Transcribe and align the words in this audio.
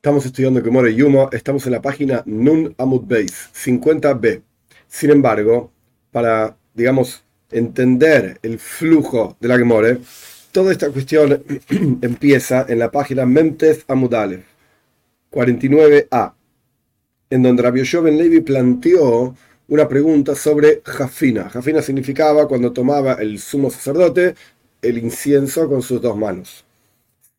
Estamos 0.00 0.24
estudiando 0.24 0.64
Gemore 0.64 0.94
Yuma, 0.94 1.28
estamos 1.30 1.66
en 1.66 1.72
la 1.72 1.82
página 1.82 2.22
Nun 2.24 2.74
Amud 2.78 3.02
Beis, 3.04 3.50
50b. 3.54 4.40
Sin 4.88 5.10
embargo, 5.10 5.70
para, 6.10 6.56
digamos, 6.72 7.22
entender 7.50 8.38
el 8.42 8.58
flujo 8.58 9.36
de 9.40 9.48
la 9.48 9.58
Gemore, 9.58 9.98
toda 10.52 10.72
esta 10.72 10.88
cuestión 10.88 11.44
empieza 12.00 12.64
en 12.66 12.78
la 12.78 12.90
página 12.90 13.26
Memtes 13.26 13.84
Amudale, 13.88 14.44
49a, 15.30 16.32
en 17.28 17.42
donde 17.42 17.62
Rabbi 17.62 17.82
Ben 18.02 18.16
Levi 18.16 18.40
planteó 18.40 19.36
una 19.68 19.86
pregunta 19.86 20.34
sobre 20.34 20.80
Jafina. 20.82 21.50
Jafina 21.50 21.82
significaba 21.82 22.48
cuando 22.48 22.72
tomaba 22.72 23.12
el 23.20 23.38
sumo 23.38 23.68
sacerdote 23.68 24.34
el 24.80 24.96
incienso 24.96 25.68
con 25.68 25.82
sus 25.82 26.00
dos 26.00 26.16
manos. 26.16 26.64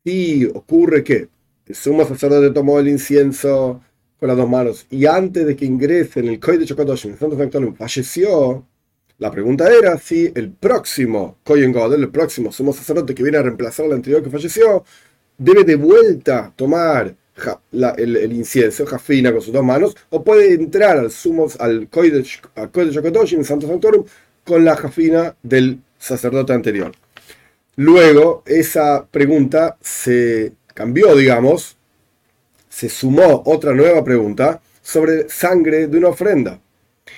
Y 0.03 0.45
ocurre 0.45 1.03
que 1.03 1.27
el 1.71 1.75
sumo 1.75 2.05
sacerdote 2.05 2.52
tomó 2.52 2.80
el 2.80 2.89
incienso 2.89 3.81
con 4.20 4.27
las 4.27 4.35
dos 4.35 4.49
manos 4.49 4.85
y 4.89 5.05
antes 5.05 5.45
de 5.45 5.55
que 5.55 5.63
ingrese 5.63 6.20
en 6.20 6.27
el 6.27 6.39
Kodesh 6.39 6.75
Kodoshim, 6.75 7.16
el 7.21 7.75
falleció, 7.75 8.67
la 9.17 9.31
pregunta 9.31 9.71
era 9.71 9.98
si 9.98 10.29
el 10.35 10.52
próximo 10.52 11.38
Kohen 11.45 11.71
Godel, 11.71 12.02
el 12.02 12.09
próximo 12.09 12.52
sumo 12.52 12.73
sacerdote 12.73 13.15
que 13.15 13.23
viene 13.23 13.38
a 13.38 13.43
reemplazar 13.43 13.85
al 13.85 13.93
anterior 13.93 14.21
que 14.21 14.29
falleció, 14.29 14.84
debe 15.38 15.63
de 15.63 15.76
vuelta 15.76 16.52
tomar 16.57 17.15
el, 17.71 18.34
incienso, 18.34 18.85
jafina, 18.85 19.31
con 19.31 19.41
sus 19.41 19.53
dos 19.53 19.63
manos, 19.63 19.95
o 20.09 20.21
puede 20.21 20.53
entrar 20.53 20.98
al 20.98 21.09
sumo, 21.09 21.48
al 21.57 21.88
Kodesh, 21.88 22.41
al 22.55 22.70
Kodesh 22.70 23.43
Santo 23.45 23.65
Sanctorum, 23.65 24.03
con 24.43 24.65
la 24.65 24.76
jafina 24.76 25.38
del 25.41 25.79
sacerdote 25.98 26.51
anterior. 26.51 26.91
Luego, 27.77 28.43
esa 28.45 29.07
pregunta 29.09 29.77
se 29.79 30.51
cambió, 30.82 31.15
digamos, 31.15 31.77
se 32.68 32.90
sumó 32.90 33.43
otra 33.46 33.71
nueva 33.71 34.04
pregunta 34.04 34.60
sobre 34.82 35.29
sangre 35.29 35.85
de 35.85 35.96
una 35.99 36.07
ofrenda. 36.07 36.60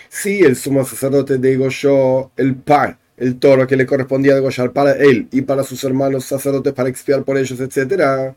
Si 0.10 0.42
el 0.42 0.58
sumo 0.58 0.84
sacerdote 0.84 1.38
degolló 1.38 2.32
el 2.36 2.56
par, 2.56 2.98
el 3.16 3.40
toro 3.40 3.66
que 3.66 3.78
le 3.78 3.86
correspondía 3.86 4.36
degollar 4.36 4.74
para 4.74 4.92
él 4.96 5.30
y 5.32 5.44
para 5.44 5.64
sus 5.64 5.82
hermanos 5.86 6.26
sacerdotes 6.26 6.74
para 6.74 6.90
expiar 6.90 7.24
por 7.24 7.38
ellos, 7.38 7.58
etc., 7.62 8.34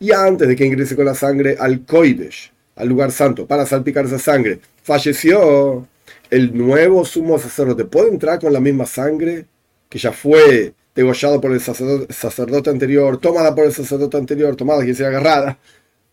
y 0.00 0.10
antes 0.10 0.48
de 0.48 0.56
que 0.56 0.66
ingrese 0.66 0.96
con 0.96 1.04
la 1.04 1.14
sangre 1.14 1.56
al 1.56 1.84
Koidesh, 1.86 2.52
al 2.74 2.88
lugar 2.88 3.12
santo, 3.12 3.46
para 3.46 3.64
salpicar 3.66 4.06
esa 4.06 4.18
sangre, 4.18 4.58
falleció, 4.82 5.86
el 6.30 6.52
nuevo 6.52 7.04
sumo 7.04 7.38
sacerdote 7.38 7.84
puede 7.84 8.08
entrar 8.08 8.40
con 8.40 8.52
la 8.52 8.58
misma 8.58 8.86
sangre 8.86 9.46
que 9.88 10.00
ya 10.00 10.10
fue 10.10 10.74
degollado 10.94 11.40
por 11.40 11.52
el 11.52 11.60
sacerdote, 11.60 12.70
anterior, 12.70 13.18
tomada 13.18 13.54
por 13.54 13.64
el 13.64 13.72
sacerdote 13.72 14.16
anterior, 14.16 14.54
tomada, 14.56 14.84
que 14.84 14.94
sea 14.94 15.08
agarrada, 15.08 15.58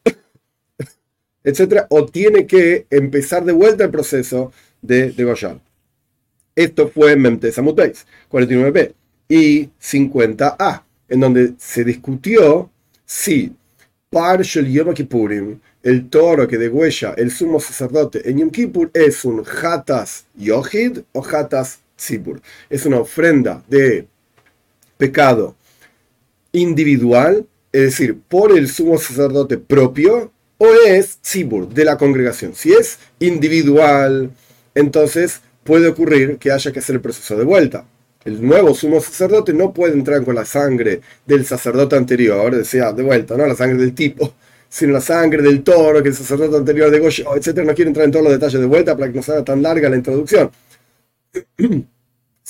etcétera, 1.43 1.87
o 1.89 2.05
tiene 2.05 2.47
que 2.47 2.87
empezar 2.89 3.45
de 3.45 3.51
vuelta 3.51 3.83
el 3.83 3.91
proceso 3.91 4.51
de 4.81 5.11
degollar. 5.11 5.59
Esto 6.55 6.89
fue 6.89 7.15
Memtes 7.15 7.57
49b 7.57 8.93
y 9.29 9.69
50a, 9.81 10.83
en 11.07 11.19
donde 11.19 11.53
se 11.57 11.83
discutió 11.83 12.69
si 13.05 13.55
Parshel 14.09 14.69
Yom 14.69 14.93
Kippurim, 14.93 15.59
el 15.83 16.09
toro 16.09 16.47
que 16.47 16.57
degüella 16.57 17.13
el 17.17 17.31
sumo 17.31 17.59
sacerdote 17.59 18.29
en 18.29 18.39
Yom 18.39 18.49
Kippur, 18.51 18.91
es 18.93 19.23
un 19.25 19.43
Hatas 19.45 20.25
Yohid 20.35 20.99
o 21.13 21.25
Hatas 21.25 21.79
Tzibur. 21.95 22.41
Es 22.69 22.85
una 22.85 22.99
ofrenda 22.99 23.63
de 23.67 24.07
pecado 25.01 25.55
individual, 26.51 27.47
es 27.71 27.81
decir, 27.81 28.19
por 28.27 28.55
el 28.55 28.69
sumo 28.69 28.99
sacerdote 28.99 29.57
propio, 29.57 30.31
o 30.59 30.67
es 30.85 31.17
tzibur, 31.23 31.67
de 31.67 31.85
la 31.85 31.97
congregación. 31.97 32.53
Si 32.53 32.71
es 32.71 32.99
individual, 33.19 34.29
entonces 34.75 35.41
puede 35.63 35.87
ocurrir 35.87 36.37
que 36.37 36.51
haya 36.51 36.71
que 36.71 36.77
hacer 36.77 36.97
el 36.97 37.01
proceso 37.01 37.35
de 37.35 37.43
vuelta. 37.43 37.83
El 38.23 38.45
nuevo 38.45 38.75
sumo 38.75 39.01
sacerdote 39.01 39.53
no 39.53 39.73
puede 39.73 39.93
entrar 39.93 40.23
con 40.23 40.35
la 40.35 40.45
sangre 40.45 41.01
del 41.25 41.47
sacerdote 41.47 41.95
anterior, 41.95 42.55
decía 42.55 42.93
de 42.93 43.01
vuelta, 43.01 43.35
no 43.35 43.47
la 43.47 43.55
sangre 43.55 43.79
del 43.79 43.95
tipo, 43.95 44.35
sino 44.69 44.93
la 44.93 45.01
sangre 45.01 45.41
del 45.41 45.63
toro 45.63 46.03
que 46.03 46.09
el 46.09 46.15
sacerdote 46.15 46.57
anterior 46.57 46.91
de 46.91 46.99
Goyo, 46.99 47.35
etc. 47.35 47.63
No 47.65 47.73
quiero 47.73 47.89
entrar 47.89 48.05
en 48.05 48.11
todos 48.11 48.25
los 48.25 48.33
detalles 48.33 48.61
de 48.61 48.67
vuelta 48.67 48.95
para 48.95 49.11
que 49.11 49.17
no 49.17 49.23
sea 49.23 49.43
tan 49.43 49.63
larga 49.63 49.89
la 49.89 49.95
introducción. 49.95 50.51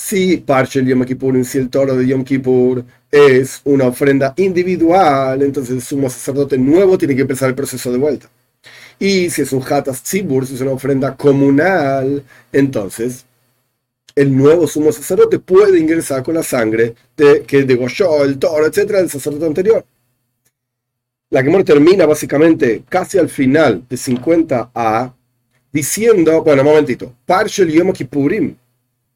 Si 0.04 0.38
Parche 0.38 0.80
el 0.80 0.88
Yom 0.88 1.04
Kippur, 1.04 1.44
si 1.44 1.58
el 1.58 1.70
toro 1.70 1.96
de 1.96 2.04
Yom 2.06 2.24
Kippur 2.24 2.84
es 3.10 3.60
una 3.64 3.86
ofrenda 3.86 4.34
individual, 4.36 5.42
entonces 5.42 5.76
el 5.76 5.82
sumo 5.82 6.10
sacerdote 6.10 6.58
nuevo 6.58 6.98
tiene 6.98 7.14
que 7.14 7.22
empezar 7.22 7.48
el 7.48 7.54
proceso 7.54 7.92
de 7.92 7.98
vuelta. 7.98 8.28
Y 8.98 9.30
si 9.30 9.42
es 9.42 9.52
un 9.52 9.62
Hatas 9.62 10.02
Tzibur, 10.02 10.44
si 10.44 10.54
es 10.54 10.60
una 10.60 10.72
ofrenda 10.72 11.16
comunal, 11.16 12.24
entonces 12.52 13.24
el 14.16 14.36
nuevo 14.36 14.66
sumo 14.66 14.90
sacerdote 14.90 15.38
puede 15.38 15.78
ingresar 15.78 16.22
con 16.24 16.34
la 16.34 16.42
sangre 16.42 16.94
que 17.16 17.62
degolló 17.62 18.24
el 18.24 18.38
toro, 18.38 18.66
etcétera, 18.66 18.98
del 18.98 19.10
sacerdote 19.10 19.46
anterior. 19.46 19.84
La 21.30 21.44
que 21.44 21.64
termina 21.64 22.06
básicamente 22.06 22.82
casi 22.88 23.18
al 23.18 23.28
final 23.28 23.84
de 23.88 23.96
50a 23.96 25.12
diciendo, 25.72 26.42
bueno, 26.42 26.62
un 26.62 26.68
momentito, 26.68 27.14
Parche 27.24 27.62
el 27.62 27.72
Yom 27.72 27.92
Kippurim, 27.92 28.56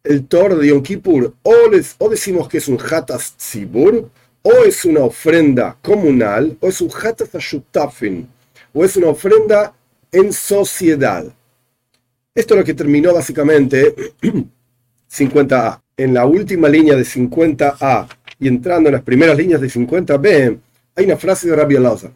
el 0.08 0.26
toro 0.26 0.56
de 0.56 0.68
Yom 0.68 0.82
Kippur 0.82 1.34
o, 1.42 2.08
decimos 2.08 2.48
que 2.48 2.58
es 2.58 2.68
un 2.68 2.78
Hatas 2.78 3.36
Tzibur, 3.36 4.08
o 4.42 4.52
es 4.64 4.84
una 4.84 5.00
ofrenda 5.00 5.76
comunal, 5.82 6.56
o 6.60 6.68
es 6.68 6.80
un 6.80 6.90
Hatas 6.90 7.34
Ashutafin, 7.34 8.28
o 8.72 8.84
es 8.84 8.96
una 8.96 9.08
ofrenda 9.08 9.74
en 10.12 10.32
sociedad. 10.32 11.26
Esto 12.34 12.54
es 12.54 12.58
lo 12.58 12.64
que 12.64 12.74
terminó 12.74 13.12
básicamente 13.12 13.94
50A. 15.10 15.80
En 15.96 16.12
la 16.12 16.26
última 16.26 16.68
línea 16.68 16.94
de 16.94 17.02
50A 17.02 18.06
y 18.38 18.48
entrando 18.48 18.90
en 18.90 18.96
las 18.96 19.02
primeras 19.02 19.36
líneas 19.36 19.60
de 19.60 19.68
50B, 19.68 20.58
hay 20.94 21.04
una 21.04 21.16
frase 21.16 21.48
de 21.48 21.56
Rabbi 21.56 21.76
Elazar. 21.76 22.12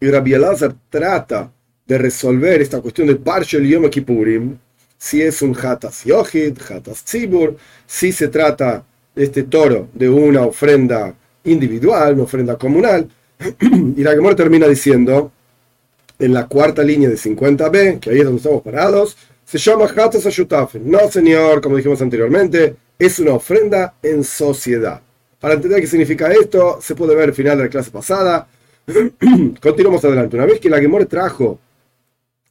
Y 0.00 0.10
Rabbi 0.10 0.32
Elazar 0.32 0.74
trata 0.88 1.52
de 1.86 1.98
resolver 1.98 2.62
esta 2.62 2.80
cuestión 2.80 3.06
de 3.06 3.16
Parshel 3.16 3.66
Yom 3.66 3.90
Kippurim 3.90 4.56
si 5.04 5.20
es 5.20 5.42
un 5.42 5.54
Hatas 5.54 6.02
Yohid, 6.04 6.56
Hatas 6.66 7.04
Tzibur, 7.04 7.58
si 7.86 8.10
se 8.10 8.28
trata 8.28 8.82
este 9.14 9.42
toro 9.42 9.88
de 9.92 10.08
una 10.08 10.46
ofrenda 10.46 11.14
individual, 11.44 12.14
una 12.14 12.22
ofrenda 12.22 12.56
comunal. 12.56 13.06
y 13.60 14.02
la 14.02 14.12
Gemora 14.12 14.34
termina 14.34 14.66
diciendo, 14.66 15.30
en 16.18 16.32
la 16.32 16.46
cuarta 16.46 16.82
línea 16.82 17.10
de 17.10 17.16
50b, 17.16 18.00
que 18.00 18.10
ahí 18.10 18.20
es 18.20 18.24
donde 18.24 18.38
estamos 18.38 18.62
parados, 18.62 19.14
se 19.44 19.58
llama 19.58 19.84
Hatas 19.94 20.24
Ashutafen. 20.24 20.90
No, 20.90 21.10
señor, 21.10 21.60
como 21.60 21.76
dijimos 21.76 22.00
anteriormente, 22.00 22.74
es 22.98 23.18
una 23.18 23.34
ofrenda 23.34 23.96
en 24.02 24.24
sociedad. 24.24 25.02
Para 25.38 25.52
entender 25.52 25.82
qué 25.82 25.86
significa 25.86 26.32
esto, 26.32 26.78
se 26.80 26.94
puede 26.94 27.14
ver 27.14 27.28
al 27.28 27.34
final 27.34 27.58
de 27.58 27.64
la 27.64 27.70
clase 27.70 27.90
pasada. 27.90 28.48
Continuamos 29.60 30.02
adelante. 30.02 30.36
Una 30.36 30.46
vez 30.46 30.60
que 30.60 30.70
la 30.70 30.80
Gemora 30.80 31.04
trajo 31.04 31.58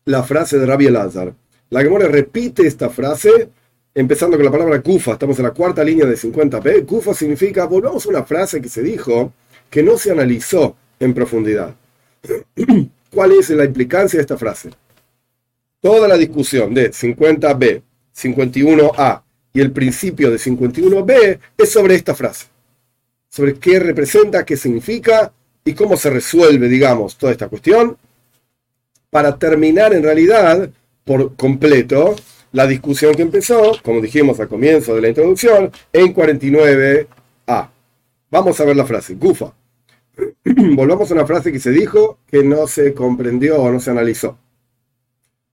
la 0.06 0.22
frase 0.22 0.60
de 0.60 0.68
Rabbi 0.68 0.86
Elazar, 0.86 1.34
la 1.74 1.82
Gemora 1.82 2.08
repite 2.08 2.68
esta 2.68 2.88
frase 2.92 3.50
empezando 3.96 4.38
con 4.38 4.46
la 4.46 4.52
palabra 4.52 4.80
kufa. 4.80 5.14
Estamos 5.14 5.40
en 5.40 5.46
la 5.46 5.52
cuarta 5.52 5.84
línea 5.84 6.06
de 6.06 6.16
50p. 6.16 6.86
Kufa 6.86 7.16
significa, 7.16 7.66
volvamos 7.66 8.06
a 8.06 8.10
una 8.10 8.24
frase 8.24 8.62
que 8.62 8.70
se 8.70 8.84
dijo 8.84 9.34
que 9.72 9.82
no 9.82 9.98
se 9.98 10.12
analizó 10.12 10.76
en 11.00 11.16
profundidad. 11.16 11.74
¿Cuál 13.10 13.32
es 13.32 13.50
la 13.50 13.66
implicancia 13.66 14.18
de 14.18 14.22
esta 14.22 14.38
frase? 14.38 14.70
Toda 15.82 16.08
la 16.08 16.16
discusión 16.16 16.76
de 16.76 16.92
50b, 16.92 17.82
51a 18.16 19.24
y 19.54 19.60
el 19.60 19.72
principio 19.72 20.30
de 20.30 20.38
51b 20.38 21.40
es 21.58 21.72
sobre 21.72 21.96
esta 21.96 22.14
frase. 22.14 22.46
Sobre 23.30 23.56
qué 23.56 23.80
representa, 23.80 24.46
qué 24.46 24.58
significa 24.58 25.34
y 25.66 25.74
cómo 25.74 25.98
se 25.98 26.12
resuelve, 26.12 26.68
digamos, 26.68 27.18
toda 27.18 27.32
esta 27.32 27.48
cuestión. 27.48 27.98
Para 29.10 29.40
terminar, 29.40 29.92
en 29.92 30.04
realidad, 30.04 30.70
por 31.04 31.36
completo 31.36 32.16
la 32.52 32.68
discusión 32.68 33.16
que 33.16 33.24
empezó, 33.24 33.74
como 33.84 34.00
dijimos 34.00 34.40
al 34.40 34.48
comienzo 34.48 34.96
de 34.96 35.02
la 35.02 35.10
introducción, 35.10 35.72
en 35.92 36.14
49a. 36.14 37.70
Vamos 38.30 38.60
a 38.60 38.66
ver 38.66 38.76
la 38.76 38.86
frase. 38.86 39.16
Gufa. 39.16 39.54
Volvamos 40.76 41.10
a 41.10 41.14
una 41.16 41.26
frase 41.26 41.52
que 41.52 41.60
se 41.60 41.72
dijo 41.72 42.20
que 42.28 42.44
no 42.44 42.68
se 42.68 42.94
comprendió 42.94 43.62
o 43.62 43.72
no 43.72 43.80
se 43.80 43.92
analizó. 43.92 44.38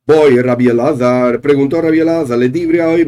Voy, 0.06 0.41
Rabbi 0.41 0.69
Elazar, 0.69 1.41
preguntó 1.41 1.81
Rabbi 1.81 2.00
Elazar, 2.00 2.37
le 2.37 2.49
dibre 2.49 2.82
hoy 2.82 3.06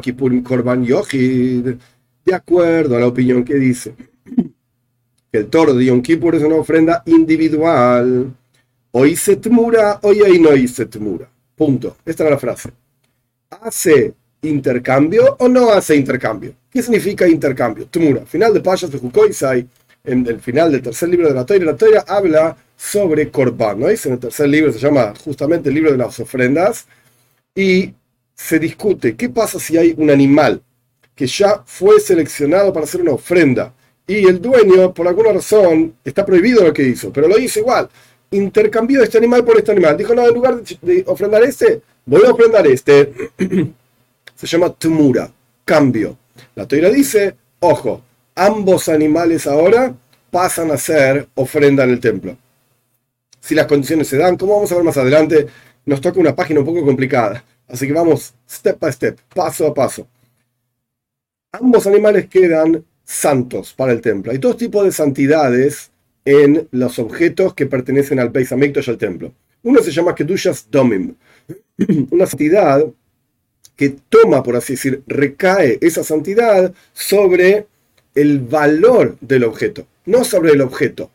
Kippurim 0.00 0.42
Korban 0.42 0.84
Yochid, 0.84 1.74
de 2.24 2.34
acuerdo 2.34 2.96
a 2.96 3.00
la 3.00 3.06
opinión 3.06 3.44
que 3.44 3.54
dice 3.54 3.94
que 5.30 5.38
el 5.38 5.46
toro 5.46 5.74
de 5.74 5.84
Yom 5.84 6.00
Kippur 6.00 6.34
es 6.36 6.42
una 6.42 6.56
ofrenda 6.56 7.02
individual 7.06 8.34
Hoy 8.96 9.16
se 9.16 9.34
tmura, 9.34 9.98
hoy 10.02 10.22
ahí 10.22 10.38
no 10.38 10.50
se 10.68 10.86
tmura. 10.86 11.28
Punto. 11.56 11.96
Esta 12.06 12.22
era 12.22 12.30
la 12.30 12.38
frase. 12.38 12.70
¿Hace 13.50 14.14
intercambio 14.42 15.34
o 15.40 15.48
no 15.48 15.70
hace 15.70 15.96
intercambio? 15.96 16.54
¿Qué 16.70 16.80
significa 16.80 17.26
intercambio? 17.26 17.86
Tmura. 17.86 18.24
Final 18.24 18.54
de 18.54 18.60
Pashas 18.60 18.92
de 18.92 19.00
Jukoisai, 19.00 19.66
en 20.04 20.24
el 20.24 20.38
final 20.38 20.70
del 20.70 20.80
tercer 20.80 21.08
libro 21.08 21.26
de 21.26 21.34
la 21.34 21.44
Torah, 21.44 21.64
la 21.64 21.76
Torah 21.76 22.04
habla 22.06 22.56
sobre 22.76 23.32
Korban. 23.32 23.80
¿no? 23.80 23.88
En 23.88 23.98
el 24.12 24.18
tercer 24.20 24.48
libro 24.48 24.72
se 24.72 24.78
llama 24.78 25.12
justamente 25.24 25.70
el 25.70 25.74
libro 25.74 25.90
de 25.90 25.98
las 25.98 26.20
ofrendas 26.20 26.86
y 27.52 27.92
se 28.32 28.60
discute 28.60 29.16
qué 29.16 29.28
pasa 29.28 29.58
si 29.58 29.76
hay 29.76 29.92
un 29.96 30.08
animal 30.08 30.62
que 31.16 31.26
ya 31.26 31.64
fue 31.66 31.98
seleccionado 31.98 32.72
para 32.72 32.84
hacer 32.84 33.00
una 33.00 33.12
ofrenda 33.12 33.74
y 34.06 34.26
el 34.28 34.40
dueño, 34.40 34.94
por 34.94 35.08
alguna 35.08 35.32
razón, 35.32 35.96
está 36.04 36.24
prohibido 36.24 36.62
lo 36.62 36.72
que 36.72 36.82
hizo, 36.84 37.12
pero 37.12 37.26
lo 37.26 37.38
hizo 37.38 37.58
igual. 37.58 37.88
Intercambió 38.34 39.02
este 39.02 39.18
animal 39.18 39.44
por 39.44 39.56
este 39.58 39.70
animal. 39.70 39.96
Dijo, 39.96 40.14
no, 40.14 40.26
en 40.26 40.34
lugar 40.34 40.60
de 40.60 41.04
ofrendar 41.06 41.44
este, 41.44 41.82
voy 42.04 42.22
a 42.26 42.32
ofrendar 42.32 42.66
este. 42.66 43.30
Se 44.34 44.46
llama 44.46 44.70
tumura, 44.70 45.30
cambio. 45.64 46.18
La 46.56 46.66
toira 46.66 46.90
dice, 46.90 47.36
ojo, 47.60 48.02
ambos 48.34 48.88
animales 48.88 49.46
ahora 49.46 49.94
pasan 50.30 50.72
a 50.72 50.76
ser 50.76 51.28
ofrenda 51.36 51.84
en 51.84 51.90
el 51.90 52.00
templo. 52.00 52.36
Si 53.40 53.54
las 53.54 53.66
condiciones 53.66 54.08
se 54.08 54.16
dan, 54.16 54.36
como 54.36 54.54
vamos 54.54 54.72
a 54.72 54.74
ver 54.74 54.84
más 54.84 54.96
adelante, 54.96 55.46
nos 55.86 56.00
toca 56.00 56.18
una 56.18 56.34
página 56.34 56.60
un 56.60 56.66
poco 56.66 56.84
complicada. 56.84 57.44
Así 57.68 57.86
que 57.86 57.92
vamos 57.92 58.34
step 58.50 58.80
by 58.80 58.92
step, 58.92 59.18
paso 59.32 59.66
a 59.66 59.74
paso. 59.74 60.08
Ambos 61.52 61.86
animales 61.86 62.26
quedan 62.28 62.84
santos 63.04 63.72
para 63.72 63.92
el 63.92 64.00
templo. 64.00 64.32
Hay 64.32 64.38
dos 64.38 64.56
tipos 64.56 64.84
de 64.84 64.90
santidades 64.90 65.92
en 66.24 66.68
los 66.70 66.98
objetos 66.98 67.54
que 67.54 67.66
pertenecen 67.66 68.18
al 68.18 68.30
Beis 68.30 68.52
Hamikdash, 68.52 68.90
al 68.90 68.98
templo. 68.98 69.32
Uno 69.62 69.82
se 69.82 69.90
llama 69.90 70.14
Kedushas 70.14 70.68
Domim, 70.70 71.14
una 72.10 72.26
santidad 72.26 72.84
que 73.76 73.96
toma, 74.08 74.42
por 74.42 74.56
así 74.56 74.74
decir, 74.74 75.02
recae 75.06 75.78
esa 75.80 76.04
santidad 76.04 76.72
sobre 76.92 77.66
el 78.14 78.38
valor 78.40 79.16
del 79.20 79.44
objeto, 79.44 79.86
no 80.06 80.24
sobre 80.24 80.52
el 80.52 80.60
objeto. 80.60 81.10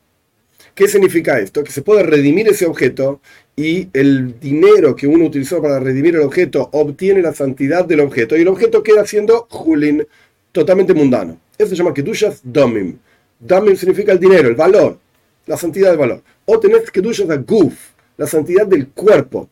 ¿Qué 0.76 0.88
significa 0.88 1.40
esto? 1.40 1.64
Que 1.64 1.72
se 1.72 1.82
puede 1.82 2.04
redimir 2.04 2.48
ese 2.48 2.66
objeto 2.66 3.22
y 3.56 3.90
el 3.94 4.40
dinero 4.40 4.96
que 4.96 5.08
uno 5.08 5.26
utilizó 5.26 5.62
para 5.62 5.80
redimir 5.80 6.16
el 6.16 6.22
objeto 6.22 6.70
obtiene 6.72 7.22
la 7.22 7.34
santidad 7.34 7.86
del 7.86 8.00
objeto 8.00 8.38
y 8.38 8.42
el 8.42 8.48
objeto 8.48 8.82
queda 8.84 9.06
siendo 9.06 9.48
Julin, 9.50 10.08
totalmente 10.52 10.94
mundano. 10.94 11.38
Eso 11.58 11.72
se 11.72 11.76
llama 11.76 11.94
Kedushas 11.94 12.40
Domim. 12.44 12.98
Domim 13.40 13.76
significa 13.76 14.12
el 14.12 14.20
dinero, 14.20 14.50
el 14.50 14.56
valor, 14.56 15.00
la 15.46 15.58
santidad 15.58 15.90
del 15.90 15.98
valor. 15.98 16.22
O 16.46 16.60
tenés 16.60 16.92
Kedushas 16.92 17.28
Guf, 17.46 17.74
la 18.18 18.28
santidad 18.28 18.68
del 18.68 18.90
cuerpo, 18.90 19.50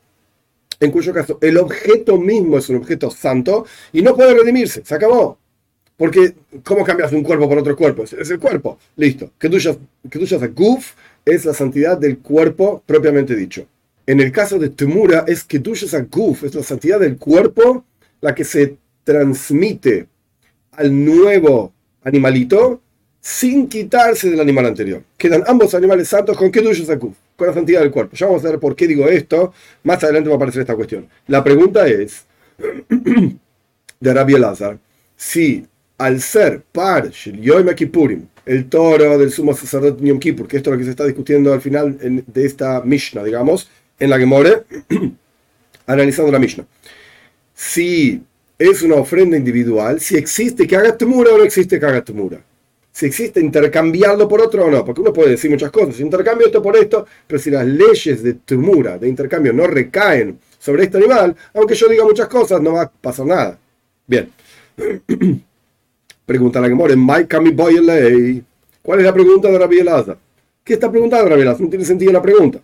en 0.80 0.92
cuyo 0.92 1.14
caso 1.14 1.40
el 1.42 1.58
objeto 1.58 2.18
mismo 2.18 2.58
es 2.58 2.70
un 2.70 2.76
objeto 2.76 3.10
santo 3.10 3.66
y 3.94 4.02
no 4.02 4.16
puede 4.16 4.34
redimirse, 4.34 4.84
se 4.86 4.96
acabó. 4.96 5.38
Porque, 5.96 6.36
¿cómo 6.64 6.84
cambias 6.84 7.12
un 7.12 7.24
cuerpo 7.24 7.50
por 7.50 7.58
otro 7.58 7.76
cuerpo? 7.76 8.04
Es, 8.04 8.30
el 8.30 8.40
cuerpo, 8.40 8.78
listo. 8.98 9.32
Kedushas 9.40 9.80
Guf 10.54 10.94
es 11.26 11.46
la 11.46 11.54
santidad 11.56 11.98
del 11.98 12.20
cuerpo 12.20 12.84
propiamente 12.86 13.36
dicho. 13.36 13.66
En 14.06 14.20
el 14.20 14.32
caso 14.32 14.60
de 14.60 14.70
Temura 14.70 15.26
es 15.28 15.44
Kedushas 15.44 15.96
Guf, 16.12 16.44
es 16.44 16.54
la 16.54 16.62
santidad 16.62 17.00
del 17.00 17.18
cuerpo 17.18 17.84
la 18.22 18.36
que 18.36 18.44
se 18.44 18.78
transmite 19.04 20.08
al 20.74 21.04
nuevo 21.04 21.74
animalito 22.04 22.82
sin 23.22 23.68
quitarse 23.68 24.30
del 24.30 24.40
animal 24.40 24.66
anterior. 24.68 25.04
Quedan 25.18 25.44
ambos 25.48 25.74
animales 25.76 26.08
santos 26.08 26.38
con 26.38 26.52
Kedushas 26.52 26.88
Guf, 26.98 27.16
con 27.36 27.48
la 27.48 27.54
santidad 27.54 27.82
del 27.82 27.92
cuerpo. 27.92 28.16
Ya 28.16 28.26
vamos 28.28 28.44
a 28.46 28.50
ver 28.50 28.60
por 28.60 28.76
qué 28.76 28.88
digo 28.88 29.08
esto. 29.08 29.54
Más 29.84 30.04
adelante 30.04 30.30
va 30.30 30.36
a 30.36 30.38
aparecer 30.38 30.62
esta 30.62 30.76
cuestión. 30.76 31.08
La 31.28 31.44
pregunta 31.44 31.88
es, 31.88 32.26
de 34.00 34.14
Rabbi 34.14 34.38
Lazar, 34.38 34.78
si 35.16 35.66
al 35.98 36.22
ser 36.22 36.62
par 36.72 37.12
Yom 37.12 37.68
Kippurim, 37.76 38.28
el 38.46 38.70
toro 38.70 39.18
del 39.18 39.32
sumo 39.32 39.54
sacerdote 39.54 40.06
Yom 40.06 40.20
Kippur, 40.20 40.48
que 40.48 40.58
esto 40.58 40.70
es 40.70 40.74
lo 40.74 40.78
que 40.78 40.86
se 40.86 40.92
está 40.92 41.06
discutiendo 41.06 41.52
al 41.52 41.62
final 41.62 41.98
de 42.00 42.46
esta 42.46 42.82
Mishnah, 42.82 43.24
digamos, 43.24 43.70
en 44.00 44.10
la 44.10 44.18
que 44.18 44.26
more, 44.26 44.64
analizando 45.86 46.32
la 46.32 46.40
Mishnah. 46.40 46.66
Si 47.54 48.22
es 48.58 48.82
una 48.84 48.96
ofrenda 48.96 49.36
individual, 49.38 50.00
si 50.00 50.16
existe 50.16 50.68
que 50.68 50.76
haga 50.76 50.98
temura 50.98 51.32
o 51.34 51.38
no 51.38 51.44
existe 51.44 51.80
que 51.80 51.86
haga 51.86 52.04
temura. 52.04 52.42
Si 52.98 53.06
existe 53.06 53.40
intercambiarlo 53.40 54.28
por 54.28 54.42
otro 54.42 54.66
o 54.66 54.72
no, 54.72 54.84
porque 54.84 55.02
uno 55.02 55.14
puede 55.14 55.30
decir 55.30 55.52
muchas 55.52 55.70
cosas, 55.70 56.00
intercambio 56.00 56.48
esto 56.48 56.64
por 56.64 56.76
esto, 56.76 57.06
pero 57.28 57.40
si 57.40 57.52
las 57.52 57.64
leyes 57.64 58.24
de 58.24 58.34
temura, 58.34 58.98
de 58.98 59.08
intercambio, 59.08 59.54
no 59.54 59.68
recaen 59.68 60.40
sobre 60.58 60.86
este 60.86 60.98
animal, 60.98 61.36
aunque 61.54 61.76
yo 61.76 61.88
diga 61.90 62.04
muchas 62.04 62.28
cosas, 62.28 62.60
no 62.60 62.74
va 62.74 62.82
a 62.82 62.90
pasar 62.90 63.28
nada. 63.28 63.60
Bien. 64.08 64.32
Pregunta 66.26 66.60
la 66.60 66.70
que 66.70 66.74
more, 66.74 66.96
¿Cuál 68.82 69.00
es 69.00 69.06
la 69.06 69.14
pregunta 69.14 69.52
de 69.52 69.60
Rabbi 69.60 69.78
Elazar? 69.78 70.18
¿Qué 70.64 70.74
está 70.74 70.90
preguntando 70.90 71.30
Rabbi 71.30 71.42
Elazar? 71.44 71.62
No 71.62 71.70
tiene 71.70 71.86
sentido 71.86 72.12
la 72.12 72.22
pregunta. 72.24 72.62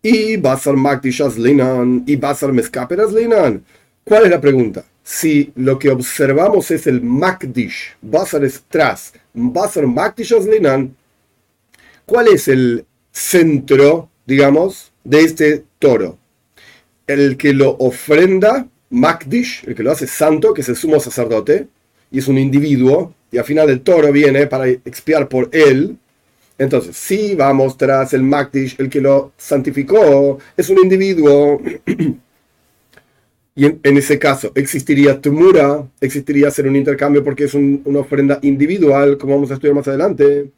Y 0.00 0.38
Basar 0.38 0.74
Makdishas 0.74 1.36
Linan, 1.36 2.04
y 2.06 2.16
Basar 2.16 2.50
Meskaperas 2.54 3.12
Linan. 3.12 3.62
¿Cuál 4.04 4.24
es 4.24 4.30
la 4.30 4.40
pregunta? 4.40 4.86
Si 5.02 5.52
lo 5.56 5.78
que 5.78 5.90
observamos 5.90 6.70
es 6.70 6.86
el 6.86 7.02
Makdish, 7.02 7.96
Basar 8.00 8.42
es 8.42 8.62
tras, 8.66 9.12
Basar 9.32 9.84
¿cuál 12.06 12.28
es 12.28 12.48
el 12.48 12.84
centro, 13.12 14.08
digamos, 14.26 14.92
de 15.04 15.20
este 15.20 15.64
toro? 15.78 16.18
El 17.06 17.36
que 17.36 17.52
lo 17.52 17.76
ofrenda, 17.78 18.66
Makdish, 18.90 19.64
el 19.66 19.74
que 19.74 19.82
lo 19.82 19.92
hace 19.92 20.06
santo, 20.06 20.52
que 20.52 20.62
es 20.62 20.68
el 20.68 20.76
sumo 20.76 20.98
sacerdote, 21.00 21.68
y 22.10 22.18
es 22.18 22.28
un 22.28 22.38
individuo, 22.38 23.14
y 23.30 23.38
al 23.38 23.44
final 23.44 23.70
el 23.70 23.82
toro 23.82 24.10
viene 24.12 24.46
para 24.46 24.68
expiar 24.68 25.28
por 25.28 25.48
él. 25.52 25.96
Entonces, 26.58 26.96
si 26.96 27.34
vamos 27.34 27.76
tras 27.76 28.12
el 28.12 28.22
Makdish, 28.22 28.76
el 28.78 28.90
que 28.90 29.00
lo 29.00 29.32
santificó, 29.36 30.38
es 30.56 30.68
un 30.68 30.78
individuo. 30.78 31.60
y 33.60 33.66
en, 33.66 33.98
ese 33.98 34.18
caso 34.18 34.52
existiría 34.54 35.20
Tumura, 35.20 35.86
existiría 36.00 36.48
hacer 36.48 36.66
un 36.66 36.76
intercambio 36.76 37.22
porque 37.22 37.44
es 37.44 37.52
una 37.52 38.00
ofrenda 38.00 38.38
individual, 38.40 39.18
como 39.18 39.34
vamos 39.34 39.50
a 39.50 39.54
estudiar 39.54 39.74
más 39.74 39.86
adelante. 39.86 40.50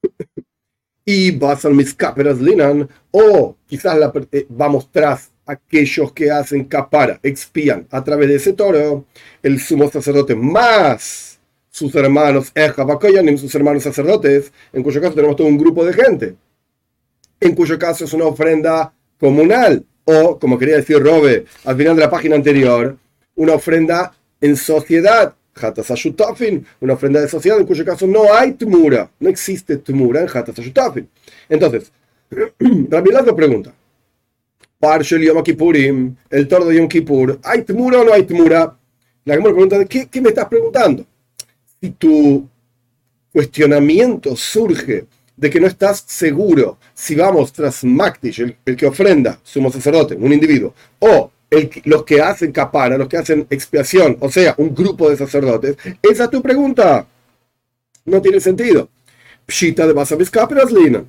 y 1.04 1.32
Basal 1.32 1.74
Miskaperas 1.74 2.40
Linan, 2.40 2.88
o 3.10 3.56
quizás 3.66 3.98
la, 3.98 4.12
eh, 4.30 4.46
vamos 4.48 4.88
tras 4.92 5.32
aquellos 5.44 6.12
que 6.12 6.30
hacen 6.30 6.66
capara, 6.66 7.18
expían 7.20 7.88
a 7.90 8.04
través 8.04 8.28
de 8.28 8.36
ese 8.36 8.52
toro, 8.52 9.06
el 9.42 9.58
sumo 9.58 9.90
sacerdote 9.90 10.36
más 10.36 11.40
sus 11.68 11.92
hermanos 11.96 12.52
Ejabakoyanim, 12.54 13.36
sus 13.36 13.52
hermanos 13.56 13.82
sacerdotes, 13.82 14.52
en 14.72 14.84
cuyo 14.84 15.00
caso 15.00 15.16
tenemos 15.16 15.34
todo 15.34 15.48
un 15.48 15.58
grupo 15.58 15.84
de 15.84 15.92
gente, 15.92 16.36
en 17.40 17.56
cuyo 17.56 17.76
caso 17.76 18.04
es 18.04 18.12
una 18.12 18.26
ofrenda 18.26 18.94
comunal, 19.18 19.84
o, 20.04 20.38
como 20.38 20.58
quería 20.58 20.76
decir 20.76 20.98
Robe 20.98 21.44
al 21.64 21.76
final 21.76 21.96
de 21.96 22.02
la 22.02 22.10
página 22.10 22.36
anterior, 22.36 22.96
una 23.36 23.54
ofrenda 23.54 24.12
en 24.40 24.56
sociedad, 24.56 25.34
una 26.80 26.94
ofrenda 26.94 27.20
de 27.20 27.28
sociedad, 27.28 27.58
en 27.58 27.66
cuyo 27.66 27.84
caso 27.84 28.06
no 28.06 28.32
hay 28.32 28.52
tmura, 28.52 29.10
no 29.20 29.28
existe 29.28 29.76
tmura 29.78 30.20
en 30.20 30.28
Hatasashutafin. 30.28 31.08
Entonces, 31.48 31.92
Rabbi 32.60 33.10
pregunta, 33.36 33.72
Parshel 34.78 35.22
Yom 35.22 35.42
Kippurim, 35.42 36.16
el 36.28 36.48
toro 36.48 36.66
de 36.66 36.76
Yom 36.76 36.88
Kippur, 36.88 37.38
¿hay 37.42 37.62
temura 37.62 38.00
o 38.00 38.04
no 38.04 38.12
hay 38.12 38.24
temura? 38.24 38.76
La 39.24 39.34
Gemara 39.34 39.54
pregunta, 39.54 39.84
¿qué, 39.86 40.08
¿qué 40.08 40.20
me 40.20 40.28
estás 40.28 40.46
preguntando? 40.46 41.06
Si 41.80 41.90
tu 41.90 42.46
cuestionamiento 43.32 44.36
surge 44.36 45.06
de 45.36 45.50
que 45.50 45.60
no 45.60 45.66
estás 45.66 46.04
seguro 46.06 46.78
si 46.94 47.14
vamos 47.14 47.52
tras 47.52 47.84
Makdish, 47.84 48.56
el, 48.64 48.76
que 48.76 48.86
ofrenda, 48.86 49.38
sumo 49.42 49.70
sacerdote, 49.70 50.14
un 50.14 50.32
individuo, 50.32 50.74
o 51.00 51.30
el, 51.50 51.70
los 51.84 52.04
que 52.04 52.20
hacen 52.20 52.52
capara, 52.52 52.96
los 52.96 53.08
que 53.08 53.16
hacen 53.16 53.46
expiación, 53.50 54.16
o 54.20 54.30
sea, 54.30 54.54
un 54.58 54.74
grupo 54.74 55.10
de 55.10 55.16
sacerdotes, 55.16 55.76
esa 56.02 56.24
es 56.24 56.30
tu 56.30 56.42
pregunta. 56.42 57.06
No 58.04 58.20
tiene 58.20 58.40
sentido. 58.40 58.88
Pshita 59.46 59.86
de 59.86 59.92
Basamis 59.92 60.30
Lina. 60.72 61.04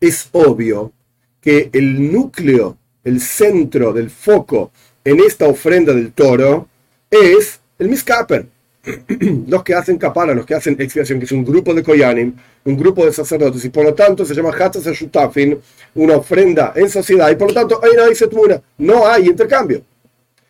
Es 0.00 0.28
obvio 0.32 0.92
que 1.40 1.70
el 1.72 2.12
núcleo, 2.12 2.76
el 3.04 3.20
centro 3.20 3.92
del 3.92 4.10
foco 4.10 4.72
en 5.04 5.20
esta 5.20 5.46
ofrenda 5.46 5.92
del 5.94 6.12
toro 6.12 6.68
es 7.10 7.60
el 7.78 7.88
Miskaper. 7.88 8.46
Los 9.48 9.62
que 9.64 9.74
hacen 9.74 9.98
capara, 9.98 10.34
los 10.34 10.46
que 10.46 10.54
hacen 10.54 10.76
expiación, 10.78 11.18
que 11.18 11.24
es 11.24 11.32
un 11.32 11.44
grupo 11.44 11.74
de 11.74 11.82
Koyanim, 11.82 12.34
un 12.64 12.76
grupo 12.76 13.04
de 13.04 13.12
sacerdotes, 13.12 13.64
y 13.64 13.70
por 13.70 13.84
lo 13.84 13.94
tanto 13.94 14.24
se 14.24 14.34
llama 14.34 14.50
Hatzas 14.50 14.84
Shutafin, 14.84 15.58
una 15.94 16.16
ofrenda 16.16 16.72
en 16.76 16.88
sociedad, 16.88 17.30
y 17.30 17.36
por 17.36 17.48
lo 17.48 17.54
tanto 17.54 17.80
ahí 17.82 17.90
no 17.96 18.04
hay 18.04 18.14
setmura, 18.14 18.62
no 18.78 19.06
hay 19.06 19.26
intercambio. 19.26 19.82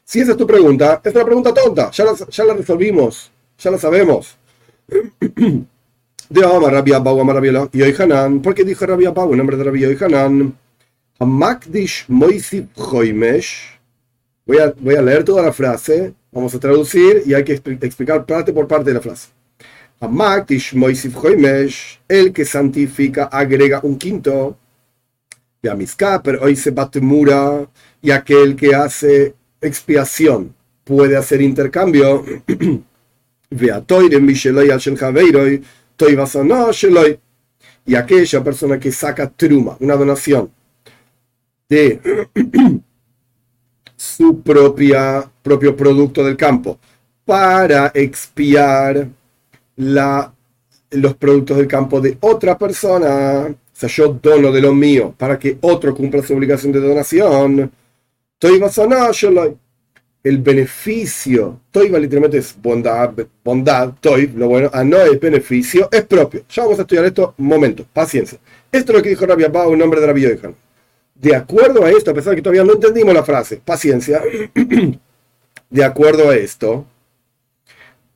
Si 0.05 0.21
esa 0.21 0.33
es 0.33 0.37
tu 0.37 0.47
pregunta, 0.47 1.01
es 1.03 1.15
una 1.15 1.25
pregunta 1.25 1.55
tonta, 1.55 1.91
ya 1.91 2.05
la, 2.05 2.15
ya 2.15 2.45
la 2.45 2.55
resolvimos, 2.55 3.31
ya 3.59 3.71
la 3.71 3.79
sabemos. 3.79 4.37
De 6.29 6.45
Amar 6.45 6.73
Rabbi 6.73 6.93
Abba, 6.93 7.13
Amar 7.13 7.37
Rabbi 7.37 7.79
Yohanan, 7.79 8.43
¿por 8.43 8.53
qué 8.53 8.65
dijo 8.65 8.85
Rabbi 8.85 9.07
Abba 9.07 9.25
en 9.25 9.37
nombre 9.37 9.57
de 9.57 9.63
Rabbi 9.63 9.81
Yohanan? 9.81 10.57
Hamakdish 11.21 12.05
Moisip 12.09 12.75
Joimesh. 12.75 13.79
Voy 14.45 14.59
a, 14.59 14.75
voy 14.79 14.97
a 14.97 15.03
leer 15.03 15.25
toda 15.25 15.43
la 15.43 15.53
frase, 15.53 16.15
vamos 16.37 16.55
a 16.55 16.61
traducir 16.61 17.23
y 17.25 17.33
hay 17.33 17.43
que 17.43 17.55
explicar 17.55 18.27
parte 18.27 18.53
por 18.53 18.69
parte 18.69 18.91
de 18.91 18.95
la 18.95 19.01
frase. 19.01 19.29
el 22.09 22.33
que 22.33 22.45
santifica 22.45 23.25
agrega 23.25 23.81
un 23.83 23.97
quinto. 23.97 24.59
pero 26.23 26.43
hoy 26.43 26.55
se 26.55 26.71
batemura 26.71 27.67
y 28.03 28.11
aquel 28.11 28.55
que 28.55 28.75
hace 28.75 29.35
expiación 29.61 30.55
puede 30.85 31.17
hacer 31.17 31.41
intercambio. 31.41 32.23
Y 37.89 37.95
aquella 37.95 38.45
persona 38.45 38.79
que 38.79 38.93
saca 38.93 39.31
truma, 39.31 39.77
una 39.81 39.97
donación 39.97 40.51
de 41.69 42.01
su 43.97 44.43
propia, 44.43 45.29
propio 45.43 45.75
producto 45.75 46.23
del 46.23 46.37
campo 46.37 46.79
para 47.25 47.91
expiar 47.95 49.09
la, 49.77 50.33
los 50.91 51.15
productos 51.17 51.57
del 51.57 51.67
campo 51.67 52.01
de 52.01 52.17
otra 52.21 52.57
persona. 52.57 53.47
O 53.47 53.79
sea, 53.79 53.89
yo 53.89 54.09
dono 54.09 54.53
de 54.53 54.61
lo 54.61 54.73
mío 54.75 55.15
para 55.17 55.39
que 55.39 55.59
otro 55.61 55.95
cumpla 55.95 56.23
su 56.23 56.35
obligación 56.35 56.73
de 56.73 56.81
donación. 56.81 57.71
El 60.23 60.39
beneficio, 60.39 61.61
toiva 61.71 61.99
literalmente 61.99 62.39
es 62.39 62.57
bondad, 62.61 63.13
bondad, 63.45 63.95
toiv, 64.01 64.37
lo 64.37 64.49
bueno, 64.49 64.69
a 64.73 64.83
no 64.83 64.97
es 64.99 65.21
beneficio, 65.21 65.89
es 65.93 66.05
propio. 66.05 66.43
Ya 66.51 66.65
vamos 66.65 66.79
a 66.79 66.83
estudiar 66.83 67.05
esto 67.05 67.35
un 67.39 67.47
momento, 67.47 67.87
paciencia. 67.93 68.39
Esto 68.73 68.93
es 68.93 68.99
lo 68.99 69.03
que 69.03 69.11
dijo 69.11 69.25
Rabbi 69.25 69.45
Abba 69.45 69.67
en 69.67 69.79
nombre 69.79 70.01
de 70.01 70.07
Rabbi 70.07 70.23
Yohan. 70.23 70.66
De 71.21 71.35
acuerdo 71.35 71.85
a 71.85 71.91
esto, 71.91 72.11
a 72.11 72.15
pesar 72.15 72.31
de 72.31 72.37
que 72.37 72.43
todavía 72.43 72.65
no 72.65 72.75
entendimos 72.75 73.15
la 73.15 73.25
frase, 73.25 73.61
paciencia, 73.65 74.23
de 75.71 75.85
acuerdo 75.85 76.31
a 76.31 76.37
esto, 76.37 76.87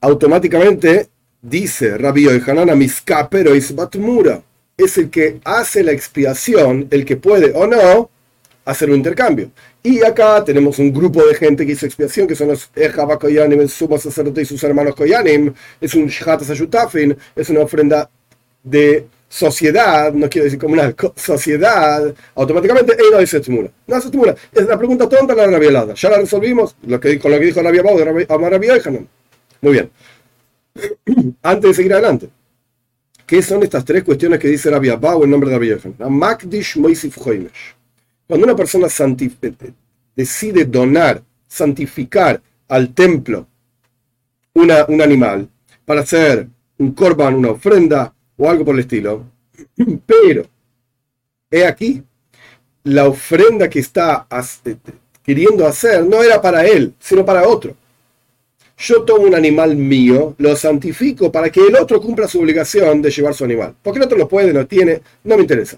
automáticamente 0.01 1.09
dice 1.41 1.97
Rabbi 1.97 2.25
Yohanan 2.25 2.71
a 2.71 2.75
Miskapero 2.75 3.55
Isbatmura, 3.55 4.43
es 4.77 4.99
el 4.99 5.11
que 5.11 5.41
hace 5.45 5.83
la 5.83 5.93
expiación, 5.93 6.89
el 6.91 7.05
que 7.05 7.17
puede 7.17 7.53
o 7.55 7.67
no 7.67 8.11
hacer 8.65 8.91
un 8.91 8.97
intercambio. 8.97 9.51
Y 9.83 10.03
acá 10.03 10.45
tenemos 10.45 10.79
un 10.79 10.93
grupo 10.93 11.25
de 11.25 11.35
gente 11.35 11.65
que 11.65 11.73
hizo 11.73 11.87
expiación, 11.87 12.27
que 12.27 12.35
son 12.35 12.49
los 12.49 12.71
Ejaba 12.75 13.19
Koyanim, 13.19 13.61
el 13.61 13.71
sumo 13.71 13.99
sacerdote 13.99 14.43
y 14.43 14.45
sus 14.45 14.63
hermanos 14.63 14.95
Koyanim, 14.95 15.53
es 15.81 15.95
un 15.95 16.07
Shahatas 16.07 16.51
Ayutafin, 16.51 17.17
es 17.35 17.49
una 17.49 17.61
ofrenda 17.61 18.11
de 18.63 19.07
sociedad, 19.31 20.13
no 20.13 20.29
quiero 20.29 20.47
decir 20.47 20.59
comunal, 20.59 20.95
sociedad, 21.15 22.13
automáticamente 22.35 22.97
no 23.13 23.19
dice 23.19 23.39
Tumura. 23.39 23.71
No 23.87 23.95
hace 23.95 24.11
Tumura. 24.11 24.35
Es 24.53 24.65
una 24.65 24.77
pregunta 24.77 25.09
tonta 25.09 25.37
la 25.37 25.47
Rabia 25.47 25.95
Ya 25.95 26.11
la 26.11 26.19
resolvimos 26.19 26.75
lo 26.83 26.99
que, 26.99 27.17
con 27.21 27.31
lo 27.31 27.39
que 27.39 27.47
dijo 27.47 27.63
Rabia 27.63 27.81
Bau 27.81 27.97
de 27.97 28.05
Rabia 28.05 28.79
Muy 29.61 29.73
bien. 29.73 29.91
Antes 31.43 31.71
de 31.71 31.75
seguir 31.75 31.93
adelante, 31.93 32.29
¿qué 33.25 33.41
son 33.41 33.63
estas 33.63 33.85
tres 33.85 34.03
cuestiones 34.03 34.41
que 34.41 34.49
dice 34.49 34.69
Rabia 34.69 34.97
Bau 34.97 35.23
en 35.23 35.31
nombre 35.31 35.49
de 35.49 35.57
Rabia 35.57 35.79
Makdish 36.09 36.77
Moisif 36.79 37.17
Cuando 37.17 38.47
una 38.47 38.57
persona 38.57 38.89
decide 40.17 40.65
donar, 40.65 41.23
santificar 41.47 42.43
al 42.67 42.93
templo 42.93 43.47
una, 44.55 44.87
un 44.89 45.01
animal 45.01 45.49
para 45.85 46.01
hacer 46.01 46.49
un 46.79 46.93
korban, 46.95 47.37
una 47.37 47.51
ofrenda, 47.51 48.13
o 48.41 48.49
algo 48.49 48.65
por 48.65 48.75
el 48.75 48.81
estilo. 48.81 49.27
Pero, 50.07 50.47
he 51.51 51.65
aquí, 51.67 52.03
la 52.85 53.07
ofrenda 53.07 53.69
que 53.69 53.81
está 53.81 54.27
eh, 54.65 54.77
queriendo 55.23 55.67
hacer 55.67 56.05
no 56.05 56.23
era 56.23 56.41
para 56.41 56.67
él, 56.67 56.95
sino 56.99 57.25
para 57.25 57.47
otro. 57.47 57.77
Yo 58.79 59.03
tomo 59.03 59.27
un 59.27 59.35
animal 59.35 59.77
mío, 59.77 60.35
lo 60.39 60.57
santifico 60.57 61.31
para 61.31 61.51
que 61.51 61.61
el 61.61 61.77
otro 61.77 62.01
cumpla 62.01 62.27
su 62.27 62.41
obligación 62.41 63.03
de 63.03 63.11
llevar 63.11 63.35
su 63.35 63.45
animal. 63.45 63.75
Porque 63.83 63.99
el 63.99 64.07
otro 64.07 64.17
lo 64.17 64.27
puede, 64.27 64.55
lo 64.55 64.67
tiene, 64.67 65.03
no 65.23 65.37
me 65.37 65.43
interesa. 65.43 65.77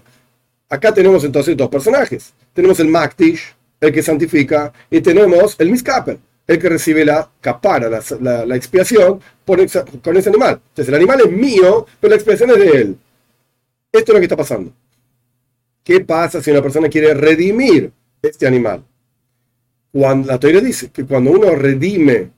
Acá 0.69 0.93
tenemos 0.93 1.25
entonces 1.25 1.57
dos 1.57 1.67
personajes. 1.67 2.33
Tenemos 2.53 2.79
el 2.79 2.87
Maktish, 2.87 3.53
el 3.81 3.91
que 3.91 4.01
santifica, 4.01 4.71
y 4.89 5.01
tenemos 5.01 5.57
el 5.59 5.69
Miskaper, 5.69 6.17
el 6.47 6.59
que 6.59 6.69
recibe 6.69 7.05
la 7.05 7.29
capara, 7.39 7.89
la, 8.19 8.55
expiación 8.55 9.19
por 9.45 9.59
con 10.01 10.17
ese 10.17 10.29
animal. 10.29 10.59
Entonces 10.69 10.89
el 10.89 10.95
animal 10.95 11.21
es 11.21 11.31
mío, 11.31 11.85
pero 11.99 12.09
la 12.09 12.15
expiación 12.15 12.51
es 12.51 12.57
de 12.57 12.69
él. 12.69 12.97
Esto 13.91 14.11
es 14.11 14.13
lo 14.13 14.19
que 14.19 14.25
está 14.25 14.37
pasando. 14.37 14.73
¿Qué 15.83 16.01
pasa 16.01 16.41
si 16.41 16.51
una 16.51 16.61
persona 16.61 16.89
quiere 16.89 17.13
redimir 17.13 17.91
este 18.21 18.47
animal? 18.47 18.83
Cuando, 19.91 20.27
la 20.27 20.39
teoría 20.39 20.61
dice 20.61 20.89
que 20.89 21.05
cuando 21.05 21.31
uno 21.31 21.51
redime 21.51 22.31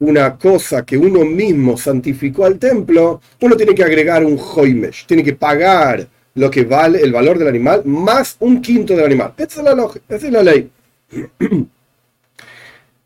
una 0.00 0.36
cosa 0.36 0.84
que 0.84 0.96
uno 0.96 1.24
mismo 1.24 1.76
santificó 1.76 2.44
al 2.44 2.58
templo, 2.58 3.20
uno 3.40 3.56
tiene 3.56 3.74
que 3.74 3.82
agregar 3.82 4.24
un 4.24 4.38
hoimesh, 4.38 5.06
tiene 5.06 5.24
que 5.24 5.34
pagar 5.34 6.06
lo 6.34 6.50
que 6.50 6.64
vale 6.64 7.00
el 7.00 7.12
valor 7.12 7.38
del 7.38 7.48
animal 7.48 7.82
más 7.84 8.36
un 8.40 8.60
quinto 8.60 8.94
del 8.94 9.06
animal. 9.06 9.32
Esa 9.36 9.60
es 9.60 9.64
la, 9.64 9.90
esa 10.08 10.26
es 10.26 10.32
la 10.32 10.42
ley. 10.42 10.70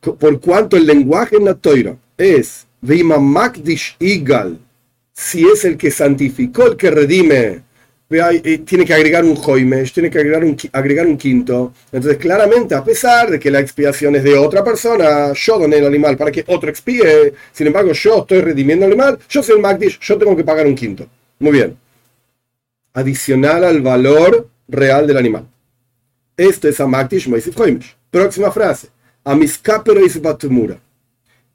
por 0.02 0.40
cuanto 0.40 0.76
el 0.76 0.86
lenguaje 0.86 1.36
en 1.36 1.44
la 1.44 1.54
toira 1.54 1.96
es 2.18 2.66
Veima 2.80 3.18
Makdish 3.18 3.96
Igal, 4.00 4.58
si 5.12 5.46
es 5.46 5.64
el 5.64 5.76
que 5.76 5.90
santificó, 5.90 6.66
el 6.66 6.76
que 6.76 6.90
redime, 6.90 7.62
tiene 8.64 8.84
que 8.84 8.92
agregar 8.92 9.24
un 9.24 9.36
Joimesh, 9.36 9.92
tiene 9.92 10.10
que 10.10 10.18
agregar 10.18 10.44
un, 10.44 10.56
agregar 10.72 11.06
un 11.06 11.16
quinto. 11.16 11.72
Entonces, 11.90 12.18
claramente, 12.18 12.74
a 12.74 12.84
pesar 12.84 13.30
de 13.30 13.38
que 13.38 13.50
la 13.50 13.60
expiación 13.60 14.16
es 14.16 14.24
de 14.24 14.36
otra 14.36 14.62
persona, 14.62 15.32
yo 15.32 15.58
doné 15.58 15.78
el 15.78 15.86
animal 15.86 16.16
para 16.16 16.30
que 16.30 16.44
otro 16.48 16.68
expíe, 16.68 17.32
sin 17.52 17.68
embargo, 17.68 17.92
yo 17.92 18.20
estoy 18.20 18.40
redimiendo 18.40 18.84
el 18.84 18.92
animal, 18.92 19.18
yo 19.28 19.42
soy 19.42 19.56
el 19.56 19.62
Makdish, 19.62 19.98
yo 20.00 20.18
tengo 20.18 20.36
que 20.36 20.44
pagar 20.44 20.66
un 20.66 20.74
quinto. 20.74 21.06
Muy 21.38 21.52
bien. 21.52 21.76
Adicional 22.94 23.64
al 23.64 23.80
valor 23.80 24.48
real 24.68 25.06
del 25.06 25.16
animal. 25.16 25.46
Esto 26.36 26.68
es 26.68 26.80
a 26.80 26.86
Makdish 26.86 27.28
Moisif 27.28 27.54
Joimesh. 27.56 27.94
Próxima 28.10 28.50
frase. 28.50 28.88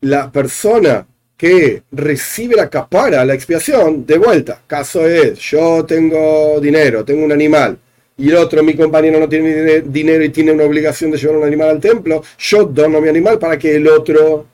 La 0.02 0.32
persona 0.32 1.08
que 1.36 1.84
recibe 1.92 2.56
la 2.56 2.70
capara, 2.70 3.24
la 3.26 3.34
expiación, 3.34 4.06
de 4.06 4.18
vuelta. 4.18 4.62
Caso 4.66 5.06
es, 5.06 5.40
yo 5.40 5.86
tengo 5.86 6.60
dinero, 6.60 7.06
tengo 7.06 7.24
un 7.24 7.32
animal, 7.32 7.78
y 8.18 8.30
el 8.30 8.36
otro, 8.38 8.64
mi 8.64 8.76
compañero, 8.76 9.20
no 9.20 9.30
tiene 9.30 9.82
dinero 9.82 10.24
y 10.24 10.30
tiene 10.30 10.52
una 10.52 10.64
obligación 10.64 11.12
de 11.12 11.18
llevar 11.18 11.38
un 11.38 11.44
animal 11.44 11.70
al 11.70 11.80
templo, 11.80 12.24
yo 12.40 12.64
dono 12.66 13.00
mi 13.00 13.10
animal 13.10 13.38
para 13.38 13.60
que 13.60 13.76
el 13.76 13.88
otro 13.88 14.48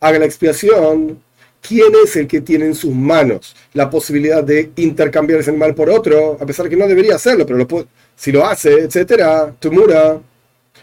haga 0.00 0.18
la 0.18 0.24
expiación. 0.24 1.22
¿Quién 1.60 1.92
es 2.02 2.16
el 2.16 2.26
que 2.26 2.40
tiene 2.40 2.66
en 2.66 2.74
sus 2.74 2.94
manos 2.94 3.54
la 3.74 3.90
posibilidad 3.90 4.42
de 4.42 4.70
intercambiar 4.76 5.40
ese 5.40 5.50
animal 5.50 5.74
por 5.74 5.90
otro? 5.90 6.38
A 6.40 6.46
pesar 6.46 6.68
que 6.68 6.76
no 6.76 6.86
debería 6.86 7.16
hacerlo, 7.16 7.44
pero 7.44 7.58
lo 7.58 7.86
si 8.14 8.32
lo 8.32 8.46
hace, 8.46 8.72
etcétera, 8.72 9.52
Tumura 9.58 10.18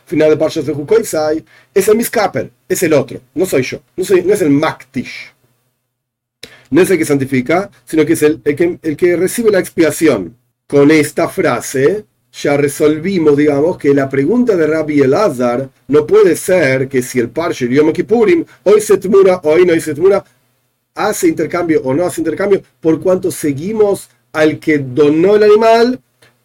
final 0.05 0.29
de 0.29 0.38
Parshas 0.38 0.65
de 0.65 0.72
Hukoisai, 0.72 1.43
es 1.74 1.88
el 1.88 1.98
Miskaper, 1.98 2.51
es 2.67 2.83
el 2.83 2.93
otro, 2.93 3.19
no 3.33 3.45
soy 3.45 3.63
yo, 3.63 3.79
no, 3.95 4.03
soy, 4.03 4.24
no 4.24 4.33
es 4.33 4.41
el 4.41 4.50
Maktish. 4.50 5.33
No 6.69 6.81
es 6.81 6.89
el 6.89 6.98
que 6.98 7.05
santifica, 7.05 7.69
sino 7.86 8.05
que 8.05 8.13
es 8.13 8.24
el, 8.24 8.41
que, 8.41 8.79
el 8.81 8.98
que 8.98 9.15
recibe 9.15 9.51
la 9.51 9.60
expiación. 9.60 10.36
Con 10.65 10.89
esta 10.89 11.29
frase 11.29 12.05
ya 12.31 12.57
resolvimos, 12.57 13.38
digamos, 13.38 13.77
que 13.77 13.93
la 13.93 14.10
pregunta 14.10 14.55
de 14.55 14.65
Rabbi 14.65 15.01
Elazar 15.01 15.69
no 15.88 16.07
puede 16.07 16.36
ser 16.36 16.88
que 16.88 17.03
si 17.03 17.19
el 17.19 17.29
Parsha 17.29 17.67
Yom 17.67 17.93
Kippurim 17.93 18.43
hoy 18.63 18.81
se 18.81 18.98
tmura, 18.98 19.39
hoy 19.43 19.65
no 19.65 19.79
se 19.79 19.93
tmura, 19.93 20.24
hace 20.95 21.27
intercambio 21.27 21.81
o 21.83 21.93
no 21.93 22.05
hace 22.05 22.22
intercambio, 22.22 22.63
por 22.79 23.00
cuanto 23.01 23.29
seguimos 23.29 24.10
al 24.31 24.60
que 24.60 24.79
donó 24.79 25.36
el 25.36 25.43
animal 25.43 26.00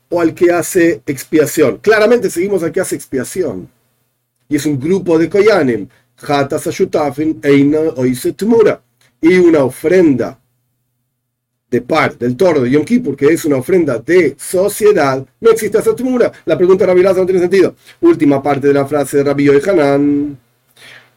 o 0.09 0.21
al 0.21 0.35
que 0.35 0.53
hace 0.53 1.03
expiación. 1.07 1.79
Claramente 1.79 2.31
seguimos 2.31 2.63
al 2.63 2.73
que 2.73 2.81
hace 2.81 2.97
expiación. 2.97 3.69
Y 4.49 4.57
es 4.57 4.67
un 4.67 4.79
grupo 4.79 5.19
de 5.19 5.29
Koyanim. 5.29 5.89
Y 9.21 9.39
una 9.39 9.65
ofrenda 9.65 10.39
de 11.71 11.83
par 11.83 12.17
del 12.17 12.37
toro 12.37 12.63
de 12.63 12.71
Yom 12.71 12.85
Kippur, 12.85 13.15
que 13.15 13.27
es 13.27 13.45
una 13.45 13.57
ofrenda 13.57 13.99
de 13.99 14.35
sociedad, 14.39 15.25
no 15.41 15.51
existe 15.51 15.79
esa 15.79 15.95
tumura. 15.95 16.33
La 16.47 16.57
pregunta 16.57 16.87
de 16.87 17.03
no 17.03 17.27
tiene 17.27 17.41
sentido. 17.41 17.75
Última 18.01 18.43
parte 18.43 18.69
de 18.69 18.75
la 18.75 18.87
frase 18.87 19.19
de 19.19 19.25
Rabbi 19.25 19.49
Hanan. 19.49 20.39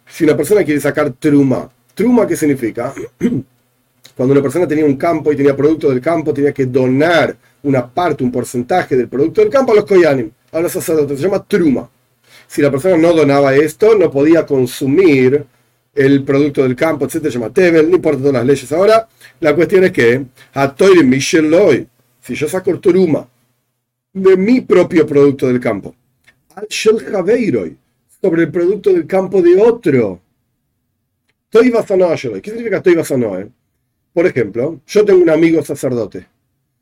Si 0.07 0.25
una 0.25 0.35
persona 0.35 0.63
quiere 0.63 0.81
sacar 0.81 1.13
truma, 1.13 1.69
truma, 1.93 2.27
¿qué 2.27 2.35
significa? 2.35 2.93
Cuando 4.15 4.33
una 4.33 4.41
persona 4.41 4.67
tenía 4.67 4.83
un 4.83 4.97
campo 4.97 5.31
y 5.31 5.37
tenía 5.37 5.55
producto 5.55 5.89
del 5.89 6.01
campo, 6.01 6.33
tenía 6.33 6.53
que 6.53 6.65
donar 6.65 7.35
una 7.63 7.87
parte, 7.87 8.23
un 8.23 8.31
porcentaje 8.31 8.95
del 8.95 9.07
producto 9.07 9.41
del 9.41 9.49
campo 9.49 9.71
a 9.71 9.75
los 9.75 9.85
koyanim, 9.85 10.31
a 10.51 10.59
los 10.59 10.71
sacerdotes. 10.71 11.17
Se 11.19 11.25
llama 11.25 11.43
truma. 11.45 11.89
Si 12.47 12.61
la 12.61 12.71
persona 12.71 12.97
no 12.97 13.13
donaba 13.13 13.55
esto, 13.55 13.95
no 13.95 14.11
podía 14.11 14.45
consumir 14.45 15.45
el 15.93 16.23
producto 16.23 16.63
del 16.63 16.75
campo, 16.75 17.05
etc. 17.05 17.23
Se 17.23 17.31
llama 17.31 17.51
tevel, 17.51 17.89
no 17.89 17.95
importa 17.95 18.19
todas 18.19 18.33
las 18.33 18.45
leyes 18.45 18.71
ahora. 18.71 19.07
La 19.39 19.55
cuestión 19.55 19.83
es 19.83 19.91
que, 19.91 20.25
si 22.21 22.35
yo 22.35 22.47
saco 22.47 22.79
truma 22.79 23.27
de 24.13 24.37
mi 24.37 24.61
propio 24.61 25.07
producto 25.07 25.47
del 25.47 25.59
campo, 25.59 25.95
al 26.55 26.67
sobre 26.69 28.43
el 28.43 28.51
producto 28.51 28.91
del 28.91 29.07
campo 29.07 29.41
de 29.41 29.59
otro, 29.61 30.21
¿Qué 31.51 31.59
significa 31.59 32.81
Toiva 32.81 33.03
Por 34.13 34.25
ejemplo, 34.25 34.79
yo 34.87 35.03
tengo 35.03 35.21
un 35.21 35.29
amigo 35.29 35.61
sacerdote 35.61 36.30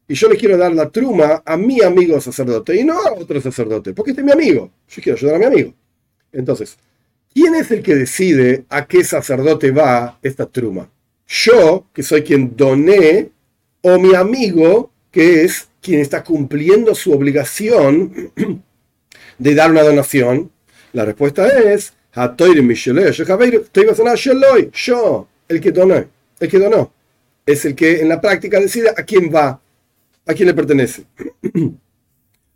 y 0.10 0.16
yo 0.16 0.28
le 0.28 0.38
quiero 0.38 0.58
dar 0.58 0.74
la 0.74 0.90
truma 0.90 1.44
a 1.46 1.56
mi 1.56 1.84
amigo 1.84 2.20
sacerdote 2.20 2.76
y 2.76 2.84
no 2.84 3.00
a 3.00 3.14
otro 3.14 3.40
sacerdote, 3.40 3.94
porque 3.94 4.10
este 4.10 4.22
es 4.22 4.26
mi 4.26 4.32
amigo. 4.32 4.72
Yo 4.90 5.04
quiero 5.04 5.16
ayudar 5.16 5.36
a 5.36 5.40
mi 5.40 5.46
amigo. 5.46 5.74
Entonces, 6.32 6.80
¿quién 7.32 7.54
es 7.54 7.70
el 7.70 7.84
que 7.84 7.94
decide 7.94 8.66
a 8.70 8.88
qué 8.88 9.04
sacerdote 9.04 9.70
va 9.70 10.18
esta 10.24 10.48
truma? 10.48 10.90
Yo, 11.28 11.86
que 11.94 12.02
soy 12.02 12.24
quien 12.24 12.58
doné, 12.58 13.30
o 13.82 14.00
mi 14.00 14.16
amigo, 14.16 14.92
que 15.12 15.44
es 15.44 15.68
quien 15.80 16.00
está 16.00 16.24
cumpliendo 16.24 16.96
su 16.96 17.14
obligación 17.14 18.32
de 19.38 19.56
dar 19.56 19.70
una 19.70 19.84
donación. 19.84 20.50
La 20.92 21.06
respuesta 21.06 21.48
es, 21.48 21.94
yo, 24.74 25.28
el 25.48 25.62
que 25.62 25.72
donó, 25.72 26.04
el 26.40 26.50
que 26.50 26.58
donó, 26.58 26.92
es 27.46 27.64
el 27.66 27.76
que 27.76 28.02
en 28.02 28.10
la 28.10 28.20
práctica 28.20 28.60
decide 28.60 28.90
a 28.90 29.04
quién 29.04 29.32
va 29.34 29.62
a 30.30 30.34
quién 30.36 30.48
le 30.48 30.54
pertenece. 30.54 31.06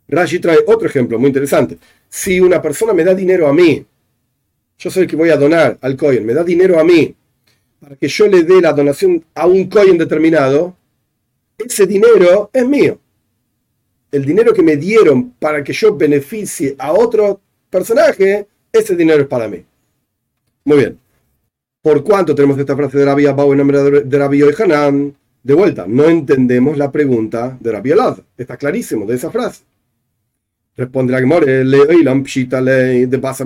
Rashi 0.08 0.38
trae 0.38 0.58
otro 0.66 0.86
ejemplo 0.86 1.18
muy 1.18 1.28
interesante. 1.28 1.76
Si 2.08 2.38
una 2.38 2.62
persona 2.62 2.92
me 2.92 3.02
da 3.02 3.14
dinero 3.14 3.48
a 3.48 3.52
mí, 3.52 3.84
yo 4.78 4.90
soy 4.90 5.02
el 5.02 5.08
que 5.08 5.16
voy 5.16 5.30
a 5.30 5.36
donar 5.36 5.76
al 5.80 5.96
Cohen, 5.96 6.24
me 6.24 6.34
da 6.34 6.44
dinero 6.44 6.78
a 6.78 6.84
mí 6.84 7.14
para 7.80 7.96
que 7.96 8.06
yo 8.06 8.28
le 8.28 8.44
dé 8.44 8.60
la 8.60 8.72
donación 8.72 9.24
a 9.34 9.46
un 9.46 9.68
Cohen 9.68 9.98
determinado, 9.98 10.76
ese 11.58 11.84
dinero 11.86 12.48
es 12.52 12.66
mío. 12.66 12.98
El 14.12 14.24
dinero 14.24 14.54
que 14.54 14.62
me 14.62 14.76
dieron 14.76 15.32
para 15.32 15.64
que 15.64 15.72
yo 15.72 15.96
beneficie 15.96 16.76
a 16.78 16.92
otro 16.92 17.40
personaje, 17.68 18.46
ese 18.72 18.94
dinero 18.94 19.22
es 19.22 19.28
para 19.28 19.48
mí. 19.48 19.64
Muy 20.64 20.78
bien. 20.78 20.98
¿Por 21.82 22.04
cuánto 22.04 22.36
tenemos 22.36 22.56
esta 22.56 22.76
frase 22.76 22.98
de 22.98 23.04
Rabbi 23.04 23.26
Abau 23.26 23.50
en 23.50 23.58
nombre 23.58 23.78
de 23.82 24.18
Rabbi 24.18 24.42
Hanan? 24.56 25.14
De 25.44 25.52
vuelta, 25.52 25.84
no 25.86 26.08
entendemos 26.08 26.78
la 26.78 26.90
pregunta 26.90 27.58
de 27.60 27.70
Rabbi 27.70 27.90
Elazar. 27.90 28.24
Está 28.38 28.56
clarísimo 28.56 29.04
de 29.04 29.16
esa 29.16 29.30
frase. 29.30 29.62
Responde 30.74 31.12
la 31.12 31.20
Gemore, 31.20 31.64
de 31.64 33.16
Basa 33.18 33.44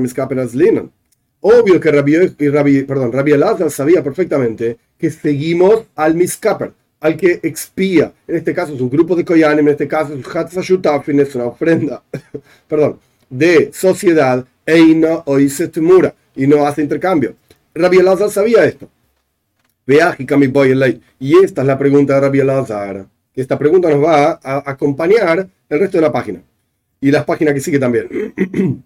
Obvio 1.40 1.80
que 1.80 1.90
Rabbi, 1.90 2.16
Rabbi, 2.50 2.82
perdón, 2.84 3.12
Rabbi 3.12 3.32
Elazar 3.32 3.72
sabía 3.72 4.04
perfectamente 4.04 4.78
que 4.96 5.10
seguimos 5.10 5.86
al 5.96 6.14
Miskaper, 6.14 6.72
al 7.00 7.16
que 7.16 7.40
expía. 7.42 8.12
En 8.28 8.36
este 8.36 8.54
caso 8.54 8.74
es 8.74 8.80
un 8.80 8.90
grupo 8.90 9.16
de 9.16 9.24
Koyanim, 9.24 9.66
en 9.66 9.72
este 9.72 9.88
caso 9.88 10.14
es 10.14 10.24
Hatzashutafin, 10.24 11.18
es 11.18 11.34
una 11.34 11.46
ofrenda, 11.46 12.04
perdón, 12.68 13.00
de 13.28 13.70
sociedad, 13.72 14.46
Eina 14.64 15.22
Oisetemura, 15.24 16.14
y 16.36 16.46
no 16.46 16.64
hace 16.64 16.80
intercambio. 16.80 17.34
Rabbi 17.74 17.98
Elazar 17.98 18.30
sabía 18.30 18.64
esto. 18.64 18.88
Y 21.18 21.34
esta 21.42 21.62
es 21.62 21.66
la 21.66 21.78
pregunta 21.78 22.14
de 22.14 22.20
Rabbi 22.20 22.40
Elazar. 22.40 23.06
Esta 23.34 23.58
pregunta 23.58 23.88
nos 23.88 24.04
va 24.04 24.38
a 24.42 24.70
acompañar 24.70 25.48
el 25.66 25.80
resto 25.80 25.96
de 25.96 26.02
la 26.02 26.12
página. 26.12 26.42
Y 27.00 27.10
las 27.10 27.24
páginas 27.24 27.54
que 27.54 27.60
sigue 27.60 27.78
también. 27.78 28.06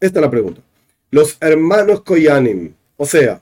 Esta 0.00 0.18
es 0.18 0.22
la 0.22 0.30
pregunta. 0.30 0.62
Los 1.10 1.36
hermanos 1.42 2.00
Koyanim, 2.00 2.72
o 2.96 3.04
sea, 3.04 3.38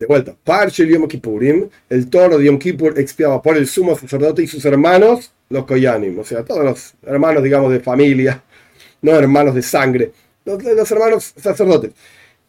de 0.00 0.06
vuelta, 0.06 0.34
Parche 0.42 0.84
Yom 0.84 1.06
Kippurim, 1.06 1.68
el 1.90 2.10
toro 2.10 2.38
de 2.38 2.46
Yom 2.46 2.58
Kippur 2.58 2.98
expiaba 2.98 3.40
por 3.40 3.56
el 3.56 3.68
sumo 3.68 3.96
sacerdote 3.96 4.42
y 4.42 4.48
sus 4.48 4.64
hermanos, 4.64 5.30
los 5.48 5.64
Koyanim, 5.64 6.18
o 6.18 6.24
sea, 6.24 6.42
todos 6.44 6.64
los 6.64 6.94
hermanos, 7.06 7.44
digamos, 7.44 7.70
de 7.70 7.78
familia, 7.78 8.42
no 9.02 9.12
hermanos 9.12 9.54
de 9.54 9.62
sangre 9.62 10.10
los, 10.44 10.90
hermanos 10.90 11.32
sacerdotes, 11.36 11.92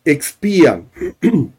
expían 0.03 0.89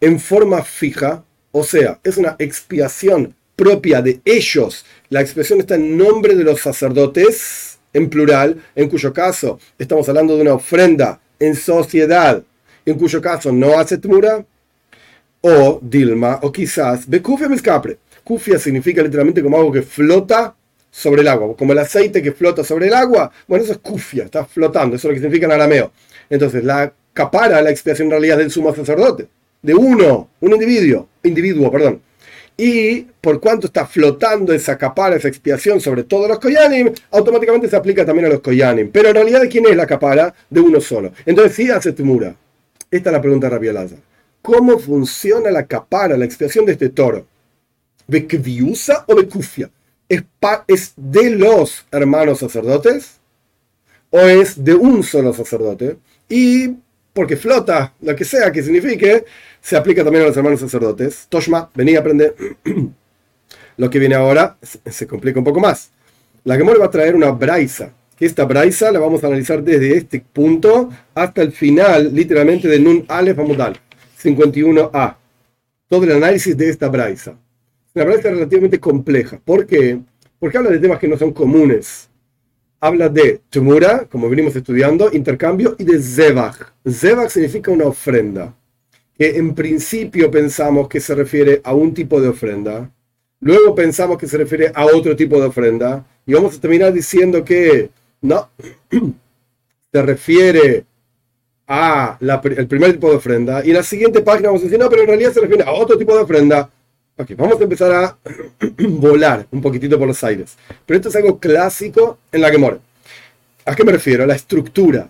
en 0.00 0.20
forma 0.20 0.62
fija, 0.62 1.24
o 1.52 1.64
sea, 1.64 1.98
es 2.02 2.16
una 2.16 2.36
expiación 2.38 3.34
propia 3.56 4.00
de 4.02 4.20
ellos. 4.24 4.84
La 5.08 5.20
expresión 5.20 5.60
está 5.60 5.74
en 5.74 5.96
nombre 5.96 6.34
de 6.34 6.44
los 6.44 6.60
sacerdotes, 6.60 7.78
en 7.92 8.08
plural, 8.08 8.62
en 8.74 8.88
cuyo 8.88 9.12
caso 9.12 9.58
estamos 9.78 10.08
hablando 10.08 10.36
de 10.36 10.42
una 10.42 10.54
ofrenda 10.54 11.20
en 11.38 11.54
sociedad, 11.54 12.42
en 12.84 12.98
cuyo 12.98 13.20
caso 13.20 13.52
no 13.52 13.78
hace 13.78 13.98
tmura, 13.98 14.44
o 15.40 15.78
Dilma, 15.82 16.40
o 16.42 16.52
quizás 16.52 17.08
Bekufia 17.08 17.48
Miscapre. 17.48 17.98
Kufia 18.24 18.58
significa 18.58 19.02
literalmente 19.02 19.42
como 19.42 19.56
algo 19.56 19.72
que 19.72 19.82
flota 19.82 20.54
sobre 20.90 21.22
el 21.22 21.28
agua, 21.28 21.54
como 21.56 21.72
el 21.72 21.78
aceite 21.78 22.22
que 22.22 22.32
flota 22.32 22.64
sobre 22.64 22.88
el 22.88 22.94
agua, 22.94 23.30
bueno, 23.46 23.64
eso 23.64 23.72
es 23.72 23.78
kufia, 23.78 24.24
está 24.24 24.44
flotando, 24.44 24.96
eso 24.96 25.08
es 25.08 25.10
lo 25.10 25.14
que 25.14 25.20
significa 25.20 25.46
en 25.46 25.52
arameo. 25.52 25.92
Entonces, 26.30 26.64
la 26.64 26.92
capara, 27.12 27.60
la 27.62 27.70
expiación 27.70 28.06
en 28.06 28.12
realidad 28.12 28.38
del 28.38 28.50
sumo 28.50 28.74
sacerdote, 28.74 29.28
de 29.62 29.74
uno, 29.74 30.30
un 30.40 30.52
individuo, 30.52 31.08
individuo, 31.22 31.70
perdón. 31.70 32.00
Y 32.56 33.02
por 33.20 33.40
cuanto 33.40 33.68
está 33.68 33.86
flotando 33.86 34.52
esa 34.52 34.76
capara, 34.76 35.14
esa 35.14 35.28
expiación 35.28 35.80
sobre 35.80 36.02
todos 36.02 36.28
los 36.28 36.40
koyanim, 36.40 36.92
automáticamente 37.12 37.68
se 37.68 37.76
aplica 37.76 38.04
también 38.04 38.26
a 38.26 38.30
los 38.30 38.40
koyanim. 38.40 38.90
Pero 38.90 39.10
en 39.10 39.14
realidad, 39.14 39.42
¿quién 39.48 39.66
es 39.66 39.76
la 39.76 39.86
capara? 39.86 40.34
De 40.50 40.60
uno 40.60 40.80
solo. 40.80 41.12
Entonces, 41.24 41.54
sí 41.54 41.70
hace 41.70 41.92
temura. 41.92 42.34
Esta 42.90 43.10
es 43.10 43.12
la 43.12 43.20
pregunta 43.20 43.48
de 43.48 43.58
Rabbi 43.58 43.96
¿Cómo 44.42 44.78
funciona 44.78 45.50
la 45.50 45.66
capara, 45.66 46.16
la 46.16 46.24
expiación 46.24 46.66
de 46.66 46.72
este 46.72 46.88
toro? 46.88 47.26
¿De 48.06 48.26
kviusa 48.26 49.04
o 49.06 49.14
de 49.14 49.28
¿Es, 50.08 50.94
de 50.96 51.30
los 51.30 51.84
hermanos 51.90 52.38
sacerdotes 52.38 53.18
o 54.10 54.20
es 54.20 54.64
de 54.64 54.74
un 54.74 55.02
solo 55.02 55.34
sacerdote? 55.34 55.98
Y 56.28 56.76
porque 57.12 57.36
flota, 57.36 57.92
lo 58.00 58.16
que 58.16 58.24
sea 58.24 58.50
que 58.50 58.62
signifique, 58.62 59.24
se 59.60 59.76
aplica 59.76 60.02
también 60.02 60.24
a 60.24 60.28
los 60.28 60.36
hermanos 60.36 60.60
sacerdotes. 60.60 61.26
Toshma, 61.28 61.70
vení 61.74 61.96
a 61.96 62.00
aprender. 62.00 62.34
lo 63.76 63.90
que 63.90 63.98
viene 63.98 64.14
ahora 64.14 64.56
se 64.62 65.06
complica 65.06 65.38
un 65.40 65.44
poco 65.44 65.60
más. 65.60 65.90
La 66.44 66.56
Gemora 66.56 66.78
va 66.78 66.86
a 66.86 66.90
traer 66.90 67.14
una 67.14 67.30
braisa, 67.30 67.92
que 68.16 68.24
esta 68.24 68.44
braisa 68.44 68.90
la 68.90 69.00
vamos 69.00 69.22
a 69.22 69.26
analizar 69.26 69.62
desde 69.62 69.96
este 69.96 70.20
punto 70.20 70.88
hasta 71.14 71.42
el 71.42 71.52
final, 71.52 72.14
literalmente, 72.14 72.66
de 72.66 72.78
Nun 72.78 73.04
Aleph 73.08 73.38
Amudal, 73.38 73.78
51a. 74.22 75.16
Todo 75.88 76.04
el 76.04 76.12
análisis 76.12 76.56
de 76.56 76.70
esta 76.70 76.88
braisa 76.88 77.36
una 77.98 78.06
práctica 78.06 78.30
relativamente 78.30 78.78
compleja. 78.78 79.40
¿Por 79.44 79.66
qué? 79.66 79.98
Porque 80.38 80.56
habla 80.56 80.70
de 80.70 80.78
temas 80.78 80.98
que 80.98 81.08
no 81.08 81.16
son 81.16 81.32
comunes. 81.32 82.08
Habla 82.80 83.08
de 83.08 83.40
tumura, 83.50 84.06
como 84.10 84.30
venimos 84.30 84.54
estudiando, 84.54 85.10
intercambio, 85.12 85.74
y 85.78 85.84
de 85.84 86.00
zebach. 86.00 86.72
Zebach 86.88 87.30
significa 87.30 87.72
una 87.72 87.86
ofrenda, 87.86 88.54
que 89.16 89.36
en 89.36 89.52
principio 89.54 90.30
pensamos 90.30 90.88
que 90.88 91.00
se 91.00 91.14
refiere 91.14 91.60
a 91.64 91.74
un 91.74 91.92
tipo 91.92 92.20
de 92.20 92.28
ofrenda, 92.28 92.88
luego 93.40 93.74
pensamos 93.74 94.16
que 94.16 94.28
se 94.28 94.38
refiere 94.38 94.70
a 94.72 94.86
otro 94.86 95.16
tipo 95.16 95.40
de 95.40 95.48
ofrenda, 95.48 96.06
y 96.24 96.34
vamos 96.34 96.56
a 96.56 96.60
terminar 96.60 96.92
diciendo 96.92 97.44
que 97.44 97.90
no, 98.20 98.48
se 99.92 100.02
refiere 100.02 100.84
a 101.66 102.16
el 102.20 102.68
primer 102.68 102.92
tipo 102.92 103.10
de 103.10 103.16
ofrenda, 103.16 103.66
y 103.66 103.70
en 103.70 103.76
la 103.76 103.82
siguiente 103.82 104.20
página 104.20 104.50
vamos 104.50 104.62
a 104.62 104.64
decir, 104.66 104.78
no, 104.78 104.88
pero 104.88 105.02
en 105.02 105.08
realidad 105.08 105.32
se 105.32 105.40
refiere 105.40 105.64
a 105.64 105.72
otro 105.72 105.98
tipo 105.98 106.14
de 106.14 106.22
ofrenda, 106.22 106.70
Ok, 107.20 107.32
vamos 107.36 107.60
a 107.60 107.64
empezar 107.64 107.92
a 107.92 108.16
volar 108.78 109.44
un 109.50 109.60
poquitito 109.60 109.98
por 109.98 110.06
los 110.06 110.22
aires. 110.22 110.56
Pero 110.86 110.98
esto 110.98 111.08
es 111.08 111.16
algo 111.16 111.40
clásico 111.40 112.18
en 112.30 112.40
la 112.40 112.50
Gemora. 112.50 112.78
¿A 113.64 113.74
qué 113.74 113.82
me 113.84 113.90
refiero? 113.90 114.24
La 114.24 114.36
estructura, 114.36 115.08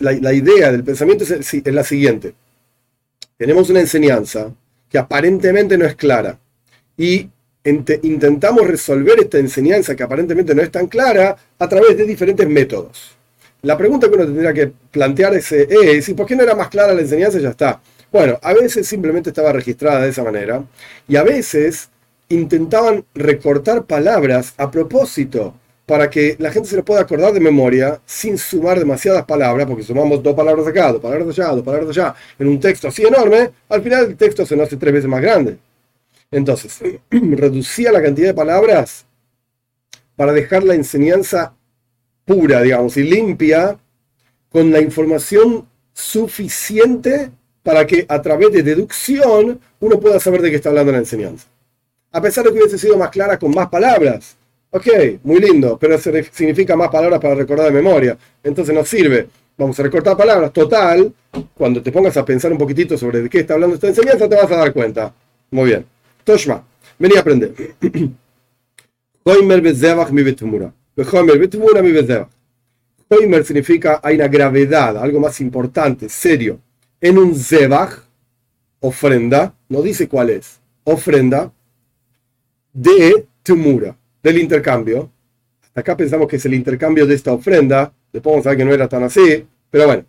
la, 0.00 0.32
idea 0.34 0.70
del 0.70 0.84
pensamiento 0.84 1.24
es, 1.24 1.64
la 1.64 1.82
siguiente. 1.82 2.34
Tenemos 3.38 3.70
una 3.70 3.80
enseñanza 3.80 4.52
que 4.90 4.98
aparentemente 4.98 5.78
no 5.78 5.86
es 5.86 5.96
clara 5.96 6.38
y 6.96 7.28
intentamos 7.64 8.66
resolver 8.66 9.18
esta 9.18 9.38
enseñanza 9.38 9.96
que 9.96 10.02
aparentemente 10.02 10.54
no 10.54 10.62
es 10.62 10.70
tan 10.70 10.86
clara 10.86 11.36
a 11.58 11.68
través 11.68 11.96
de 11.96 12.04
diferentes 12.04 12.46
métodos. 12.46 13.16
La 13.62 13.78
pregunta 13.78 14.08
que 14.08 14.14
uno 14.14 14.26
tendría 14.26 14.52
que 14.52 14.70
plantear 14.90 15.34
es, 15.34 15.50
es 15.50 16.08
¿y 16.08 16.14
por 16.14 16.26
qué 16.26 16.36
no 16.36 16.42
era 16.42 16.54
más 16.54 16.68
clara 16.68 16.92
la 16.92 17.00
enseñanza? 17.00 17.38
Ya 17.38 17.48
está. 17.48 17.80
Bueno, 18.12 18.38
a 18.42 18.52
veces 18.54 18.86
simplemente 18.86 19.30
estaba 19.30 19.52
registrada 19.52 20.00
de 20.02 20.10
esa 20.10 20.22
manera 20.22 20.64
y 21.08 21.16
a 21.16 21.22
veces 21.22 21.90
intentaban 22.28 23.04
recortar 23.14 23.84
palabras 23.84 24.54
a 24.56 24.70
propósito 24.70 25.54
para 25.86 26.10
que 26.10 26.36
la 26.40 26.50
gente 26.50 26.68
se 26.68 26.76
lo 26.76 26.84
pueda 26.84 27.02
acordar 27.02 27.32
de 27.32 27.38
memoria 27.38 28.00
sin 28.04 28.36
sumar 28.36 28.78
demasiadas 28.78 29.24
palabras, 29.24 29.66
porque 29.66 29.84
sumamos 29.84 30.20
dos 30.22 30.34
palabras 30.34 30.66
acá, 30.66 30.92
dos 30.92 31.00
palabras 31.00 31.28
allá, 31.28 31.48
dos 31.52 31.62
palabras 31.62 31.90
allá, 31.90 32.14
en 32.38 32.48
un 32.48 32.58
texto 32.58 32.88
así 32.88 33.04
enorme, 33.04 33.50
al 33.68 33.82
final 33.82 34.06
el 34.06 34.16
texto 34.16 34.44
se 34.44 34.56
nos 34.56 34.66
hace 34.66 34.76
tres 34.76 34.92
veces 34.92 35.08
más 35.08 35.22
grande. 35.22 35.58
Entonces, 36.30 36.80
reducía 37.10 37.92
la 37.92 38.02
cantidad 38.02 38.28
de 38.28 38.34
palabras 38.34 39.06
para 40.16 40.32
dejar 40.32 40.64
la 40.64 40.74
enseñanza 40.74 41.54
pura, 42.24 42.62
digamos, 42.62 42.96
y 42.96 43.04
limpia, 43.04 43.78
con 44.50 44.72
la 44.72 44.80
información 44.80 45.68
suficiente 45.92 47.30
para 47.66 47.84
que 47.84 48.06
a 48.08 48.22
través 48.22 48.52
de 48.52 48.62
deducción 48.62 49.58
uno 49.80 49.98
pueda 49.98 50.20
saber 50.20 50.40
de 50.40 50.50
qué 50.50 50.56
está 50.56 50.68
hablando 50.68 50.92
la 50.92 50.98
enseñanza. 50.98 51.48
A 52.12 52.22
pesar 52.22 52.44
de 52.44 52.52
que 52.52 52.58
hubiese 52.60 52.78
sido 52.78 52.96
más 52.96 53.10
clara 53.10 53.36
con 53.36 53.50
más 53.50 53.68
palabras. 53.68 54.36
Ok, 54.70 54.86
muy 55.24 55.40
lindo, 55.40 55.76
pero 55.76 55.98
significa 55.98 56.76
más 56.76 56.90
palabras 56.90 57.20
para 57.20 57.34
recordar 57.34 57.66
de 57.66 57.72
memoria. 57.72 58.16
Entonces 58.44 58.72
no 58.72 58.84
sirve 58.84 59.26
Vamos 59.58 59.80
a 59.80 59.82
recortar 59.82 60.16
palabras. 60.16 60.52
Total, 60.52 61.12
cuando 61.54 61.82
te 61.82 61.90
pongas 61.90 62.16
a 62.16 62.24
pensar 62.24 62.52
un 62.52 62.58
poquitito 62.58 62.96
sobre 62.96 63.22
de 63.22 63.28
qué 63.28 63.40
está 63.40 63.54
hablando 63.54 63.74
esta 63.74 63.88
enseñanza, 63.88 64.28
te 64.28 64.36
vas 64.36 64.50
a 64.52 64.56
dar 64.56 64.72
cuenta. 64.72 65.12
Muy 65.50 65.70
bien. 65.70 65.84
Toshma, 66.22 66.62
vení 67.00 67.16
a 67.16 67.20
aprender. 67.20 67.52
Hoimer 73.08 73.44
significa 73.44 73.98
hay 74.04 74.16
una 74.16 74.28
gravedad, 74.28 74.98
algo 74.98 75.18
más 75.18 75.40
importante, 75.40 76.08
serio. 76.08 76.60
En 77.06 77.18
un 77.18 77.36
zebach, 77.36 78.00
ofrenda, 78.80 79.54
no 79.68 79.80
dice 79.80 80.08
cuál 80.08 80.28
es, 80.28 80.58
ofrenda 80.82 81.52
de 82.72 83.28
tumura, 83.44 83.96
del 84.20 84.38
intercambio. 84.38 85.08
Hasta 85.62 85.82
acá 85.82 85.96
pensamos 85.96 86.26
que 86.26 86.34
es 86.34 86.44
el 86.46 86.54
intercambio 86.54 87.06
de 87.06 87.14
esta 87.14 87.32
ofrenda, 87.32 87.92
después 88.12 88.32
vamos 88.32 88.46
a 88.46 88.50
ver 88.50 88.58
que 88.58 88.64
no 88.64 88.74
era 88.74 88.88
tan 88.88 89.04
así, 89.04 89.46
pero 89.70 89.86
bueno. 89.86 90.04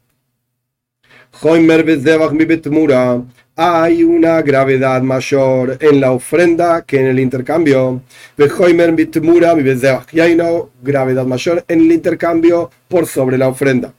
Hay 3.56 4.04
una 4.04 4.42
gravedad 4.42 5.00
mayor 5.04 5.78
en 5.80 6.02
la 6.02 6.12
ofrenda 6.12 6.82
que 6.82 7.00
en 7.00 7.06
el 7.06 7.20
intercambio. 7.20 8.02
Y 8.40 10.20
hay 10.20 10.34
una 10.34 10.50
gravedad 10.82 11.26
mayor 11.28 11.64
en 11.68 11.80
el 11.80 11.92
intercambio 11.92 12.72
por 12.88 13.06
sobre 13.06 13.38
la 13.38 13.50
ofrenda. 13.50 13.94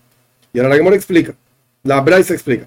Y 0.52 0.58
ahora 0.58 0.70
la 0.70 0.76
Gemora 0.78 0.96
explica. 0.96 1.32
La 1.84 2.00
Bryce 2.00 2.34
explica. 2.34 2.66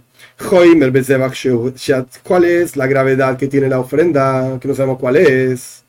¿Cuál 2.23 2.45
es 2.45 2.75
la 2.75 2.88
gravedad 2.88 3.38
que 3.38 3.47
tiene 3.47 3.69
la 3.69 3.80
ofrenda? 3.80 4.60
Que 4.60 4.67
no 4.67 4.75
sabemos 4.75 4.99
cuál 4.99 5.17
es. 5.17 5.84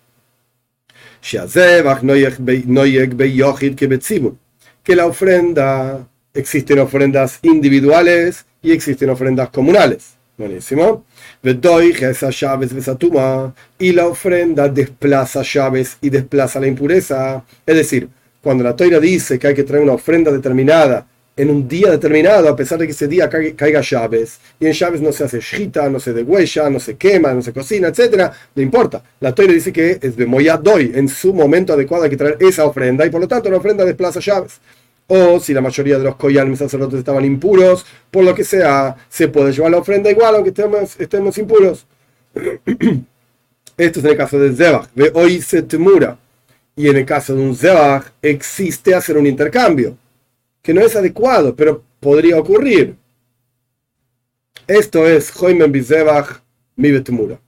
Que 4.82 4.96
la 4.96 5.06
ofrenda, 5.06 6.06
existen 6.34 6.78
ofrendas 6.78 7.38
individuales 7.42 8.44
y 8.62 8.72
existen 8.72 9.10
ofrendas 9.10 9.50
comunales. 9.50 10.14
Buenísimo. 10.36 11.04
Y 13.78 13.92
la 13.92 14.06
ofrenda 14.06 14.68
desplaza 14.68 15.42
llaves 15.42 15.98
y 16.00 16.10
desplaza 16.10 16.60
la 16.60 16.66
impureza. 16.66 17.44
Es 17.66 17.76
decir, 17.76 18.08
cuando 18.42 18.64
la 18.64 18.74
toira 18.74 18.98
dice 18.98 19.38
que 19.38 19.48
hay 19.48 19.54
que 19.54 19.62
traer 19.62 19.82
una 19.82 19.92
ofrenda 19.92 20.32
determinada 20.32 21.06
en 21.36 21.50
un 21.50 21.66
día 21.66 21.90
determinado, 21.90 22.48
a 22.48 22.56
pesar 22.56 22.78
de 22.78 22.86
que 22.86 22.92
ese 22.92 23.08
día 23.08 23.28
caiga 23.28 23.80
llaves, 23.80 24.38
y 24.60 24.66
en 24.66 24.72
llaves 24.72 25.00
no 25.00 25.12
se 25.12 25.24
hace 25.24 25.40
shita, 25.40 25.88
no 25.88 25.98
se 25.98 26.12
degüella, 26.12 26.68
no 26.68 26.78
se 26.78 26.96
quema, 26.96 27.32
no 27.32 27.42
se 27.42 27.52
cocina, 27.52 27.88
etcétera, 27.88 28.32
no 28.54 28.62
importa. 28.62 29.02
La 29.20 29.34
toira 29.34 29.52
dice 29.52 29.72
que 29.72 29.98
es 30.00 30.16
de 30.16 30.26
doy 30.62 30.92
en 30.94 31.08
su 31.08 31.32
momento 31.32 31.72
adecuado 31.72 32.04
hay 32.04 32.10
que 32.10 32.16
traer 32.16 32.36
esa 32.40 32.66
ofrenda, 32.66 33.06
y 33.06 33.10
por 33.10 33.20
lo 33.20 33.28
tanto 33.28 33.50
la 33.50 33.56
ofrenda 33.56 33.84
desplaza 33.84 34.20
llaves. 34.20 34.60
O 35.08 35.40
si 35.40 35.52
la 35.52 35.60
mayoría 35.60 35.98
de 35.98 36.04
los 36.04 36.16
koyanim 36.16 36.56
sacerdotes 36.56 36.98
estaban 36.98 37.24
impuros, 37.24 37.84
por 38.10 38.24
lo 38.24 38.34
que 38.34 38.44
sea, 38.44 38.96
se 39.08 39.28
puede 39.28 39.52
llevar 39.52 39.70
la 39.70 39.78
ofrenda 39.78 40.10
igual 40.10 40.34
aunque 40.34 40.50
estemos, 40.50 41.00
estemos 41.00 41.38
impuros. 41.38 41.86
Esto 43.76 43.98
es 43.98 44.04
en 44.04 44.10
el 44.10 44.16
caso 44.16 44.38
de 44.38 44.54
Zebach. 44.54 44.88
Se 45.42 45.62
temura. 45.62 46.18
Y 46.76 46.88
en 46.88 46.96
el 46.96 47.04
caso 47.04 47.34
de 47.34 47.42
un 47.42 47.54
Zebach 47.54 48.04
existe 48.22 48.94
hacer 48.94 49.18
un 49.18 49.26
intercambio 49.26 49.96
que 50.62 50.72
no 50.72 50.80
es 50.80 50.96
adecuado, 50.96 51.54
pero 51.54 51.82
podría 52.00 52.38
ocurrir. 52.38 52.96
Esto 54.66 55.06
es 55.06 55.30
Hoimen 55.40 55.72
Bizebach 55.72 56.40
mi 56.76 56.90
Betumura. 56.92 57.38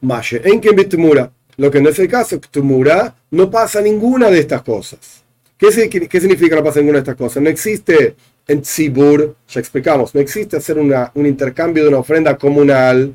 Mashe, 0.00 0.40
en 0.44 0.60
que 0.60 0.72
Betumura, 0.72 1.30
lo 1.56 1.70
que 1.70 1.80
no 1.80 1.90
es 1.90 1.98
el 1.98 2.08
caso, 2.08 2.40
Tumura, 2.40 3.14
no 3.30 3.50
pasa 3.50 3.82
ninguna 3.82 4.30
de 4.30 4.38
estas 4.38 4.62
cosas. 4.62 5.22
¿Qué, 5.58 5.70
significa 5.70 6.56
no 6.56 6.64
pasa 6.64 6.80
ninguna 6.80 6.98
de 6.98 7.02
estas 7.02 7.16
cosas? 7.16 7.42
No 7.42 7.50
existe 7.50 8.16
en 8.48 8.62
Tzibur, 8.62 9.36
ya 9.46 9.60
explicamos, 9.60 10.14
no 10.14 10.20
existe 10.22 10.56
hacer 10.56 10.78
una, 10.78 11.12
un 11.14 11.26
intercambio 11.26 11.82
de 11.82 11.90
una 11.90 11.98
ofrenda 11.98 12.38
comunal, 12.38 13.14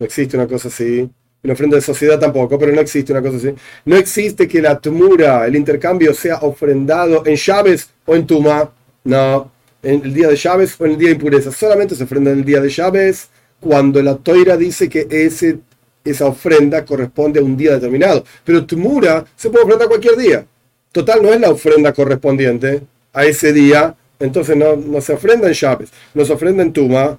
no 0.00 0.04
existe 0.04 0.36
una 0.36 0.48
cosa 0.48 0.66
así 0.66 1.08
una 1.44 1.52
ofrenda 1.52 1.76
de 1.76 1.82
sociedad 1.82 2.18
tampoco, 2.18 2.58
pero 2.58 2.72
no 2.72 2.80
existe 2.80 3.12
una 3.12 3.20
cosa 3.20 3.36
así. 3.36 3.54
No 3.84 3.96
existe 3.96 4.48
que 4.48 4.62
la 4.62 4.78
tumura, 4.78 5.46
el 5.46 5.54
intercambio, 5.54 6.14
sea 6.14 6.38
ofrendado 6.38 7.24
en 7.26 7.36
llaves 7.36 7.90
o 8.06 8.16
en 8.16 8.26
tuma. 8.26 8.70
No, 9.04 9.52
en 9.82 10.02
el 10.02 10.14
día 10.14 10.28
de 10.28 10.36
llaves 10.36 10.74
o 10.78 10.86
en 10.86 10.92
el 10.92 10.98
día 10.98 11.08
de 11.08 11.14
impureza. 11.16 11.52
Solamente 11.52 11.94
se 11.94 12.04
ofrenda 12.04 12.30
en 12.30 12.38
el 12.38 12.44
día 12.44 12.60
de 12.60 12.70
llaves 12.70 13.28
cuando 13.60 14.02
la 14.02 14.16
toira 14.16 14.56
dice 14.56 14.88
que 14.88 15.06
ese, 15.10 15.58
esa 16.02 16.26
ofrenda 16.26 16.82
corresponde 16.82 17.40
a 17.40 17.42
un 17.42 17.58
día 17.58 17.74
determinado. 17.74 18.24
Pero 18.42 18.64
tumura 18.64 19.24
se 19.36 19.50
puede 19.50 19.64
ofrendar 19.64 19.88
cualquier 19.88 20.16
día. 20.16 20.46
Total, 20.92 21.22
no 21.22 21.30
es 21.30 21.40
la 21.40 21.50
ofrenda 21.50 21.92
correspondiente 21.92 22.80
a 23.12 23.26
ese 23.26 23.52
día. 23.52 23.94
Entonces 24.18 24.56
no, 24.56 24.76
no 24.76 25.02
se 25.02 25.12
ofrenda 25.12 25.48
en 25.48 25.52
llaves, 25.52 25.90
no 26.14 26.24
se 26.24 26.32
ofrenda 26.32 26.62
en 26.62 26.72
tuma, 26.72 27.18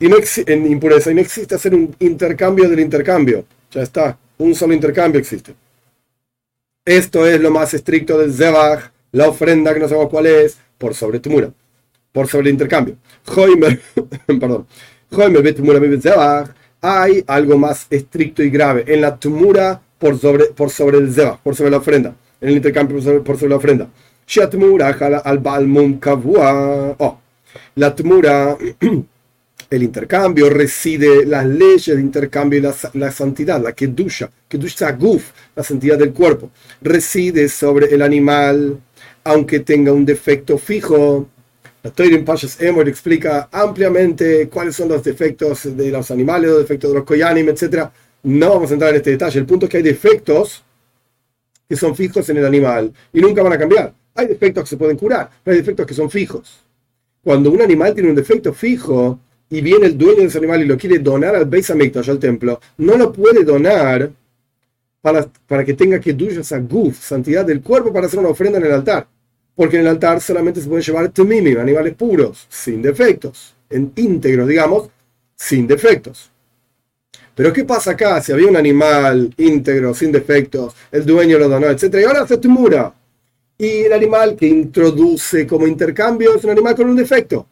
y 0.00 0.08
no 0.08 0.16
en 0.46 0.66
impureza 0.66 1.10
y 1.10 1.14
no 1.14 1.20
existe 1.20 1.54
hacer 1.54 1.74
un 1.74 1.94
intercambio 2.00 2.68
del 2.68 2.80
intercambio. 2.80 3.44
Ya 3.70 3.82
está, 3.82 4.18
un 4.38 4.54
solo 4.54 4.72
intercambio 4.72 5.20
existe. 5.20 5.54
Esto 6.84 7.26
es 7.26 7.38
lo 7.38 7.50
más 7.50 7.74
estricto 7.74 8.18
del 8.18 8.32
Zebach, 8.32 8.90
la 9.12 9.28
ofrenda 9.28 9.74
que 9.74 9.80
no 9.80 9.88
sabemos 9.88 10.10
cuál 10.10 10.26
es, 10.26 10.56
por 10.78 10.94
sobre 10.94 11.20
Tumura, 11.20 11.50
por 12.12 12.26
sobre 12.26 12.48
el 12.48 12.54
intercambio. 12.54 12.96
perdón. 14.26 14.66
hay 16.80 17.24
algo 17.26 17.58
más 17.58 17.86
estricto 17.90 18.42
y 18.42 18.48
grave 18.48 18.84
en 18.86 19.02
la 19.02 19.16
Tumura 19.16 19.82
por 19.98 20.18
sobre, 20.18 20.46
por 20.46 20.70
sobre 20.70 20.96
el 20.96 21.12
Zebach, 21.12 21.40
por 21.40 21.54
sobre 21.54 21.70
la 21.70 21.76
ofrenda, 21.76 22.14
en 22.40 22.48
el 22.48 22.56
intercambio 22.56 22.96
por 22.96 23.04
sobre, 23.04 23.20
por 23.20 23.36
sobre 23.36 23.50
la 23.50 23.56
ofrenda. 23.56 23.88
Oh, 26.98 27.18
la 27.74 27.94
Tumura 27.94 28.56
el 29.70 29.84
intercambio 29.84 30.50
reside 30.50 31.24
las 31.24 31.46
leyes 31.46 31.86
de 31.86 32.00
intercambio 32.00 32.58
y 32.58 32.98
la, 32.98 33.10
santidad, 33.12 33.62
la 33.62 33.72
kedusha, 33.72 34.28
kedusha 34.48 34.90
guf, 34.92 35.30
la 35.54 35.62
santidad 35.62 35.96
del 35.96 36.12
cuerpo, 36.12 36.50
reside 36.82 37.48
sobre 37.48 37.86
el 37.94 38.02
animal, 38.02 38.80
aunque 39.22 39.60
tenga 39.60 39.92
un 39.92 40.04
defecto 40.04 40.58
fijo. 40.58 41.28
La 41.82 41.90
Toirin 41.90 42.24
Pashas 42.24 42.60
Emor 42.60 42.88
explica 42.88 43.48
ampliamente 43.52 44.48
cuáles 44.48 44.74
son 44.74 44.88
los 44.88 45.04
defectos 45.04 45.76
de 45.76 45.90
los 45.90 46.10
animales, 46.10 46.50
los 46.50 46.58
defectos 46.58 46.90
de 46.90 46.98
los 46.98 47.06
koyanim, 47.06 47.48
etc. 47.48 47.88
No 48.24 48.50
vamos 48.50 48.70
a 48.70 48.74
entrar 48.74 48.90
en 48.90 48.96
este 48.96 49.12
detalle. 49.12 49.38
El 49.38 49.46
punto 49.46 49.66
es 49.66 49.70
que 49.70 49.76
hay 49.78 49.82
defectos 49.84 50.64
que 51.68 51.76
son 51.76 51.94
fijos 51.94 52.28
en 52.28 52.36
el 52.38 52.44
animal 52.44 52.92
y 53.12 53.20
nunca 53.20 53.42
van 53.42 53.52
a 53.52 53.58
cambiar. 53.58 53.94
Hay 54.16 54.26
defectos 54.26 54.64
que 54.64 54.70
se 54.70 54.76
pueden 54.76 54.96
curar, 54.96 55.30
pero 55.42 55.54
hay 55.54 55.60
defectos 55.60 55.86
que 55.86 55.94
son 55.94 56.10
fijos. 56.10 56.64
Cuando 57.22 57.50
un 57.50 57.62
animal 57.62 57.94
tiene 57.94 58.10
un 58.10 58.16
defecto 58.16 58.52
fijo, 58.52 59.20
y 59.50 59.60
viene 59.60 59.86
el 59.86 59.98
dueño 59.98 60.20
de 60.20 60.26
ese 60.26 60.38
animal 60.38 60.62
y 60.62 60.66
lo 60.66 60.78
quiere 60.78 61.00
donar 61.00 61.34
al 61.34 61.44
Beis 61.44 61.70
Hamikdash, 61.70 62.08
al 62.08 62.20
templo, 62.20 62.60
no 62.78 62.96
lo 62.96 63.12
puede 63.12 63.44
donar 63.44 64.10
para, 65.00 65.26
para 65.46 65.64
que 65.64 65.74
tenga 65.74 66.00
que 66.00 66.10
esa 66.10 66.58
guf, 66.58 66.98
santidad 67.00 67.44
del 67.44 67.60
cuerpo, 67.60 67.92
para 67.92 68.06
hacer 68.06 68.20
una 68.20 68.28
ofrenda 68.28 68.58
en 68.58 68.66
el 68.66 68.72
altar. 68.72 69.08
Porque 69.56 69.76
en 69.76 69.82
el 69.82 69.88
altar 69.88 70.20
solamente 70.20 70.60
se 70.60 70.68
pueden 70.68 70.84
llevar 70.84 71.08
tumimim, 71.08 71.58
animales 71.58 71.94
puros, 71.94 72.46
sin 72.48 72.80
defectos, 72.80 73.56
en 73.68 73.92
íntegros, 73.96 74.46
digamos, 74.46 74.88
sin 75.34 75.66
defectos. 75.66 76.30
Pero 77.34 77.52
¿qué 77.52 77.64
pasa 77.64 77.92
acá? 77.92 78.22
Si 78.22 78.32
había 78.32 78.48
un 78.48 78.56
animal 78.56 79.34
íntegro, 79.36 79.94
sin 79.94 80.12
defectos, 80.12 80.74
el 80.92 81.04
dueño 81.04 81.38
lo 81.38 81.48
donó, 81.48 81.68
etc. 81.68 81.96
Y 82.00 82.04
ahora 82.04 82.26
se 82.26 82.38
tumura. 82.38 82.94
Y 83.58 83.82
el 83.82 83.92
animal 83.92 84.36
que 84.36 84.46
introduce 84.46 85.46
como 85.46 85.66
intercambio 85.66 86.36
es 86.36 86.44
un 86.44 86.50
animal 86.50 86.74
con 86.76 86.88
un 86.88 86.96
defecto. 86.96 87.46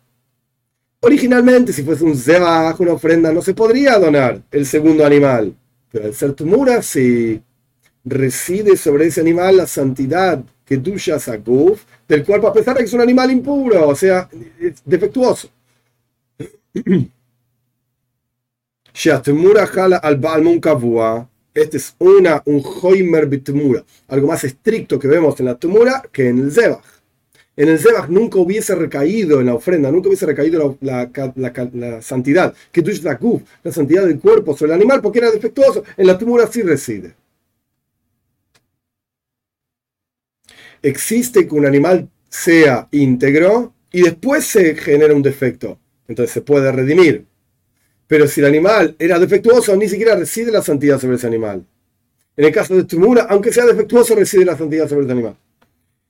Originalmente, 1.00 1.72
si 1.72 1.84
fuese 1.84 2.04
un 2.04 2.16
zebach, 2.16 2.80
una 2.80 2.94
ofrenda, 2.94 3.32
no 3.32 3.40
se 3.40 3.54
podría 3.54 3.98
donar 3.98 4.42
el 4.50 4.66
segundo 4.66 5.06
animal. 5.06 5.54
Pero 5.90 6.06
al 6.06 6.14
ser 6.14 6.32
tumura, 6.32 6.82
si 6.82 7.40
reside 8.04 8.76
sobre 8.76 9.06
ese 9.06 9.20
animal 9.20 9.58
la 9.58 9.66
santidad 9.66 10.42
que 10.64 10.76
duya 10.76 11.18
saguf 11.18 11.84
del 12.08 12.24
cuerpo, 12.24 12.48
a 12.48 12.52
pesar 12.52 12.74
de 12.74 12.80
que 12.80 12.86
es 12.86 12.92
un 12.92 13.00
animal 13.00 13.30
impuro, 13.30 13.88
o 13.88 13.94
sea, 13.94 14.28
defectuoso. 14.84 15.48
Este 21.54 21.76
es 21.76 21.94
una, 21.98 22.42
un 22.46 22.62
hoimer 22.82 23.26
bitumura, 23.26 23.84
algo 24.08 24.26
más 24.26 24.42
estricto 24.42 24.98
que 24.98 25.06
vemos 25.06 25.38
en 25.38 25.46
la 25.46 25.54
tumura 25.54 26.02
que 26.10 26.28
en 26.28 26.38
el 26.40 26.52
zebach 26.52 26.97
en 27.58 27.68
el 27.68 27.80
Zebach 27.80 28.08
nunca 28.08 28.38
hubiese 28.38 28.72
recaído 28.76 29.40
en 29.40 29.46
la 29.46 29.54
ofrenda, 29.54 29.90
nunca 29.90 30.06
hubiese 30.06 30.26
recaído 30.26 30.78
la, 30.80 31.10
santidad, 32.00 32.54
que 32.70 32.82
tú 32.82 32.92
la 33.02 33.18
la 33.64 33.72
santidad 33.72 34.06
del 34.06 34.20
cuerpo 34.20 34.56
sobre 34.56 34.72
el 34.72 34.78
animal, 34.78 35.02
porque 35.02 35.18
era 35.18 35.32
defectuoso. 35.32 35.82
En 35.96 36.06
la 36.06 36.16
tumura 36.16 36.46
sí 36.46 36.62
reside. 36.62 37.16
Existe 40.82 41.48
que 41.48 41.54
un 41.56 41.66
animal 41.66 42.08
sea 42.28 42.86
íntegro 42.92 43.74
y 43.90 44.02
después 44.02 44.44
se 44.44 44.76
genera 44.76 45.12
un 45.12 45.22
defecto. 45.22 45.80
Entonces 46.06 46.32
se 46.32 46.42
puede 46.42 46.70
redimir. 46.70 47.26
Pero 48.06 48.28
si 48.28 48.38
el 48.38 48.46
animal 48.46 48.94
era 49.00 49.18
defectuoso, 49.18 49.74
ni 49.74 49.88
siquiera 49.88 50.14
reside 50.14 50.52
la 50.52 50.62
santidad 50.62 51.00
sobre 51.00 51.16
ese 51.16 51.26
animal. 51.26 51.66
En 52.36 52.44
el 52.44 52.52
caso 52.52 52.76
de 52.76 52.84
tumura, 52.84 53.26
aunque 53.28 53.52
sea 53.52 53.66
defectuoso, 53.66 54.14
reside 54.14 54.44
la 54.44 54.56
santidad 54.56 54.88
sobre 54.88 55.02
ese 55.02 55.12
animal. 55.12 55.36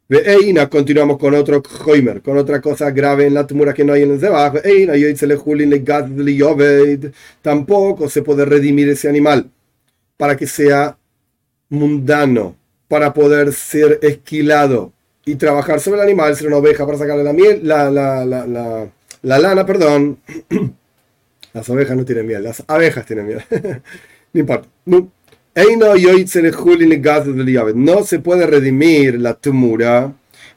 Veina, 0.09 0.71
continuamos 0.71 1.19
con 1.19 1.35
otro 1.35 1.63
Hoimer, 1.85 2.23
con 2.23 2.39
otra 2.39 2.63
cosa 2.63 2.91
grave 2.91 3.27
en 3.27 3.35
la 3.35 3.47
tumura 3.47 3.75
que 3.75 3.85
no 3.85 3.93
hay 3.93 4.03
en 4.03 4.13
el 4.13 4.21
Zebach. 4.21 4.55
Tampoco 7.43 8.09
se 8.09 8.23
puede 8.23 8.47
redimir 8.47 8.89
ese 8.89 9.09
animal 9.11 9.51
para 10.17 10.35
que 10.35 10.47
sea 10.47 10.97
mundano, 11.69 12.57
para 12.89 13.13
poder 13.13 13.53
ser 13.53 13.99
esquilado 14.01 14.95
y 15.27 15.35
trabajar 15.37 15.79
sobre 15.79 16.01
el 16.01 16.07
animal, 16.07 16.35
ser 16.35 16.47
una 16.47 16.57
oveja 16.57 16.87
para 16.87 16.97
sacarle 16.97 17.23
la 17.23 17.35
miel, 17.35 17.61
la, 17.63 17.91
la, 17.91 18.25
la, 18.25 18.47
la, 19.23 19.39
lana, 19.39 19.67
perdón. 19.67 20.21
Las 21.53 21.69
ovejas 21.69 21.97
no 21.97 22.05
tienen 22.05 22.27
miel, 22.27 22.43
las 22.45 22.63
abejas 22.69 23.07
tienen 23.07 23.27
miel. 23.27 23.43
no 24.33 24.41
importa. 24.41 24.69
No. 24.85 25.11
No 27.75 28.05
se 28.05 28.19
puede 28.21 28.47
redimir 28.47 29.21
la 29.21 29.35
tumura 29.35 30.15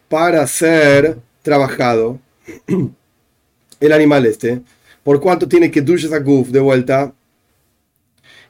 para 0.08 0.45
ser 0.45 1.17
trabajado 1.41 2.19
el 3.80 3.91
animal 3.91 4.25
este, 4.25 4.62
por 5.04 5.19
cuanto 5.19 5.47
tiene 5.47 5.71
que 5.71 5.80
a 5.80 6.19
guf 6.19 6.49
de 6.49 6.60
vuelta 6.60 7.13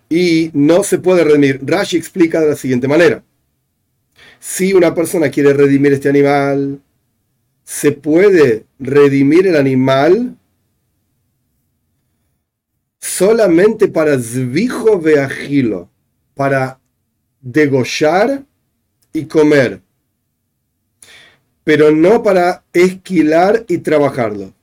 y 0.09 0.51
no 0.53 0.83
se 0.83 0.97
puede 0.97 1.23
redimir. 1.23 1.61
Rashi 1.63 1.95
explica 1.97 2.41
de 2.41 2.49
la 2.49 2.55
siguiente 2.55 2.87
manera. 2.87 3.23
Si 4.39 4.73
una 4.73 4.93
persona 4.93 5.29
quiere 5.29 5.53
redimir 5.53 5.93
este 5.93 6.09
animal, 6.09 6.81
se 7.63 7.91
puede 7.91 8.65
redimir 8.79 9.47
el 9.47 9.55
animal 9.55 10.35
solamente 12.99 13.87
para 13.87 14.17
zvijo 14.17 14.99
veajilo 14.99 15.90
para 16.35 16.79
degollar 17.41 18.43
y 19.13 19.25
comer, 19.25 19.81
pero 21.63 21.91
no 21.91 22.23
para 22.23 22.63
esquilar 22.73 23.65
y 23.67 23.79
trabajarlo. 23.79 24.53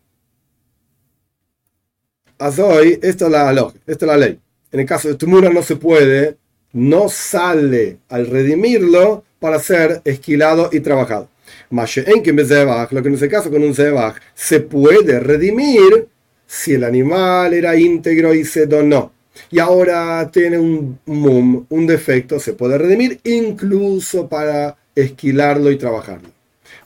Hasta 2.39 2.65
hoy, 2.65 2.99
esta 3.03 3.27
es 3.27 3.31
la, 3.31 3.73
esta 3.87 4.05
es 4.05 4.09
la 4.09 4.17
ley. 4.17 4.39
En 4.71 4.81
el 4.81 4.87
caso 4.87 5.09
de 5.09 5.15
Tumura 5.15 5.51
no 5.51 5.63
se 5.63 5.77
puede, 5.77 6.37
no 6.73 7.09
sale 7.09 7.99
al 8.09 8.27
redimirlo 8.27 9.25
para 9.41 9.59
ser 9.59 10.03
esquilado 10.05 10.69
y 10.73 10.81
trabajado. 10.81 11.29
En 11.71 12.23
que 12.23 12.33
lo 12.33 13.03
que 13.03 13.09
en 13.09 13.15
ese 13.15 13.29
caso 13.29 13.51
con 13.51 13.63
un 13.63 13.75
zebach 13.75 14.17
se 14.35 14.61
puede 14.61 15.21
redimir 15.21 16.09
si 16.47 16.75
el 16.75 16.85
animal 16.85 17.53
era 17.55 17.77
íntegro 17.77 18.35
y 18.35 18.45
se 18.45 18.67
donó 18.67 19.13
y 19.51 19.59
ahora 19.59 20.31
tiene 20.31 20.59
un 20.59 20.99
mum, 21.07 21.65
un 21.69 21.87
defecto, 21.87 22.39
se 22.39 22.53
puede 22.53 22.79
redimir 22.79 23.21
incluso 23.25 24.29
para 24.29 24.77
esquilarlo 24.95 25.71
y 25.71 25.77
trabajarlo. 25.77 26.31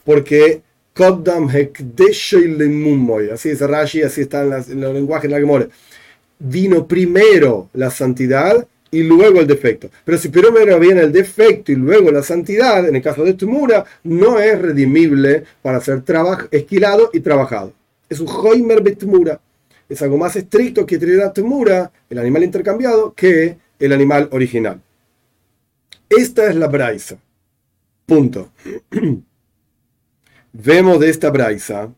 Porque 0.03 0.61
así 3.31 3.49
dice 3.49 3.67
Rashi, 3.67 4.03
así 4.03 4.21
está 4.21 4.43
en, 4.43 4.81
los 4.81 4.93
lenguajes 4.93 5.29
de 5.29 5.39
la 5.39 5.67
Vino 6.39 6.87
primero 6.87 7.69
la 7.73 7.89
santidad 7.89 8.67
y 8.91 9.01
luego 9.01 9.39
el 9.39 9.47
defecto. 9.47 9.89
Pero 10.05 10.17
si 10.17 10.29
primero 10.29 10.79
viene 10.79 11.01
el 11.01 11.11
defecto 11.11 11.71
y 11.71 11.75
luego 11.75 12.11
la 12.11 12.21
santidad, 12.21 12.87
en 12.87 12.95
el 12.95 13.01
caso 13.01 13.23
de 13.23 13.33
Tumura, 13.33 13.85
no 14.03 14.39
es 14.39 14.61
redimible 14.61 15.43
para 15.61 15.81
ser 15.81 16.03
esquilado 16.51 17.09
y 17.13 17.21
trabajado. 17.21 17.73
Es 18.09 18.19
un 18.19 18.27
Hoimer 18.27 18.81
Betmura 18.83 19.39
es 19.89 20.01
algo 20.01 20.17
más 20.17 20.35
estricto 20.35 20.85
que 20.85 20.97
Temura, 21.33 21.91
el 22.09 22.17
animal 22.17 22.43
intercambiado, 22.43 23.13
que 23.13 23.57
el 23.79 23.93
animal 23.93 24.29
original. 24.31 24.81
Esta 26.09 26.47
es 26.47 26.55
la 26.55 26.67
braisa. 26.67 27.17
Punto. 28.05 28.51
Vemos 30.53 30.99
de 30.99 31.09
esta 31.09 31.31
braisa, 31.31 31.91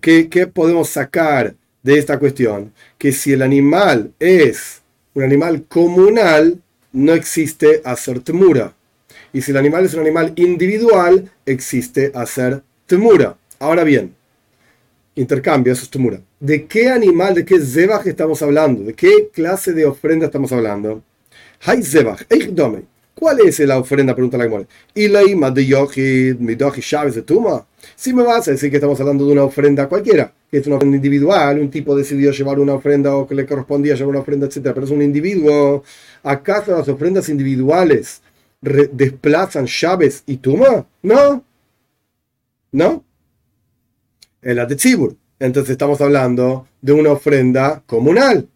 ¿qué, 0.00 0.28
¿qué 0.28 0.46
podemos 0.46 0.90
sacar 0.90 1.54
de 1.82 1.98
esta 1.98 2.18
cuestión? 2.18 2.72
Que 2.98 3.12
si 3.12 3.32
el 3.32 3.40
animal 3.40 4.12
es 4.18 4.82
un 5.14 5.22
animal 5.22 5.64
comunal, 5.64 6.60
no 6.92 7.14
existe 7.14 7.80
hacer 7.84 8.20
temura. 8.20 8.74
Y 9.32 9.40
si 9.40 9.50
el 9.50 9.56
animal 9.56 9.84
es 9.84 9.94
un 9.94 10.00
animal 10.00 10.32
individual, 10.36 11.30
existe 11.46 12.12
hacer 12.14 12.62
temura. 12.86 13.36
Ahora 13.58 13.84
bien, 13.84 14.14
intercambio, 15.18 15.72
eso 15.72 15.82
es 15.82 15.90
temura. 15.90 16.20
¿De 16.40 16.66
qué 16.66 16.88
animal, 16.88 17.34
de 17.34 17.44
qué 17.44 17.60
zebach 17.60 18.06
estamos 18.06 18.40
hablando? 18.42 18.84
¿De 18.84 18.94
qué 18.94 19.28
clase 19.32 19.72
de 19.72 19.84
ofrenda 19.84 20.26
estamos 20.26 20.52
hablando? 20.52 21.02
Hay 21.64 21.82
zebach, 21.82 22.22
¿Cuál 23.14 23.40
es 23.40 23.58
la 23.58 23.78
ofrenda? 23.78 24.14
Pregunta 24.14 24.38
la 24.38 24.44
Gemara. 24.44 24.66
Si 27.96 28.12
me 28.12 28.22
vas 28.22 28.46
a 28.46 28.50
decir 28.52 28.70
que 28.70 28.76
estamos 28.76 29.00
hablando 29.00 29.26
de 29.26 29.32
una 29.32 29.42
ofrenda 29.42 29.88
cualquiera, 29.88 30.32
que 30.48 30.58
es 30.58 30.66
una 30.68 30.76
ofrenda 30.76 30.96
individual, 30.96 31.58
un 31.58 31.68
tipo 31.68 31.96
decidió 31.96 32.30
llevar 32.30 32.60
una 32.60 32.74
ofrenda 32.74 33.16
o 33.16 33.26
que 33.26 33.34
le 33.34 33.44
correspondía 33.44 33.94
llevar 33.96 34.10
una 34.10 34.20
ofrenda, 34.20 34.46
etc. 34.46 34.70
Pero 34.72 34.84
es 34.84 34.90
un 34.92 35.02
individuo. 35.02 35.82
¿Acaso 36.22 36.76
las 36.76 36.88
ofrendas 36.88 37.28
individuales 37.28 38.22
desplazan 38.60 39.66
llaves 39.66 40.22
y 40.24 40.36
tuma? 40.36 40.86
No. 41.02 41.44
¿No? 42.70 43.04
En 44.42 44.56
la 44.56 44.66
de 44.66 44.76
Tzibur. 44.76 45.16
Entonces 45.38 45.72
estamos 45.72 46.00
hablando 46.00 46.66
de 46.80 46.92
una 46.92 47.12
ofrenda 47.12 47.82
comunal 47.86 48.48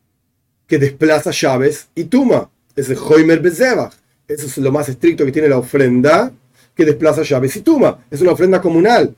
que 0.67 0.79
desplaza 0.79 1.31
llaves 1.31 1.89
y 1.95 2.05
tuma. 2.05 2.51
Es 2.75 2.89
el 2.89 2.99
Hoimer 2.99 3.41
Bezebach. 3.41 3.93
Eso 4.27 4.47
es 4.47 4.59
lo 4.59 4.73
más 4.73 4.89
estricto 4.89 5.25
que 5.25 5.33
tiene 5.33 5.49
la 5.49 5.59
ofrenda 5.59 6.33
que 6.75 6.85
desplaza 6.85 7.23
llaves 7.23 7.57
y 7.57 7.61
tuma. 7.61 7.99
Es 8.11 8.21
una 8.21 8.33
ofrenda 8.33 8.61
comunal. 8.61 9.15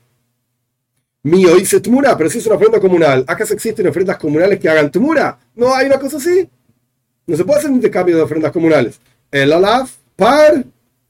Mío 1.23 1.55
dice 1.55 1.79
tumura, 1.79 2.15
pero 2.15 2.29
si 2.29 2.37
es 2.37 2.45
una 2.45 2.55
ofrenda 2.55 2.79
comunal, 2.79 3.23
¿acaso 3.25 3.53
existen 3.53 3.87
ofrendas 3.87 4.17
comunales 4.17 4.59
que 4.59 4.69
hagan 4.69 4.91
tumura? 4.91 5.39
No 5.55 5.73
hay 5.73 5.87
una 5.87 5.99
cosa 5.99 6.17
así. 6.17 6.47
No 7.25 7.35
se 7.35 7.43
puede 7.43 7.59
hacer 7.59 7.71
un 7.71 7.77
intercambio 7.77 8.15
de 8.15 8.21
ofrendas 8.21 8.51
comunales. 8.51 8.99
El 9.31 9.51
alaf, 9.51 9.91
par. 10.15 10.63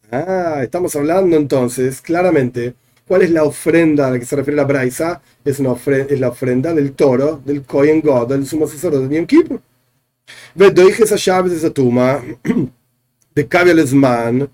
Ah, 0.09 0.61
estamos 0.63 0.95
hablando 0.95 1.35
entonces 1.35 1.99
claramente 1.99 2.75
¿Cuál 3.07 3.21
es 3.21 3.29
la 3.29 3.43
ofrenda 3.43 4.07
a 4.07 4.11
la 4.11 4.19
que 4.19 4.25
se 4.25 4.35
refiere 4.35 4.57
la 4.57 4.63
Braisa? 4.63 5.21
Es, 5.43 5.59
una 5.59 5.71
ofrenda, 5.71 6.13
es 6.13 6.19
la 6.19 6.29
ofrenda 6.29 6.73
del 6.73 6.93
toro, 6.93 7.39
del 7.45 7.61
Kohen 7.63 8.01
God, 8.01 8.29
del 8.29 8.47
sumo 8.47 8.67
sacerdote 8.67 9.07
de 9.07 9.15
Yom 9.17 9.25
Kippur. 9.27 9.61
ves 10.55 10.99
esa 10.99 11.15
llave 11.15 11.49
de 11.51 11.57
esa 11.57 11.69
tumba, 11.69 12.23
de 13.35 13.47
Kabialesman, 13.47 14.49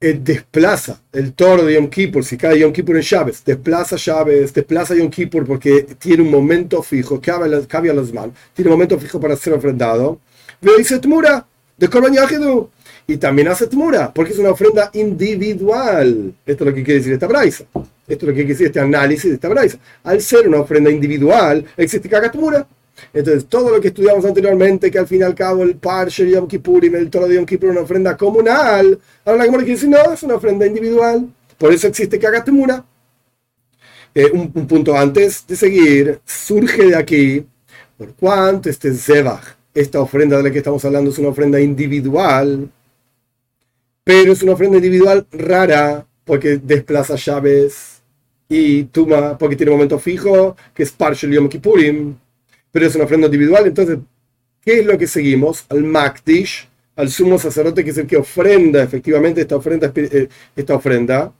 eh, 0.00 0.20
desplaza 0.20 1.00
el 1.12 1.34
toro 1.34 1.64
de 1.64 1.74
Yom 1.74 1.88
Kippur, 1.88 2.24
si 2.24 2.36
cae 2.36 2.58
Yom 2.58 2.72
Kippur 2.72 2.96
en 2.96 3.02
llaves, 3.02 3.44
desplaza 3.44 3.96
llaves, 3.96 4.52
desplaza 4.52 4.96
Yom 4.96 5.08
Kippur 5.08 5.46
porque 5.46 5.82
tiene 6.00 6.24
un 6.24 6.30
momento 6.32 6.82
fijo, 6.82 7.20
Kabialesman, 7.20 8.32
tiene 8.54 8.70
un 8.70 8.74
momento 8.74 8.98
fijo 8.98 9.20
para 9.20 9.36
ser 9.36 9.52
ofrendado. 9.52 10.18
Ve 10.60 10.72
dice 10.78 10.98
Tmura, 10.98 11.46
de 11.76 11.88
Korban 11.88 12.12
Yahidu 12.12 12.70
y 13.10 13.16
también 13.16 13.48
hace 13.48 13.66
tmura, 13.66 14.12
porque 14.12 14.32
es 14.32 14.38
una 14.38 14.50
ofrenda 14.50 14.90
individual. 14.92 16.34
Esto 16.44 16.64
es 16.64 16.68
lo 16.68 16.74
que 16.74 16.84
quiere 16.84 16.98
decir 16.98 17.14
esta 17.14 17.26
braisa. 17.26 17.64
Esto 17.74 17.82
es 18.06 18.22
lo 18.22 18.28
que 18.28 18.34
quiere 18.34 18.48
decir 18.48 18.66
este 18.66 18.80
análisis 18.80 19.30
de 19.30 19.34
esta 19.36 19.48
braisa. 19.48 19.78
Al 20.04 20.20
ser 20.20 20.46
una 20.46 20.60
ofrenda 20.60 20.90
individual, 20.90 21.64
existe 21.78 22.06
caga 22.06 22.30
tmura. 22.30 22.66
Entonces, 23.14 23.46
todo 23.46 23.70
lo 23.70 23.80
que 23.80 23.88
estudiamos 23.88 24.26
anteriormente, 24.26 24.90
que 24.90 24.98
al 24.98 25.06
fin 25.06 25.20
y 25.20 25.22
al 25.22 25.34
cabo 25.34 25.62
el 25.62 25.76
Parsher 25.76 26.28
Yom 26.28 26.46
Kippurim, 26.46 26.96
el 26.96 27.08
Toro 27.08 27.26
de 27.26 27.36
Yom 27.36 27.46
Kippur, 27.46 27.70
una 27.70 27.80
ofrenda 27.80 28.14
comunal, 28.14 28.98
ahora 29.24 29.38
la 29.38 29.44
Gemara 29.44 29.64
quiere 29.64 29.80
decir, 29.80 29.88
no, 29.88 30.12
es 30.12 30.22
una 30.22 30.34
ofrenda 30.34 30.66
individual. 30.66 31.32
Por 31.56 31.72
eso 31.72 31.86
existe 31.86 32.18
caga 32.18 32.44
tmura. 32.44 32.84
Eh, 34.14 34.30
un, 34.34 34.52
un, 34.54 34.66
punto 34.66 34.94
antes 34.94 35.46
de 35.46 35.56
seguir, 35.56 36.20
surge 36.26 36.88
de 36.88 36.96
aquí, 36.96 37.46
por 37.96 38.12
cuanto 38.14 38.68
este 38.68 38.92
Zebach, 38.92 39.56
esta 39.72 39.98
ofrenda 39.98 40.36
de 40.36 40.42
la 40.42 40.50
que 40.50 40.58
estamos 40.58 40.84
hablando 40.84 41.10
es 41.10 41.18
una 41.18 41.28
ofrenda 41.28 41.58
individual, 41.58 42.68
pero 44.08 44.32
es 44.32 44.42
una 44.42 44.52
ofrenda 44.52 44.78
individual 44.78 45.26
rara 45.30 46.06
porque 46.24 46.56
desplaza 46.56 47.16
llaves 47.16 48.00
y 48.48 48.84
tuma 48.84 49.36
porque 49.36 49.54
tiene 49.54 49.70
momento 49.70 49.98
fijo 49.98 50.56
que 50.72 50.82
es 50.84 50.92
partial 50.92 51.30
Yom 51.30 51.46
Kippurim, 51.46 52.16
pero 52.72 52.86
es 52.86 52.94
una 52.94 53.04
ofrenda 53.04 53.26
individual. 53.26 53.66
Entonces, 53.66 53.98
¿qué 54.62 54.80
es 54.80 54.86
lo 54.86 54.96
que 54.96 55.06
seguimos? 55.06 55.66
Al 55.68 55.84
Makdish, 55.84 56.66
al 56.96 57.10
sumo 57.10 57.38
sacerdote 57.38 57.84
que 57.84 57.90
es 57.90 57.98
el 57.98 58.06
que 58.06 58.16
ofrenda 58.16 58.82
efectivamente 58.82 59.42
esta 59.42 59.56
ofrenda, 59.56 59.92
eh, 59.94 60.28
esta 60.56 60.74
ofrenda 60.74 61.30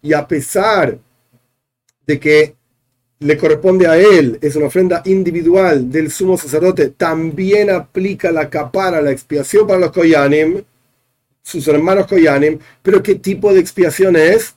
y 0.00 0.14
a 0.14 0.26
pesar 0.26 0.98
de 2.06 2.18
que 2.18 2.54
le 3.18 3.36
corresponde 3.36 3.86
a 3.86 3.98
él, 3.98 4.38
es 4.40 4.56
una 4.56 4.68
ofrenda 4.68 5.02
individual 5.04 5.92
del 5.92 6.10
sumo 6.10 6.38
sacerdote, 6.38 6.88
también 6.88 7.68
aplica 7.68 8.32
la 8.32 8.48
capara, 8.48 9.02
la 9.02 9.10
expiación 9.10 9.66
para 9.66 9.78
los 9.78 9.92
Koyanim, 9.92 10.64
sus 11.44 11.68
hermanos 11.68 12.06
Koyanim, 12.06 12.58
pero 12.82 13.02
¿qué 13.02 13.16
tipo 13.16 13.52
de 13.52 13.60
expiación 13.60 14.16
es? 14.16 14.54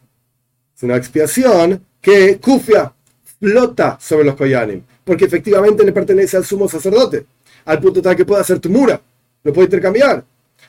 Es 0.76 0.84
una 0.84 0.96
expiación 0.96 1.86
que 2.00 2.40
Kufia 2.40 2.94
flota 3.40 3.98
sobre 4.02 4.24
los 4.24 4.36
Koyanim, 4.36 4.82
porque 5.04 5.26
efectivamente 5.26 5.84
le 5.84 5.92
pertenece 5.92 6.38
al 6.38 6.46
sumo 6.46 6.70
sacerdote, 6.70 7.26
al 7.66 7.82
punto 7.82 8.02
tal 8.02 8.16
que 8.16 8.24
puede 8.24 8.42
hacer 8.42 8.60
tumura, 8.60 9.00
lo 9.44 9.54
puede 9.54 9.66
intercambiar. 9.66 10.24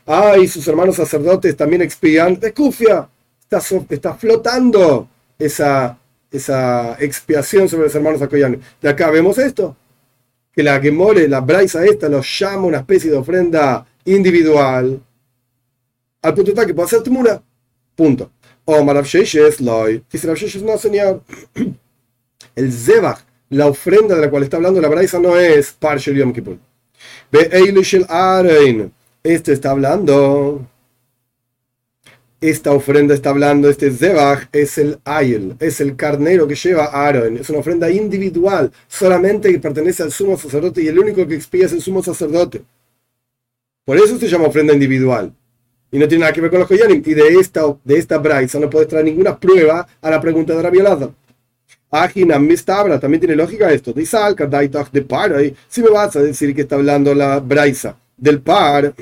Ah, 0.07 0.37
y 0.37 0.49
sus 0.49 0.67
hermanos 0.67 0.97
sacerdotes 0.97 1.57
también 1.57 1.83
expían 1.83 2.41
de 2.41 2.53
Kufia, 2.53 3.09
está, 3.49 4.15
flotando 4.15 5.09
esa, 5.39 5.97
esa 6.33 6.97
expiación 6.99 7.69
sobre 7.69 7.85
los 7.85 7.95
hermanos 7.95 8.21
Akoyanim. 8.21 8.61
De 8.83 8.89
acá 8.89 9.09
vemos 9.11 9.39
esto, 9.39 9.77
que 10.53 10.65
la 10.65 10.81
que 10.81 10.91
more, 10.91 11.29
la 11.29 11.41
braisa 11.41 11.85
esta, 11.85 12.09
los 12.09 12.27
llama 12.41 12.67
una 12.67 12.79
especie 12.79 13.09
de 13.09 13.19
ofrenda 13.19 13.87
individual, 14.05 15.01
al 16.29 16.35
punto 16.35 16.55
tal 16.55 16.67
que 16.67 16.75
puede 16.75 16.87
hacer 16.87 17.03
tumura. 17.03 17.43
Punto. 17.95 18.31
O 18.65 18.85
Marav 18.85 19.07
Loy. 19.61 20.05
Dice 20.11 20.27
Rav 20.27 20.39
no 20.63 20.79
señor. 20.79 21.23
El 22.55 22.73
Zebach, 22.73 23.21
la 23.51 23.67
ofrenda 23.67 24.15
de 24.15 24.21
la 24.21 24.31
cual 24.31 24.43
está 24.43 24.57
hablando 24.57 24.81
la 24.81 24.89
braisa, 24.89 25.19
no 25.19 25.37
es 25.37 25.73
Parshel 25.73 26.17
Yom 26.17 26.33
Kippur. 26.33 26.59
Eilishel 27.33 28.07
Aaron. 28.09 28.93
Este 29.23 29.53
está 29.53 29.71
hablando 29.71 30.67
esta 32.41 32.73
ofrenda 32.73 33.15
está 33.15 33.31
hablando, 33.31 33.69
este 33.69 33.91
Zebach 33.91 34.49
es 34.53 34.79
el 34.79 35.01
Ayel, 35.05 35.57
es 35.59 35.81
el 35.81 35.97
carnero 35.97 36.47
que 36.47 36.55
lleva 36.55 36.85
Aaron, 36.85 37.37
es 37.37 37.51
una 37.51 37.59
ofrenda 37.59 37.91
individual, 37.91 38.71
solamente 38.87 39.51
que 39.51 39.59
pertenece 39.59 40.05
al 40.05 40.13
sumo 40.13 40.39
sacerdote 40.39 40.83
y 40.83 40.87
el 40.87 40.99
único 40.99 41.27
que 41.27 41.35
expía 41.35 41.67
es 41.67 41.73
el 41.73 41.83
sumo 41.83 42.01
sacerdote. 42.03 42.63
Por 43.85 43.97
eso 43.97 44.19
se 44.19 44.29
llama 44.29 44.47
ofrenda 44.47 44.73
individual. 44.73 45.35
Y 45.91 45.99
no 45.99 46.07
tiene 46.07 46.23
nada 46.23 46.33
que 46.33 46.41
ver 46.41 46.51
con 46.51 46.61
los 46.61 46.69
Koyanim. 46.69 47.03
Y 47.05 47.15
de 47.15 47.29
esta, 47.41 47.63
de 47.85 47.99
esta 47.99 48.19
braisa 48.19 48.59
no 48.59 48.69
puede 48.69 48.87
traer 48.87 49.05
ninguna 49.05 49.39
prueba 49.39 49.87
a 50.01 50.11
la 50.11 50.21
pregunta 50.21 50.55
de 50.55 50.63
la 50.63 50.71
violada. 50.71 51.11
Ajinam 51.91 52.47
Mistabra, 52.47 53.01
también 53.01 53.21
tiene 53.21 53.37
lógica 53.37 53.73
esto. 53.73 53.93
de 53.93 54.05
Si 55.69 55.83
me 55.83 55.91
vas 55.91 56.17
a 56.17 56.23
decir 56.23 56.55
que 56.55 56.63
está 56.63 56.77
hablando 56.77 57.15
la 57.15 57.41
braisa 57.41 57.97
del 58.17 58.41
par 58.41 58.95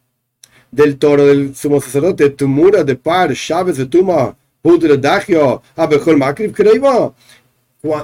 del 0.70 0.96
toro 0.96 1.26
del 1.26 1.54
sumo 1.54 1.80
sacerdote, 1.80 2.30
Tumura 2.30 2.82
de 2.82 2.96
par, 2.96 3.32
Chávez 3.34 3.76
de 3.76 3.86
Tuma, 3.86 4.34
Pudre 4.62 4.96
Dagio, 4.96 5.62
Abejol 5.76 6.16
Makrib 6.16 6.52
Kreiva. 6.52 7.12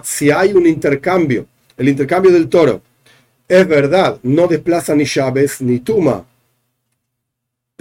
Si 0.02 0.30
hay 0.30 0.52
un 0.52 0.66
intercambio, 0.66 1.46
el 1.76 1.88
intercambio 1.88 2.30
del 2.30 2.48
toro, 2.48 2.82
es 3.48 3.66
verdad, 3.66 4.18
no 4.22 4.46
desplaza 4.46 4.94
ni 4.94 5.04
Chávez 5.04 5.62
ni 5.62 5.80
Tuma, 5.80 6.24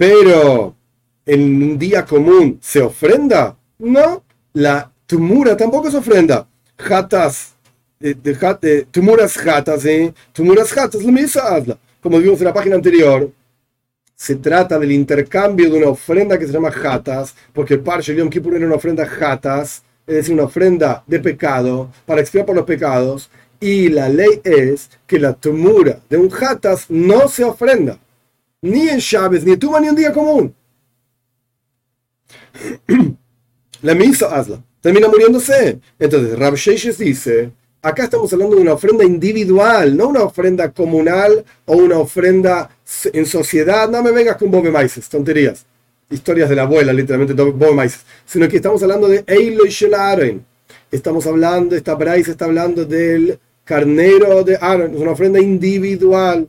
pero 0.00 0.74
en 1.26 1.62
un 1.62 1.78
día 1.78 2.06
común 2.06 2.58
se 2.62 2.80
ofrenda, 2.80 3.54
no, 3.80 4.24
la 4.54 4.90
Tumura 5.04 5.54
tampoco 5.54 5.90
se 5.90 5.98
ofrenda. 5.98 6.48
Jatas, 6.78 7.52
de, 7.98 8.14
de, 8.14 8.86
tumuras 8.90 9.36
jatas, 9.36 9.84
¿eh? 9.84 10.14
Tumuras 10.32 10.72
jatas, 10.72 11.02
lo 11.02 11.12
mismo 11.12 11.42
Como 12.00 12.18
vimos 12.18 12.38
en 12.38 12.46
la 12.46 12.54
página 12.54 12.76
anterior, 12.76 13.30
se 14.16 14.36
trata 14.36 14.78
del 14.78 14.92
intercambio 14.92 15.68
de 15.68 15.76
una 15.76 15.90
ofrenda 15.90 16.38
que 16.38 16.46
se 16.46 16.52
llama 16.54 16.72
Hatas, 16.82 17.34
porque 17.52 17.74
el 17.74 17.80
Parche 17.80 18.14
Yom 18.14 18.30
Kippur 18.30 18.54
era 18.54 18.64
una 18.64 18.76
ofrenda 18.76 19.06
Hatas, 19.06 19.82
es 20.06 20.14
decir, 20.14 20.32
una 20.32 20.44
ofrenda 20.44 21.04
de 21.06 21.20
pecado, 21.20 21.90
para 22.06 22.22
expiar 22.22 22.46
por 22.46 22.56
los 22.56 22.64
pecados, 22.64 23.28
y 23.60 23.90
la 23.90 24.08
ley 24.08 24.40
es 24.44 24.88
que 25.06 25.18
la 25.18 25.34
tumura 25.34 26.00
de 26.08 26.16
un 26.16 26.32
Hatas 26.32 26.86
no 26.88 27.28
se 27.28 27.44
ofrenda, 27.44 27.98
ni 28.62 28.88
en 28.88 28.98
Chávez, 28.98 29.44
ni 29.44 29.52
en 29.52 29.58
Tuma, 29.58 29.80
ni 29.80 29.88
en 29.88 29.96
día 29.96 30.12
común. 30.12 30.54
la 33.82 33.94
misa 33.94 34.26
hazla, 34.26 34.62
termina 34.80 35.08
muriéndose. 35.08 35.78
Entonces, 35.98 36.38
Rab 36.38 36.54
dice 36.98 37.52
acá 37.82 38.04
estamos 38.04 38.32
hablando 38.32 38.56
de 38.56 38.62
una 38.62 38.74
ofrenda 38.74 39.04
individual, 39.04 39.96
no 39.96 40.08
una 40.08 40.24
ofrenda 40.24 40.70
comunal 40.70 41.44
o 41.64 41.76
una 41.76 41.98
ofrenda 41.98 42.70
en 43.12 43.26
sociedad. 43.26 43.88
No 43.88 44.02
me 44.02 44.12
vengas 44.12 44.36
con 44.36 44.50
Bobe 44.50 44.70
Maises, 44.70 45.08
tonterías. 45.08 45.64
Historias 46.10 46.48
de 46.48 46.56
la 46.56 46.62
abuela, 46.62 46.92
literalmente, 46.92 47.34
Bobe 47.34 47.74
Maises. 47.74 48.04
Sino 48.26 48.48
que 48.48 48.56
estamos 48.56 48.82
hablando 48.82 49.08
de 49.08 49.24
Eilo 49.26 49.64
y 49.64 50.40
Estamos 50.90 51.26
hablando, 51.26 51.76
esta 51.76 51.94
Bryce 51.94 52.32
está 52.32 52.46
hablando 52.46 52.84
del 52.84 53.38
carnero 53.64 54.42
de 54.42 54.58
Aaron, 54.60 54.92
es 54.92 55.00
una 55.00 55.12
ofrenda 55.12 55.38
individual. 55.38 56.48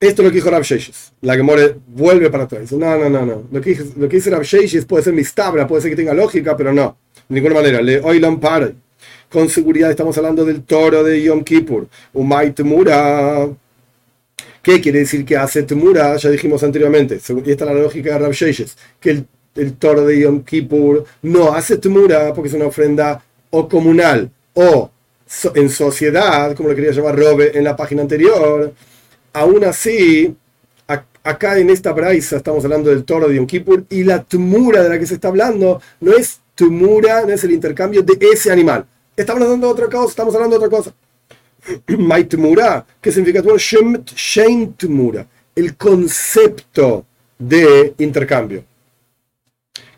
Esto 0.00 0.22
es 0.22 0.24
lo 0.24 0.30
que 0.30 0.36
dijo 0.36 0.50
Rab 0.50 0.64
La 1.20 1.36
que 1.36 1.42
more 1.42 1.76
vuelve 1.88 2.30
para 2.30 2.44
atrás. 2.44 2.72
No, 2.72 2.96
no, 2.96 3.10
no, 3.10 3.26
no. 3.26 3.44
Lo 3.52 3.60
que, 3.60 3.78
lo 3.98 4.08
que 4.08 4.16
dice 4.16 4.30
Rab 4.30 4.46
puede 4.88 5.04
ser 5.04 5.12
mistabra, 5.12 5.66
puede 5.66 5.82
ser 5.82 5.90
que 5.90 5.96
tenga 5.96 6.14
lógica, 6.14 6.56
pero 6.56 6.72
no. 6.72 6.96
De 7.28 7.34
ninguna 7.34 7.56
manera. 7.56 7.82
Le 7.82 8.00
oilan 8.00 8.40
para 8.40 8.72
con 9.30 9.48
seguridad 9.48 9.90
estamos 9.90 10.16
hablando 10.18 10.44
del 10.44 10.64
toro 10.64 11.04
de 11.04 11.22
Yom 11.22 11.44
Kippur. 11.44 11.86
Umay 12.12 12.52
Temura. 12.52 13.48
¿Qué 14.62 14.80
quiere 14.80 15.00
decir 15.00 15.24
que 15.24 15.36
hace 15.36 15.62
Temura? 15.62 16.16
Ya 16.16 16.30
dijimos 16.30 16.62
anteriormente, 16.62 17.14
y 17.14 17.50
esta 17.50 17.64
es 17.64 17.70
la 17.70 17.74
lógica 17.74 18.12
de 18.12 18.18
Rav 18.18 18.34
que 19.00 19.24
el, 19.54 19.72
toro 19.74 20.04
de 20.04 20.20
Yom 20.20 20.42
Kippur 20.42 21.04
no 21.22 21.52
hace 21.52 21.78
Temura 21.78 22.32
porque 22.34 22.48
es 22.48 22.54
una 22.54 22.66
ofrenda 22.66 23.22
o 23.50 23.68
comunal 23.68 24.30
o 24.54 24.90
en 25.54 25.70
sociedad, 25.70 26.54
como 26.56 26.68
lo 26.68 26.74
quería 26.74 26.90
llamar 26.90 27.16
Robe 27.16 27.56
en 27.56 27.64
la 27.64 27.76
página 27.76 28.02
anterior. 28.02 28.72
Aún 29.32 29.64
así, 29.64 30.34
acá 31.22 31.58
en 31.58 31.70
esta 31.70 31.92
braisa 31.92 32.36
estamos 32.36 32.64
hablando 32.64 32.90
del 32.90 33.04
toro 33.04 33.28
de 33.28 33.36
Yom 33.36 33.46
Kippur 33.46 33.84
y 33.90 34.04
la 34.04 34.22
tumura 34.22 34.82
de 34.82 34.88
la 34.88 34.98
que 34.98 35.06
se 35.06 35.14
está 35.14 35.28
hablando 35.28 35.80
no 36.00 36.12
es 36.12 36.40
tumura, 36.54 37.24
no 37.24 37.32
es 37.32 37.44
el 37.44 37.52
intercambio 37.52 38.02
de 38.02 38.18
ese 38.32 38.50
animal. 38.50 38.86
Estamos 39.16 39.42
hablando 39.42 39.66
de 39.66 39.72
otra 39.72 39.86
cosa, 39.86 40.10
estamos 40.10 40.34
hablando 40.34 40.58
de 40.58 40.64
otra 40.64 40.76
cosa. 40.76 40.94
Maitumura, 41.98 42.84
¿qué 43.00 43.12
significa 43.12 43.42
Shem 43.56 44.72
Tumura, 44.74 45.26
el 45.54 45.76
concepto 45.76 47.04
de 47.40 47.94
intercambio. 47.98 48.64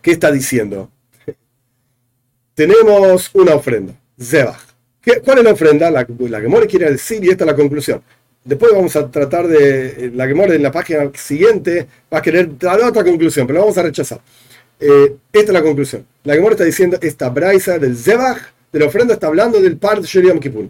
¿Qué 0.00 0.12
está 0.12 0.30
diciendo? 0.30 0.90
Tenemos 2.54 3.30
una 3.34 3.54
ofrenda, 3.54 3.94
Zebach. 4.18 4.60
¿Cuál 5.24 5.38
es 5.38 5.44
la 5.44 5.52
ofrenda? 5.52 5.90
La, 5.90 6.06
la 6.08 6.40
Gemore 6.40 6.68
quiere 6.68 6.90
decir, 6.90 7.22
y 7.24 7.28
esta 7.28 7.44
es 7.44 7.50
la 7.50 7.56
conclusión. 7.56 8.00
Después 8.44 8.72
vamos 8.72 8.96
a 8.96 9.08
tratar 9.10 9.46
de. 9.46 10.10
La 10.14 10.26
Gemore 10.26 10.56
en 10.56 10.62
la 10.62 10.72
página 10.72 11.10
siguiente 11.14 11.86
va 12.12 12.18
a 12.18 12.22
querer 12.22 12.58
dar 12.58 12.80
otra 12.80 13.04
conclusión, 13.04 13.46
pero 13.46 13.58
la 13.58 13.64
vamos 13.64 13.78
a 13.78 13.82
rechazar. 13.82 14.20
Eh, 14.80 15.14
esta 15.32 15.52
es 15.52 15.52
la 15.52 15.62
conclusión. 15.62 16.04
La 16.24 16.34
Gemore 16.34 16.54
está 16.54 16.64
diciendo 16.64 16.98
esta 17.00 17.28
braisa 17.28 17.78
del 17.78 17.96
Zebach 17.96 18.52
de 18.72 18.78
la 18.78 18.86
ofrenda 18.86 19.14
está 19.14 19.26
hablando 19.26 19.60
del 19.60 19.76
par 19.76 20.00
de 20.00 20.08
Yom 20.08 20.40
Kippur, 20.40 20.68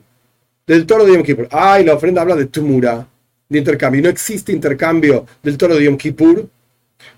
del 0.67 0.87
toro 0.87 1.05
de 1.05 1.15
Yom 1.15 1.23
Kippur. 1.23 1.49
Ay, 1.51 1.85
la 1.85 1.95
ofrenda 1.95 2.21
habla 2.21 2.35
de 2.35 2.47
tumura, 2.47 3.07
de 3.49 3.59
intercambio. 3.59 4.03
No 4.03 4.09
existe 4.09 4.53
intercambio 4.53 5.25
del 5.43 5.57
toro 5.57 5.77
de 5.77 5.85
Yom 5.85 5.97
Kippur, 5.97 6.49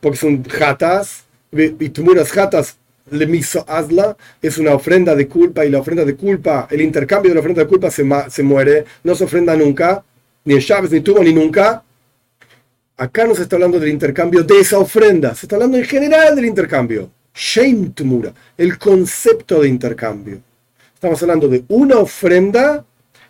porque 0.01 0.19
son 0.19 0.45
jatas, 0.45 1.25
y 1.53 1.88
tumuras 1.88 2.31
jatas, 2.31 2.77
le 3.11 3.27
miso 3.27 3.64
hazla, 3.67 4.17
es 4.43 4.59
una 4.59 4.75
ofrenda 4.75 5.14
de 5.14 5.27
culpa, 5.27 5.64
y 5.64 5.71
la 5.71 5.79
ofrenda 5.79 6.05
de 6.05 6.14
culpa, 6.14 6.69
el 6.71 6.83
intercambio 6.83 7.31
de 7.31 7.35
la 7.35 7.40
ofrenda 7.40 7.62
de 7.62 7.69
culpa 7.69 7.90
se, 7.90 8.05
se 8.29 8.43
muere, 8.43 8.85
no 9.03 9.14
se 9.14 9.25
ofrenda 9.25 9.57
nunca, 9.57 10.05
ni 10.44 10.59
Chávez, 10.59 10.90
ni 10.90 11.00
tuvo, 11.00 11.22
ni 11.22 11.33
nunca. 11.33 11.83
Acá 12.96 13.26
no 13.26 13.35
se 13.35 13.42
está 13.42 13.57
hablando 13.57 13.80
del 13.80 13.90
intercambio 13.90 14.42
de 14.44 14.61
esa 14.61 14.78
ofrenda, 14.78 15.35
se 15.35 15.46
está 15.46 15.57
hablando 15.57 15.76
en 15.76 15.85
general 15.85 16.37
del 16.37 16.44
intercambio. 16.44 17.11
Shame 17.35 17.90
tumura, 17.90 18.33
el 18.57 18.78
concepto 18.78 19.61
de 19.61 19.68
intercambio. 19.68 20.40
Estamos 20.94 21.20
hablando 21.22 21.48
de 21.48 21.64
una 21.68 21.98
ofrenda 21.98 22.85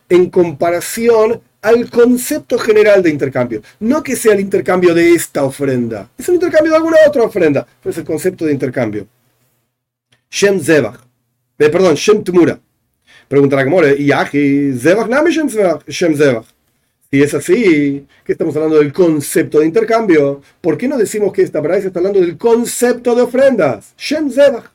en 0.08 0.28
comparación 0.28 1.40
al 1.62 1.88
concepto 1.88 2.58
general 2.58 3.02
de 3.02 3.08
intercambio. 3.08 3.62
No 3.80 4.02
que 4.02 4.16
sea 4.16 4.34
el 4.34 4.40
intercambio 4.40 4.92
de 4.94 5.12
esta 5.12 5.44
ofrenda. 5.44 6.10
Es 6.18 6.28
un 6.28 6.34
intercambio 6.34 6.72
de 6.72 6.76
alguna 6.76 6.98
otra 7.08 7.22
ofrenda. 7.22 7.66
Pero 7.82 7.90
es 7.90 7.98
el 7.98 8.04
concepto 8.04 8.44
de 8.44 8.52
intercambio. 8.52 9.06
Shem 10.30 10.60
Zebach. 10.60 11.00
Eh, 11.58 11.70
perdón, 11.70 11.94
Shem 11.94 12.22
Tumura. 12.22 12.60
Pregunta 13.26 13.56
la 13.56 13.64
Gemore. 13.64 13.96
¿Y 13.98 14.10
Zebach 14.78 15.08
name 15.08 15.30
Shem 15.30 15.48
Zebach? 15.48 16.44
Si 17.10 17.22
es 17.22 17.32
así, 17.34 18.06
que 18.24 18.32
estamos 18.32 18.56
hablando 18.56 18.78
del 18.78 18.92
concepto 18.92 19.60
de 19.60 19.66
intercambio, 19.66 20.42
¿por 20.60 20.76
qué 20.76 20.88
no 20.88 20.98
decimos 20.98 21.32
que 21.32 21.42
esta 21.42 21.62
se 21.80 21.86
está 21.86 22.00
hablando 22.00 22.20
del 22.20 22.36
concepto 22.36 23.14
de 23.14 23.22
ofrendas? 23.22 23.94
Shem 23.96 24.30
Zebach. 24.30 24.72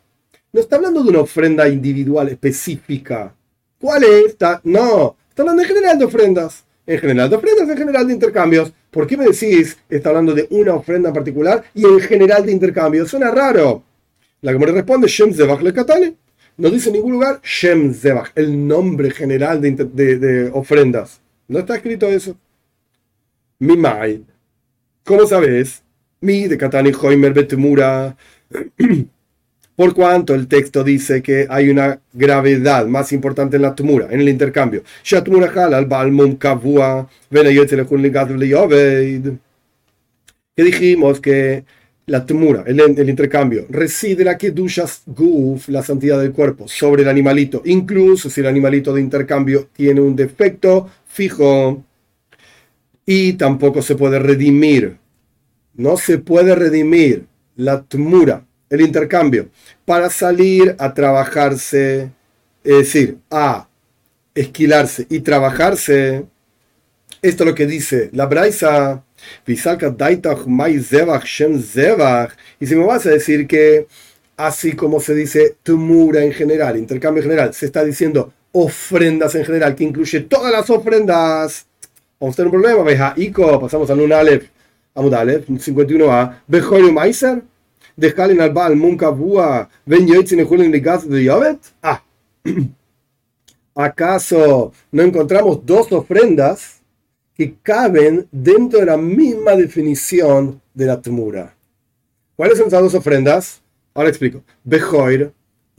No 0.52 0.62
está 0.62 0.78
hablando 0.78 1.04
de 1.04 1.10
una 1.10 1.20
ofrenda 1.20 1.68
individual 1.68 2.30
específica. 2.30 3.36
¿Cuál 3.80 4.04
es? 4.04 4.36
No, 4.64 5.16
está 5.30 5.44
hablando 5.44 5.62
en 5.62 5.68
general 5.68 6.00
de 6.00 6.06
ofrendas. 6.06 6.64
En 6.88 7.00
general 7.00 7.30
de 7.30 7.36
ofrendas, 7.36 7.70
en 7.70 7.78
general 7.78 8.08
de 8.08 8.14
intercambios. 8.14 8.74
¿Por 8.90 9.06
qué 9.06 9.16
me 9.16 9.26
decís 9.26 9.78
está 9.90 10.10
hablando 10.10 10.34
de 10.34 10.48
una 10.50 10.74
ofrenda 10.74 11.10
en 11.10 11.16
particular 11.16 11.64
y 11.76 11.86
en 11.86 12.00
general 12.00 12.46
de 12.46 12.52
intercambios? 12.52 13.10
Suena 13.10 13.30
raro. 13.30 13.84
La 14.42 14.54
que 14.54 14.60
me 14.60 14.66
responde, 14.66 15.08
Shem 15.08 15.34
Zebach 15.34 15.62
le 15.62 15.74
Katane. 15.74 16.16
No 16.58 16.70
dice 16.70 16.90
en 16.90 16.96
ningún 16.96 17.14
lugar 17.14 17.40
Shem 17.44 17.94
Zebach, 17.94 18.32
el 18.36 18.68
nombre 18.68 19.12
general 19.12 19.62
de, 19.62 20.50
ofrendas. 20.54 21.22
No 21.50 21.60
está 21.60 21.76
escrito 21.76 22.08
eso. 22.08 22.38
Mi 23.60 23.76
Mai. 23.76 24.24
¿Cómo 25.04 25.28
sabes? 25.28 25.84
Mi 26.22 26.48
de 26.48 26.58
Katani 26.58 26.92
Hoimer 27.02 27.34
Betemura. 27.34 28.16
por 29.80 29.94
cuanto 29.94 30.36
el 30.36 30.50
texto 30.50 30.84
dice 30.84 31.24
que 31.24 31.48
hay 31.50 31.70
una 31.70 32.02
gravedad 32.12 32.86
más 32.86 33.14
importante 33.14 33.56
en 33.56 33.62
la 33.62 33.74
tumura, 33.74 34.10
en 34.12 34.20
el 34.20 34.28
intercambio. 34.28 34.84
Que 40.56 40.64
dijimos 40.64 41.22
que 41.22 41.64
la 42.08 42.26
temura, 42.26 42.66
el, 42.68 43.10
intercambio, 43.10 43.68
reside 43.70 44.26
la 44.26 44.38
que 44.38 44.52
dushas 44.52 45.04
guf, 45.06 45.70
la 45.70 45.82
santidad 45.82 46.20
del 46.20 46.34
cuerpo, 46.34 46.68
sobre 46.68 47.04
el 47.04 47.08
animalito, 47.08 47.62
incluso 47.64 48.30
si 48.30 48.42
el 48.42 48.48
animalito 48.48 48.94
de 48.94 49.00
intercambio 49.00 49.70
tiene 49.72 50.02
un 50.02 50.14
defecto 50.14 50.90
fijo 51.10 51.84
y 53.06 53.34
tampoco 53.34 53.82
se 53.82 53.96
puede 53.96 54.20
redimir. 54.20 54.98
No 55.74 55.98
se 55.98 56.20
puede 56.20 56.56
redimir 56.56 57.26
la 57.56 57.84
temura, 57.84 58.46
el 58.70 58.82
intercambio, 58.82 59.50
para 59.84 60.10
salir 60.10 60.76
a 60.78 60.94
trabajarse, 60.94 62.12
es 62.64 62.78
decir, 62.78 63.18
a 63.30 63.68
esquilarse 64.34 65.08
y 65.10 65.20
trabajarse. 65.22 66.26
Esto 67.22 67.44
es 67.44 67.50
lo 67.50 67.56
que 67.56 67.66
dice 67.66 68.10
la 68.14 68.28
Braisa. 68.28 69.04
Y 69.46 69.56
si 72.66 72.76
me 72.76 72.86
vas 72.86 73.06
a 73.06 73.10
decir 73.10 73.48
que 73.48 73.88
así 74.38 74.72
como 74.74 75.02
se 75.02 75.14
dice 75.14 75.58
tumura 75.64 76.24
en 76.24 76.32
general, 76.32 76.78
intercambio 76.78 77.22
en 77.22 77.30
general, 77.30 77.54
se 77.54 77.66
está 77.66 77.84
diciendo 77.84 78.34
ofrendas 78.52 79.36
en 79.36 79.46
general, 79.46 79.76
que 79.76 79.84
incluye 79.84 80.22
todas 80.22 80.52
las 80.52 80.70
ofrendas, 80.70 81.66
vamos 82.20 82.36
a 82.36 82.38
tener 82.38 82.48
un 82.48 82.62
problema. 82.62 82.84
Veja, 82.84 83.14
Ico, 83.18 83.60
pasamos 83.60 83.90
a 83.90 83.94
un 83.94 84.12
Aleph, 84.12 84.50
Amud 84.96 85.14
Aleph, 85.14 85.48
51a, 85.48 86.42
Bejoru 86.48 86.92
Maiser, 86.92 87.42
Dejalen 87.96 88.40
al 88.40 88.52
Baal 88.52 88.78
Ben 89.86 90.08
Yoitzin 90.08 90.46
Julin 90.46 90.72
Ligas 90.72 91.08
de 91.08 91.24
Yovet. 91.24 91.60
Ah, 91.82 92.02
¿acaso 93.76 94.72
no 94.92 95.04
encontramos 95.04 95.66
dos 95.66 95.92
ofrendas? 95.92 96.80
que 97.40 97.56
caben 97.64 98.28
dentro 98.34 98.82
de 98.82 98.86
la 98.86 98.98
misma 98.98 99.56
definición 99.56 100.62
de 100.74 100.86
la 100.86 101.02
temura. 101.02 101.56
¿Cuáles 102.36 102.58
son 102.58 102.68
esas 102.68 102.82
dos 102.82 102.94
ofrendas? 102.96 103.62
Ahora 103.94 104.10
explico. 104.10 104.44
Bejoir, 104.62 105.32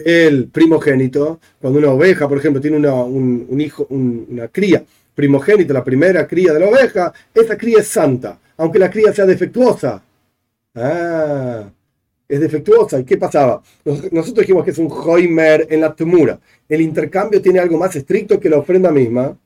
el 0.05 0.49
primogénito, 0.49 1.41
cuando 1.61 1.79
una 1.79 1.91
oveja, 1.91 2.29
por 2.29 2.39
ejemplo, 2.39 2.61
tiene 2.61 2.77
un, 2.77 3.61
hijo, 3.61 3.87
una 3.91 4.49
cría 4.49 4.85
primogénito, 5.15 5.75
la 5.75 5.85
primera 5.85 6.27
cría 6.27 6.53
de 6.53 6.61
la 6.61 6.69
oveja, 6.69 7.13
esa 7.35 7.57
cría 7.59 7.81
es 7.81 7.89
santa, 7.89 8.39
aunque 8.57 8.79
la 8.79 8.91
cría 8.91 9.13
sea 9.13 9.27
defectuosa. 9.27 10.03
Ah, 10.75 11.69
es 12.29 12.41
defectuosa. 12.41 13.01
¿Y 13.01 13.05
qué 13.05 13.17
pasaba? 13.17 13.61
Nosotros 13.85 14.47
dijimos 14.47 14.65
que 14.65 14.71
es 14.71 14.79
un 14.79 14.89
joimer 14.89 15.67
en 15.69 15.81
la 15.81 15.95
temura. 15.95 16.39
El 16.69 16.81
intercambio 16.81 17.43
tiene 17.43 17.59
algo 17.59 17.77
más 17.77 17.95
estricto 17.97 18.39
que 18.39 18.49
la 18.49 18.59
ofrenda 18.59 18.91
misma 18.91 19.37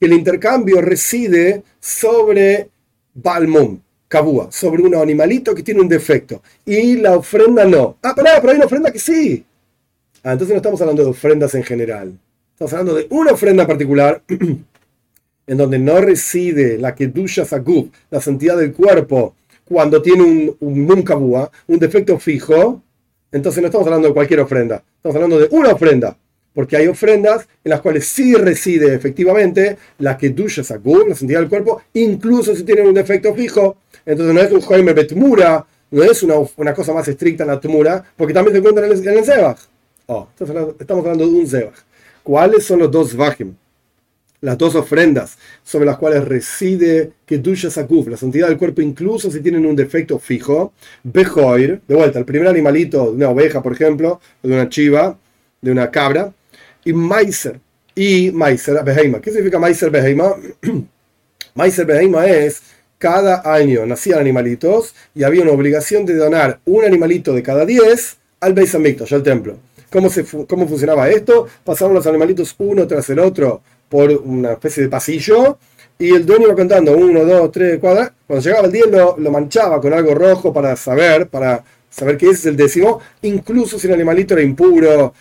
el 0.00 0.12
intercambio 0.12 0.80
reside 0.80 1.62
sobre 1.80 2.68
Balmum, 3.14 3.80
Kabua, 4.08 4.52
sobre 4.52 4.82
un 4.82 4.94
animalito 4.94 5.54
que 5.54 5.62
tiene 5.62 5.80
un 5.80 5.88
defecto. 5.88 6.42
Y 6.64 6.96
la 6.96 7.16
ofrenda 7.16 7.64
no. 7.64 7.96
Ah, 8.02 8.12
pero, 8.14 8.28
pero 8.40 8.50
hay 8.50 8.56
una 8.56 8.66
ofrenda 8.66 8.92
que 8.92 8.98
sí. 8.98 9.44
Ah, 10.26 10.32
entonces 10.32 10.54
no 10.54 10.56
estamos 10.56 10.80
hablando 10.80 11.04
de 11.04 11.10
ofrendas 11.10 11.54
en 11.54 11.62
general. 11.62 12.18
Estamos 12.50 12.72
hablando 12.72 12.94
de 12.96 13.06
una 13.10 13.30
ofrenda 13.30 13.64
particular 13.64 14.24
en 15.46 15.56
donde 15.56 15.78
no 15.78 16.00
reside 16.00 16.78
la 16.78 16.96
Kedusha 16.96 17.44
Sagub, 17.44 17.92
la 18.10 18.20
santidad 18.20 18.56
del 18.56 18.72
cuerpo, 18.72 19.36
cuando 19.64 20.02
tiene 20.02 20.24
un, 20.24 20.56
un 20.58 21.02
kabua, 21.04 21.48
un 21.68 21.78
defecto 21.78 22.18
fijo. 22.18 22.82
Entonces 23.30 23.62
no 23.62 23.68
estamos 23.68 23.86
hablando 23.86 24.08
de 24.08 24.14
cualquier 24.14 24.40
ofrenda. 24.40 24.82
Estamos 24.96 25.14
hablando 25.14 25.38
de 25.38 25.46
una 25.52 25.70
ofrenda 25.70 26.16
porque 26.52 26.76
hay 26.76 26.88
ofrendas 26.88 27.46
en 27.62 27.70
las 27.70 27.80
cuales 27.80 28.08
sí 28.08 28.34
reside 28.34 28.96
efectivamente 28.96 29.76
la 29.98 30.18
que 30.18 30.30
duya 30.30 30.64
sagum, 30.64 31.08
la 31.08 31.14
santidad 31.14 31.38
del 31.38 31.48
cuerpo, 31.48 31.82
incluso 31.94 32.56
si 32.56 32.64
tienen 32.64 32.88
un 32.88 32.94
defecto 32.94 33.32
fijo. 33.32 33.76
Entonces 34.04 34.34
no 34.34 34.40
es 34.40 34.50
un 34.50 34.60
joime 34.60 34.92
betmura, 34.92 35.64
no 35.92 36.02
es 36.02 36.20
una, 36.24 36.34
una, 36.56 36.74
cosa 36.74 36.92
más 36.92 37.06
estricta 37.06 37.44
en 37.44 37.50
la 37.50 37.60
tumura, 37.60 38.04
porque 38.16 38.34
también 38.34 38.54
se 38.54 38.58
encuentra 38.58 38.86
en 38.86 38.90
el, 38.90 39.06
en 39.06 39.24
zebach. 39.24 39.58
Oh, 40.08 40.28
estamos 40.38 41.04
hablando 41.04 41.26
de 41.26 41.32
un 41.32 41.46
zebach. 41.48 41.74
¿Cuáles 42.22 42.64
son 42.64 42.78
los 42.78 42.90
dos 42.92 43.16
vajim? 43.16 43.54
Las 44.40 44.56
dos 44.56 44.76
ofrendas 44.76 45.36
sobre 45.64 45.86
las 45.86 45.96
cuales 45.96 46.24
reside 46.24 47.10
que 47.24 47.38
duya 47.38 47.70
saguf, 47.70 48.06
la 48.06 48.16
santidad 48.16 48.46
del 48.46 48.56
cuerpo, 48.56 48.82
incluso 48.82 49.30
si 49.32 49.40
tienen 49.40 49.66
un 49.66 49.74
defecto 49.74 50.20
fijo. 50.20 50.72
Bejoir, 51.02 51.80
de 51.88 51.94
vuelta, 51.94 52.20
el 52.20 52.24
primer 52.24 52.46
animalito 52.46 53.06
de 53.06 53.16
una 53.16 53.30
oveja, 53.30 53.60
por 53.62 53.72
ejemplo, 53.72 54.20
de 54.44 54.52
una 54.52 54.68
chiva, 54.68 55.18
de 55.60 55.72
una 55.72 55.90
cabra, 55.90 56.32
y 56.84 56.92
Meiser. 56.92 57.58
Y 57.94 58.30
Meiser 58.30 58.84
Beheima. 58.84 59.20
¿Qué 59.20 59.30
significa 59.30 59.58
Meiser 59.58 59.90
Beheima? 59.90 60.36
Meiser 61.56 61.84
Beheima 61.84 62.26
es 62.26 62.62
cada 62.98 63.42
año 63.44 63.84
nacían 63.84 64.20
animalitos 64.20 64.94
y 65.14 65.24
había 65.24 65.42
una 65.42 65.52
obligación 65.52 66.06
de 66.06 66.14
donar 66.14 66.60
un 66.64 66.84
animalito 66.84 67.34
de 67.34 67.42
cada 67.42 67.66
10 67.66 68.16
al 68.40 68.54
Beis 68.54 68.74
Hamikdash, 68.74 69.12
al 69.12 69.22
templo. 69.22 69.58
¿Cómo, 69.90 70.10
se, 70.10 70.24
¿Cómo 70.24 70.66
funcionaba 70.68 71.08
esto? 71.08 71.46
Pasaban 71.64 71.94
los 71.94 72.06
animalitos 72.06 72.54
uno 72.58 72.86
tras 72.86 73.08
el 73.10 73.18
otro 73.18 73.62
por 73.88 74.10
una 74.10 74.52
especie 74.52 74.82
de 74.82 74.88
pasillo 74.88 75.58
y 75.98 76.14
el 76.14 76.26
dueño 76.26 76.46
iba 76.46 76.54
contando 76.54 76.96
uno, 76.96 77.24
dos, 77.24 77.50
tres, 77.52 77.78
cuatro. 77.80 78.12
Cuando 78.26 78.44
llegaba 78.44 78.66
el 78.66 78.72
día 78.72 78.84
lo, 78.90 79.16
lo 79.18 79.30
manchaba 79.30 79.80
con 79.80 79.92
algo 79.92 80.14
rojo 80.14 80.52
para 80.52 80.76
saber, 80.76 81.28
para 81.28 81.64
saber 81.96 82.18
que 82.18 82.26
ese 82.26 82.34
es 82.34 82.46
el 82.46 82.56
décimo, 82.56 83.00
incluso 83.22 83.78
si 83.78 83.86
el 83.86 83.94
animalito 83.94 84.34
era 84.34 84.42
impuro, 84.42 85.14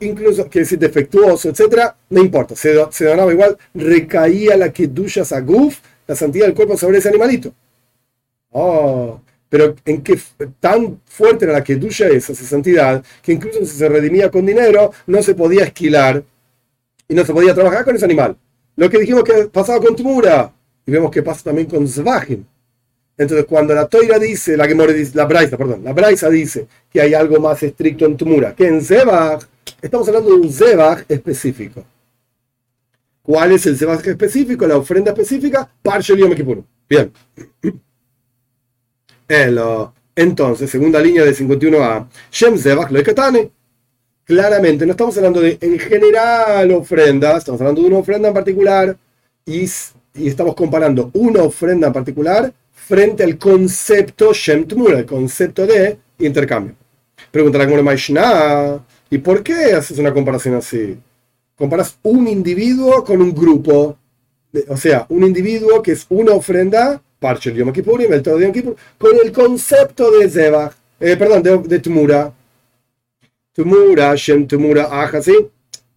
incluso 0.00 0.48
que 0.48 0.60
es 0.60 0.78
defectuoso, 0.78 1.50
etc., 1.50 1.92
no 2.08 2.20
importa, 2.20 2.56
se, 2.56 2.74
se 2.90 3.04
donaba 3.04 3.30
igual, 3.30 3.58
recaía 3.74 4.56
la 4.56 4.72
kedusha 4.72 5.24
saguf, 5.24 5.80
la 6.06 6.16
santidad 6.16 6.46
del 6.46 6.54
cuerpo 6.54 6.78
sobre 6.78 6.98
ese 6.98 7.10
animalito. 7.10 7.52
Oh, 8.52 9.20
pero 9.54 9.72
en 9.84 10.02
qué 10.02 10.18
tan 10.58 11.00
fuerte 11.04 11.44
era 11.44 11.54
la 11.54 11.62
kedusha 11.62 12.08
esa, 12.08 12.32
esa 12.32 12.44
santidad, 12.44 13.04
que 13.22 13.30
incluso 13.30 13.60
si 13.60 13.76
se 13.76 13.88
redimía 13.88 14.28
con 14.28 14.44
dinero, 14.44 14.90
no 15.06 15.22
se 15.22 15.36
podía 15.36 15.62
esquilar 15.62 16.24
y 17.06 17.14
no 17.14 17.24
se 17.24 17.32
podía 17.32 17.54
trabajar 17.54 17.84
con 17.84 17.94
ese 17.94 18.04
animal. 18.04 18.36
Lo 18.74 18.90
que 18.90 18.98
dijimos 18.98 19.22
que 19.22 19.44
pasaba 19.44 19.78
con 19.78 19.94
Tumura, 19.94 20.52
y 20.84 20.90
vemos 20.90 21.08
que 21.08 21.22
pasa 21.22 21.44
también 21.44 21.68
con 21.68 21.86
Zvahim. 21.86 22.44
Entonces, 23.16 23.46
cuando 23.46 23.76
la 23.76 23.86
Toira 23.86 24.18
dice, 24.18 24.56
la 24.56 24.66
que 24.66 24.74
la 25.14 25.24
Braisa, 25.24 25.56
perdón, 25.56 25.84
la 25.84 25.92
Braisa 25.92 26.28
dice 26.28 26.66
que 26.90 27.00
hay 27.00 27.14
algo 27.14 27.38
más 27.38 27.62
estricto 27.62 28.06
en 28.06 28.16
Tumura 28.16 28.56
que 28.56 28.66
en 28.66 28.82
Zebach, 28.82 29.46
estamos 29.80 30.08
hablando 30.08 30.30
de 30.30 30.34
un 30.34 30.52
Zebach 30.52 31.04
específico. 31.08 31.84
¿Cuál 33.22 33.52
es 33.52 33.64
el 33.66 33.78
Zebach 33.78 34.04
específico? 34.04 34.66
La 34.66 34.78
ofrenda 34.78 35.12
específica, 35.12 35.70
Parshel 35.80 36.18
Yom 36.18 36.34
Kippur. 36.34 36.64
Bien. 36.88 37.12
Entonces, 40.16 40.70
segunda 40.70 41.00
línea 41.00 41.24
de 41.24 41.34
51a, 41.34 42.06
Shem 42.30 42.58
Zebach 42.58 42.90
lo 42.90 43.00
Claramente, 44.24 44.86
no 44.86 44.92
estamos 44.92 45.16
hablando 45.18 45.40
de 45.40 45.58
en 45.60 45.78
general 45.78 46.70
ofrendas, 46.72 47.38
estamos 47.38 47.60
hablando 47.60 47.82
de 47.82 47.88
una 47.88 47.98
ofrenda 47.98 48.28
en 48.28 48.34
particular 48.34 48.96
y, 49.44 49.68
y 50.14 50.28
estamos 50.28 50.54
comparando 50.54 51.10
una 51.12 51.42
ofrenda 51.42 51.88
en 51.88 51.92
particular 51.92 52.52
frente 52.72 53.22
al 53.22 53.36
concepto 53.36 54.32
Shem 54.32 54.66
el 54.88 55.04
concepto 55.04 55.66
de 55.66 55.98
intercambio. 56.18 56.74
Pregunta 57.30 57.58
la 57.58 57.66
Mishnah, 57.66 58.84
¿y 59.10 59.18
por 59.18 59.42
qué 59.42 59.72
haces 59.74 59.98
una 59.98 60.12
comparación 60.12 60.54
así? 60.54 60.96
Comparas 61.56 61.98
un 62.02 62.26
individuo 62.26 63.04
con 63.04 63.20
un 63.20 63.34
grupo, 63.34 63.98
o 64.68 64.76
sea, 64.76 65.06
un 65.08 65.24
individuo 65.24 65.82
que 65.82 65.92
es 65.92 66.06
una 66.08 66.32
ofrenda, 66.32 67.02
parche 67.24 67.48
el 67.48 67.56
Yom 67.56 67.72
Kippurim, 67.72 68.12
el 68.12 68.22
todo 68.22 68.36
de 68.36 68.44
Yom 68.44 68.52
Kippur, 68.52 68.76
con 68.98 69.12
el 69.24 69.32
concepto 69.32 70.10
de 70.10 70.28
Zebach, 70.28 70.74
eh, 71.00 71.16
perdón, 71.16 71.42
de, 71.42 71.56
de 71.56 71.78
Tmura. 71.78 72.30
Tmura, 73.54 74.14
Shem 74.14 74.46
Tmura, 74.46 74.84
Aja, 74.90 75.22
¿sí? 75.22 75.34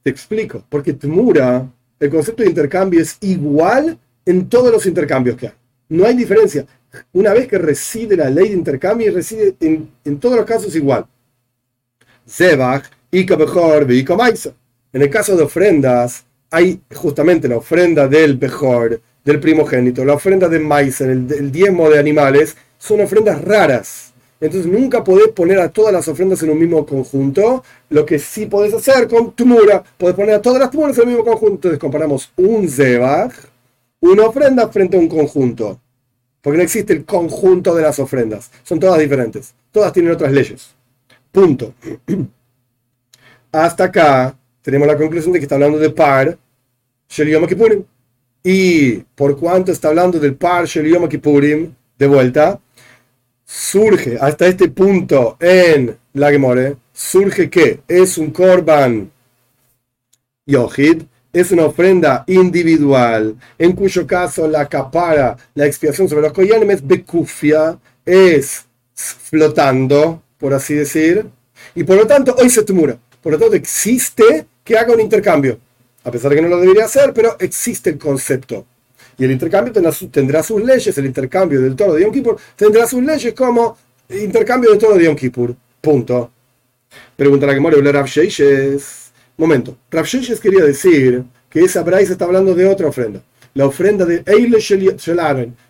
Te 0.03 0.09
explico, 0.09 0.63
porque 0.69 0.93
Tmura, 0.93 1.67
el 1.99 2.09
concepto 2.09 2.43
de 2.43 2.49
intercambio 2.49 3.01
es 3.01 3.17
igual 3.19 3.97
en 4.25 4.47
todos 4.47 4.71
los 4.71 4.86
intercambios 4.86 5.36
que 5.36 5.47
hay. 5.47 5.53
No 5.89 6.05
hay 6.05 6.15
diferencia 6.15 6.65
una 7.11 7.34
vez 7.34 7.47
que 7.47 7.57
reside 7.57 8.15
la 8.15 8.30
ley 8.30 8.49
de 8.49 8.55
intercambio, 8.55 9.13
reside 9.13 9.55
en, 9.59 10.19
todos 10.19 10.38
los 10.38 10.45
casos 10.45 10.73
igual. 10.75 11.05
Zebach, 12.25 12.86
Ika 13.11 13.36
Bejor, 13.36 13.91
Ika 13.91 14.15
En 14.93 15.01
el 15.01 15.09
caso 15.09 15.36
de 15.36 15.43
ofrendas, 15.43 16.25
hay 16.49 16.80
justamente 16.95 17.49
la 17.49 17.57
ofrenda 17.57 18.07
del 18.07 18.38
Bejor, 18.38 19.01
del 19.28 19.41
primogénito, 19.41 20.05
la 20.05 20.13
ofrenda 20.13 20.47
de 20.47 20.57
Maiser, 20.57 21.09
el, 21.09 21.51
diezmo 21.51 21.89
de 21.89 21.99
animales, 21.99 22.55
son 22.78 23.01
ofrendas 23.01 23.43
raras. 23.43 24.13
Entonces 24.39 24.71
nunca 24.71 25.03
podés 25.03 25.28
poner 25.30 25.59
a 25.59 25.67
todas 25.67 25.91
las 25.91 26.07
ofrendas 26.07 26.41
en 26.43 26.51
un 26.51 26.59
mismo 26.59 26.86
conjunto. 26.86 27.61
Lo 27.89 28.05
que 28.05 28.19
sí 28.19 28.45
podés 28.45 28.73
hacer 28.73 29.05
con 29.09 29.34
Tumura, 29.34 29.84
podés 29.97 30.15
poner 30.15 30.36
a 30.36 30.41
todas 30.41 30.61
las 30.61 30.71
Tumuras 30.71 30.97
en 30.97 31.01
el 31.03 31.07
mismo 31.09 31.25
conjunto. 31.25 31.55
Entonces 31.55 31.80
comparamos 31.80 32.32
un 32.38 32.69
Zebach, 32.69 33.34
una 33.99 34.28
ofrenda 34.28 34.69
frente 34.69 34.95
a 34.95 34.99
un 35.01 35.09
conjunto. 35.09 35.78
Porque 36.41 36.57
no 36.57 36.63
existe 36.63 36.93
el 36.93 37.03
conjunto 37.03 37.75
de 37.75 37.82
las 37.82 37.99
ofrendas. 37.99 38.49
Son 38.63 38.80
todas 38.80 38.97
diferentes. 38.97 39.53
Todas 39.73 39.91
tienen 39.91 40.13
otras 40.13 40.32
leyes. 40.32 40.69
Punto. 41.34 41.73
Hasta 43.51 43.84
acá 43.84 44.38
tenemos 44.61 44.88
la 44.88 44.95
conclusión 44.95 45.34
de 45.34 45.39
que 45.39 45.43
está 45.43 45.55
hablando 45.55 45.80
de 45.80 45.89
par 45.89 46.38
Shel 47.09 47.28
Yom 47.28 47.45
Kippurim. 47.45 47.84
Y 48.50 49.04
por 49.14 49.38
cuanto 49.38 49.74
está 49.74 49.89
hablando 49.89 50.22
del 50.22 50.36
par 50.36 50.68
Shel 50.68 50.88
Yom 50.88 51.10
Kippurim, 51.10 51.74
de 52.00 52.08
vuelta, 52.08 52.58
surge 53.43 54.18
hasta 54.22 54.48
este 54.48 54.70
punto 54.70 55.36
en 55.38 55.98
la 56.14 56.32
Gemore, 56.32 56.78
surge 56.93 57.50
que 57.50 57.82
es 57.86 58.18
un 58.18 58.32
korban 58.32 59.12
yohid, 60.45 61.02
es 61.34 61.52
una 61.52 61.66
ofrenda 61.66 62.24
individual, 62.28 63.36
en 63.60 63.74
cuyo 63.74 64.08
caso 64.08 64.48
la 64.48 64.66
capara, 64.70 65.36
la 65.54 65.66
expiación 65.66 66.08
sobre 66.08 66.22
los 66.22 66.32
koyanim 66.32 66.72
es 66.72 66.88
bekufia, 66.88 67.78
es 68.06 68.64
flotando, 68.93 70.24
por 70.38 70.54
así 70.54 70.74
decir, 70.74 71.26
y 71.76 71.84
por 71.84 71.98
lo 71.98 72.08
tanto 72.08 72.34
hoy 72.39 72.50
se 72.50 72.64
tumura. 72.64 72.98
Por 73.22 73.34
lo 73.34 73.39
tanto 73.39 73.56
existe 73.56 74.45
que 74.64 74.78
haga 74.78 74.93
un 74.93 75.02
intercambio, 75.02 75.60
a 76.08 76.12
pesar 76.12 76.30
de 76.30 76.38
que 76.38 76.41
no 76.41 76.47
lo 76.47 76.62
debería 76.62 76.86
hacer, 76.86 77.12
pero 77.14 77.36
existe 77.38 77.89
el 77.89 77.97
concepto. 77.97 78.66
Y 79.18 79.26
el 79.26 79.32
intercambio 79.32 79.74
tendrá, 80.10 80.41
sus 80.41 80.64
leyes, 80.64 80.97
el 80.97 81.05
intercambio 81.05 81.60
del 81.60 81.76
toro 81.76 81.95
de 81.95 82.03
Yom 82.03 82.14
Kippur 82.14 82.38
tendrá 82.55 82.88
sus 82.88 83.03
leyes 83.03 83.34
como 83.34 83.78
intercambio 84.10 84.70
del 84.70 84.80
toro 84.80 84.95
de 84.95 85.03
Yom 85.03 85.18
Kippur. 85.18 85.53
Punto. 85.82 86.32
Pregunta 87.14 87.45
la 87.45 87.53
que 87.53 87.60
muere 87.60 87.91
Rav 87.91 88.05
Sheishes. 88.05 89.12
Momento. 89.36 89.76
Rav 89.91 90.05
Sheishes 90.05 90.39
quería 90.39 90.64
decir 90.64 91.26
que 91.49 91.60
esa 91.60 91.84
Bryce 91.84 92.14
está 92.14 92.24
hablando 92.24 92.55
de 92.55 92.66
otra 92.66 92.88
ofrenda. 92.88 93.22
La 93.53 93.66
ofrenda 93.66 94.05
de 94.05 94.24
Eile 94.26 94.62
Shel 94.62 94.97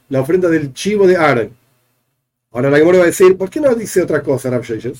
la 0.10 0.22
ofrenda 0.22 0.50
del 0.50 0.72
chivo 0.72 1.08
de 1.08 1.18
Aaron. 1.18 1.50
Ahora 2.52 2.70
la 2.70 2.78
Gemora 2.78 3.00
va 3.00 3.04
a 3.06 3.08
decir, 3.08 3.36
¿por 3.36 3.50
qué 3.50 3.60
no 3.60 3.74
dice 3.74 4.04
otra 4.04 4.22
cosa 4.22 4.52
Rav 4.52 4.62
Sheishes? 4.62 5.00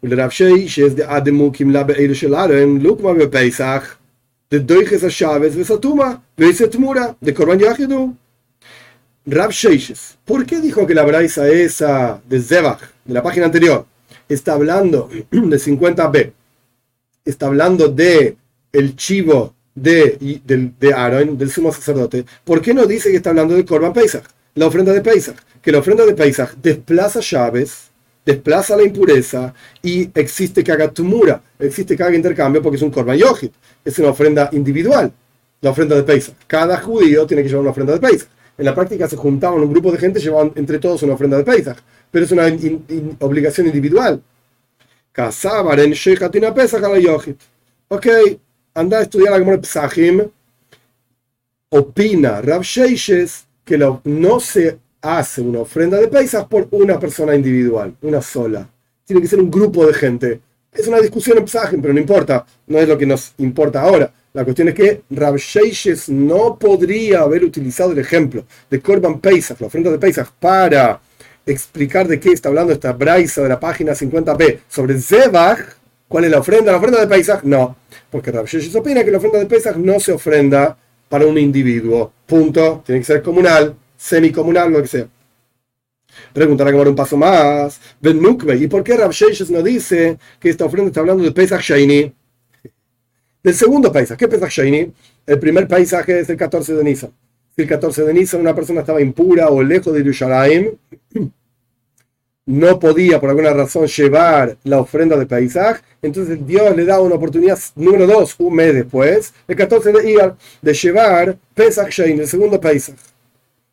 Rav 0.00 0.30
Sheishes 0.30 0.96
de 0.96 1.04
Ademukim 1.04 1.70
Labe 1.70 1.98
Eile 1.98 2.14
Shel 2.14 2.34
Aaron, 2.34 2.82
Lukma 2.82 3.14
Pesach 3.28 3.99
de 4.50 4.58
Vesetmura, 6.36 7.16
de. 7.20 8.10
Rab 9.26 9.50
Sheishes. 9.52 10.18
¿Por 10.24 10.44
qué 10.44 10.60
dijo 10.60 10.86
que 10.86 10.94
la 10.94 11.04
braisa 11.04 11.48
esa 11.48 12.20
de 12.28 12.40
Zebach, 12.40 12.80
de 13.04 13.14
la 13.14 13.22
página 13.22 13.46
anterior, 13.46 13.86
está 14.28 14.54
hablando 14.54 15.08
de 15.08 15.56
50b? 15.56 16.32
Está 17.24 17.46
hablando 17.46 17.88
de 17.88 18.36
el 18.72 18.96
chivo 18.96 19.54
de, 19.74 20.40
de, 20.44 20.72
de 20.80 20.92
Aaron, 20.92 21.38
del 21.38 21.50
sumo 21.50 21.72
sacerdote. 21.72 22.24
¿Por 22.42 22.60
qué 22.60 22.74
no 22.74 22.86
dice 22.86 23.10
que 23.10 23.18
está 23.18 23.30
hablando 23.30 23.54
de 23.54 23.64
Korban 23.64 23.92
Pesach, 23.92 24.24
la 24.54 24.66
ofrenda 24.66 24.92
de 24.92 25.00
Pesach? 25.00 25.36
Que 25.62 25.70
la 25.70 25.78
ofrenda 25.78 26.04
de 26.04 26.14
Pesach 26.14 26.54
desplaza 26.56 27.20
llaves 27.20 27.89
desplaza 28.32 28.76
la 28.76 28.82
impureza 28.82 29.52
y 29.82 30.10
existe 30.14 30.62
que 30.64 30.72
haga 30.72 30.90
tumura, 30.90 31.40
existe 31.58 31.96
que 31.96 32.02
haga 32.02 32.14
intercambio 32.14 32.62
porque 32.62 32.76
es 32.76 32.82
un 32.82 32.90
korban 32.90 33.16
yohit, 33.16 33.52
es 33.84 33.98
una 33.98 34.10
ofrenda 34.10 34.48
individual, 34.52 35.12
la 35.60 35.70
ofrenda 35.70 35.96
de 35.96 36.02
Pesach. 36.02 36.34
Cada 36.46 36.78
judío 36.78 37.26
tiene 37.26 37.42
que 37.42 37.48
llevar 37.48 37.62
una 37.62 37.70
ofrenda 37.70 37.94
de 37.94 38.00
Pesach. 38.00 38.28
En 38.58 38.64
la 38.64 38.74
práctica 38.74 39.08
se 39.08 39.16
juntaban 39.16 39.60
un 39.60 39.70
grupo 39.72 39.90
de 39.92 39.98
gente, 39.98 40.20
llevaban 40.20 40.52
entre 40.56 40.78
todos 40.78 41.02
una 41.02 41.14
ofrenda 41.14 41.36
de 41.38 41.44
Pesach, 41.44 41.78
pero 42.10 42.24
es 42.24 42.32
una 42.32 42.44
obligación 43.20 43.66
individual. 43.66 44.22
en 45.16 46.54
Pesach. 46.54 47.36
Ok, 47.88 48.06
anda 48.74 48.98
a 48.98 49.02
estudiar 49.02 49.40
la 49.40 49.60
Pesachim. 49.60 50.22
Opina 51.70 52.40
Rav 52.40 52.62
Sheishes 52.62 53.46
que 53.64 53.78
no 54.04 54.40
se 54.40 54.78
hace 55.02 55.40
una 55.40 55.60
ofrenda 55.60 55.98
de 55.98 56.08
Pesach 56.08 56.46
por 56.48 56.68
una 56.72 56.98
persona 56.98 57.34
individual, 57.34 57.94
una 58.02 58.20
sola. 58.20 58.68
Tiene 59.04 59.22
que 59.22 59.28
ser 59.28 59.40
un 59.40 59.50
grupo 59.50 59.86
de 59.86 59.94
gente. 59.94 60.40
Es 60.72 60.86
una 60.86 61.00
discusión 61.00 61.38
en 61.38 61.44
Pesachim, 61.44 61.80
pero 61.80 61.92
no 61.92 62.00
importa, 62.00 62.44
no 62.66 62.78
es 62.78 62.88
lo 62.88 62.96
que 62.96 63.06
nos 63.06 63.32
importa 63.38 63.82
ahora. 63.82 64.12
La 64.32 64.44
cuestión 64.44 64.68
es 64.68 64.74
que 64.74 65.02
Rav 65.10 65.36
Sheishes 65.36 66.08
no 66.08 66.56
podría 66.56 67.20
haber 67.20 67.44
utilizado 67.44 67.90
el 67.92 67.98
ejemplo 67.98 68.44
de 68.70 68.80
Korban 68.80 69.18
Pesach, 69.18 69.60
la 69.60 69.66
ofrenda 69.66 69.90
de 69.90 69.98
Pesach, 69.98 70.28
para 70.38 71.00
explicar 71.44 72.06
de 72.06 72.20
qué 72.20 72.30
está 72.30 72.48
hablando 72.48 72.72
esta 72.72 72.92
braisa 72.92 73.42
de 73.42 73.48
la 73.48 73.58
página 73.58 73.92
50b 73.92 74.60
sobre 74.68 75.00
Zebach. 75.00 75.58
¿Cuál 76.06 76.24
es 76.24 76.30
la 76.30 76.38
ofrenda? 76.38 76.70
¿La 76.70 76.78
ofrenda 76.78 77.00
de 77.00 77.08
Pesach? 77.08 77.42
No, 77.42 77.76
porque 78.10 78.30
Rav 78.30 78.46
Sheishes 78.46 78.74
opina 78.76 79.02
que 79.02 79.10
la 79.10 79.18
ofrenda 79.18 79.40
de 79.40 79.46
Pesach 79.46 79.76
no 79.76 79.98
se 79.98 80.12
ofrenda 80.12 80.76
para 81.08 81.26
un 81.26 81.36
individuo. 81.36 82.12
Punto. 82.26 82.84
Tiene 82.86 83.00
que 83.00 83.06
ser 83.06 83.22
comunal 83.22 83.74
semicomunal, 84.00 84.72
lo 84.72 84.80
que 84.80 84.88
sea. 84.88 85.08
Preguntará 86.32 86.72
como 86.72 86.82
un 86.82 86.96
paso 86.96 87.16
más. 87.16 87.80
Ben 88.00 88.18
¿y 88.58 88.66
por 88.66 88.82
qué 88.82 88.96
Rav 88.96 89.12
Sheishes 89.12 89.50
no 89.50 89.62
dice 89.62 90.18
que 90.40 90.48
esta 90.48 90.64
ofrenda 90.64 90.88
está 90.88 91.00
hablando 91.00 91.22
de 91.22 91.30
Pesach 91.30 91.60
Shaini? 91.60 92.12
Del 93.42 93.54
segundo 93.54 93.92
paisaje. 93.92 94.18
¿Qué 94.18 94.28
Pesach 94.28 94.50
Shaini? 94.50 94.92
El 95.26 95.38
primer 95.38 95.68
paisaje 95.68 96.20
es 96.20 96.30
el 96.30 96.36
14 96.36 96.74
de 96.74 96.84
Nisan. 96.84 97.12
Si 97.54 97.62
el 97.62 97.68
14 97.68 98.04
de 98.04 98.14
Nisan 98.14 98.40
una 98.40 98.54
persona 98.54 98.80
estaba 98.80 99.00
impura 99.00 99.48
o 99.48 99.62
lejos 99.62 99.92
de 99.92 100.00
Yerushalayim, 100.00 100.76
no 102.46 102.78
podía 102.80 103.20
por 103.20 103.28
alguna 103.28 103.52
razón 103.52 103.86
llevar 103.86 104.56
la 104.64 104.80
ofrenda 104.80 105.16
de 105.16 105.26
paisaje, 105.26 105.82
entonces 106.02 106.44
Dios 106.44 106.74
le 106.74 106.84
da 106.84 107.00
una 107.00 107.14
oportunidad, 107.16 107.58
número 107.76 108.06
dos, 108.06 108.34
un 108.38 108.54
mes 108.54 108.74
después, 108.74 109.34
el 109.46 109.56
14 109.56 109.92
de 109.92 110.10
Iyar, 110.10 110.36
de 110.60 110.74
llevar 110.74 111.36
Pesach 111.54 111.90
Shaini, 111.90 112.20
el 112.20 112.26
segundo 112.26 112.60
paisaje 112.60 113.09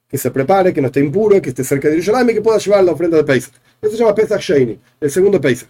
que 0.08 0.18
se 0.18 0.32
prepare, 0.32 0.74
que 0.74 0.82
no 0.82 0.88
esté 0.88 1.00
impuro, 1.00 1.42
que 1.42 1.50
esté 1.50 1.64
cerca 1.64 1.90
de 1.90 1.96
Yerushalayim 1.96 2.30
y 2.30 2.34
que 2.36 2.42
pueda 2.42 2.58
llevar 2.58 2.84
la 2.84 2.94
ofrenda 2.94 3.18
de 3.18 3.24
Pesach. 3.24 3.54
Eso 3.82 3.92
se 3.92 3.98
llama 3.98 4.16
Pesach 4.16 4.42
Sheini, 4.42 4.80
el 5.02 5.12
segundo 5.12 5.42
Pesach. 5.42 5.70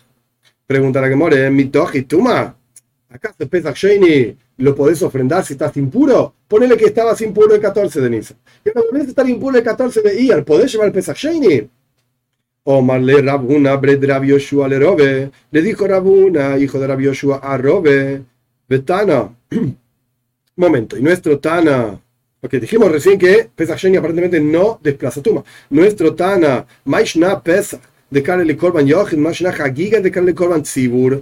Pregunta 0.65 1.01
la 1.01 1.09
que 1.09 1.15
more, 1.15 1.49
Mitoch 1.49 1.95
y 1.95 2.03
Tuma. 2.03 2.55
¿Acaso 3.09 3.47
Pesach 3.49 3.75
Sheini 3.75 4.37
lo 4.57 4.75
podés 4.75 5.01
ofrendar 5.01 5.43
si 5.45 5.53
estás 5.53 5.75
impuro? 5.77 6.35
Ponele 6.47 6.77
que 6.77 6.85
estabas 6.85 7.19
impuro 7.21 7.55
el 7.55 7.61
14 7.61 8.01
de 8.01 8.09
Nisan. 8.09 8.37
Y 8.63 8.69
no 8.75 8.83
podés 8.89 9.07
estar 9.07 9.27
impuro 9.27 9.57
el 9.57 9.63
14 9.63 10.01
de 10.01 10.21
Iyar, 10.21 10.43
¿podés 10.43 10.71
llevar 10.71 10.87
el 10.87 10.93
Pesach 10.93 11.17
Sheini? 11.17 11.69
Omar 12.63 13.01
le 13.01 13.21
Rabuna, 13.21 13.77
Bred 13.77 14.05
Rab 14.05 14.25
Yoshua 14.25 14.67
le 14.67 14.77
Robe. 14.77 15.31
Le 15.51 15.61
dijo 15.61 15.87
Rabuna, 15.87 16.57
hijo 16.57 16.77
de 16.77 16.87
Rab 16.87 16.99
Yoshua, 16.99 17.37
a 17.37 17.57
Robe. 17.57 18.23
Betana. 18.67 19.33
Momento, 20.57 20.97
y 20.97 21.01
nuestro 21.01 21.39
Tana 21.39 21.97
porque 22.47 22.61
dijimos 22.61 22.89
recién 22.89 23.19
que 23.19 23.49
Pesach 23.53 23.77
Sheni 23.77 23.97
aparentemente 23.97 24.39
no 24.39 24.79
desplaza 24.81 25.21
Tuma. 25.21 25.43
Nuestro 25.69 26.15
Tana, 26.15 26.65
Maishna 26.85 27.43
Pesach, 27.43 27.81
de 28.09 28.23
Karel 28.23 28.55
Korban 28.55 28.87
Yochid, 28.87 29.17
Maishna 29.17 29.49
Hagiga, 29.49 29.99
de 29.99 30.09
Karel 30.09 30.33
Korban 30.33 30.63
Tzibur. 30.63 31.21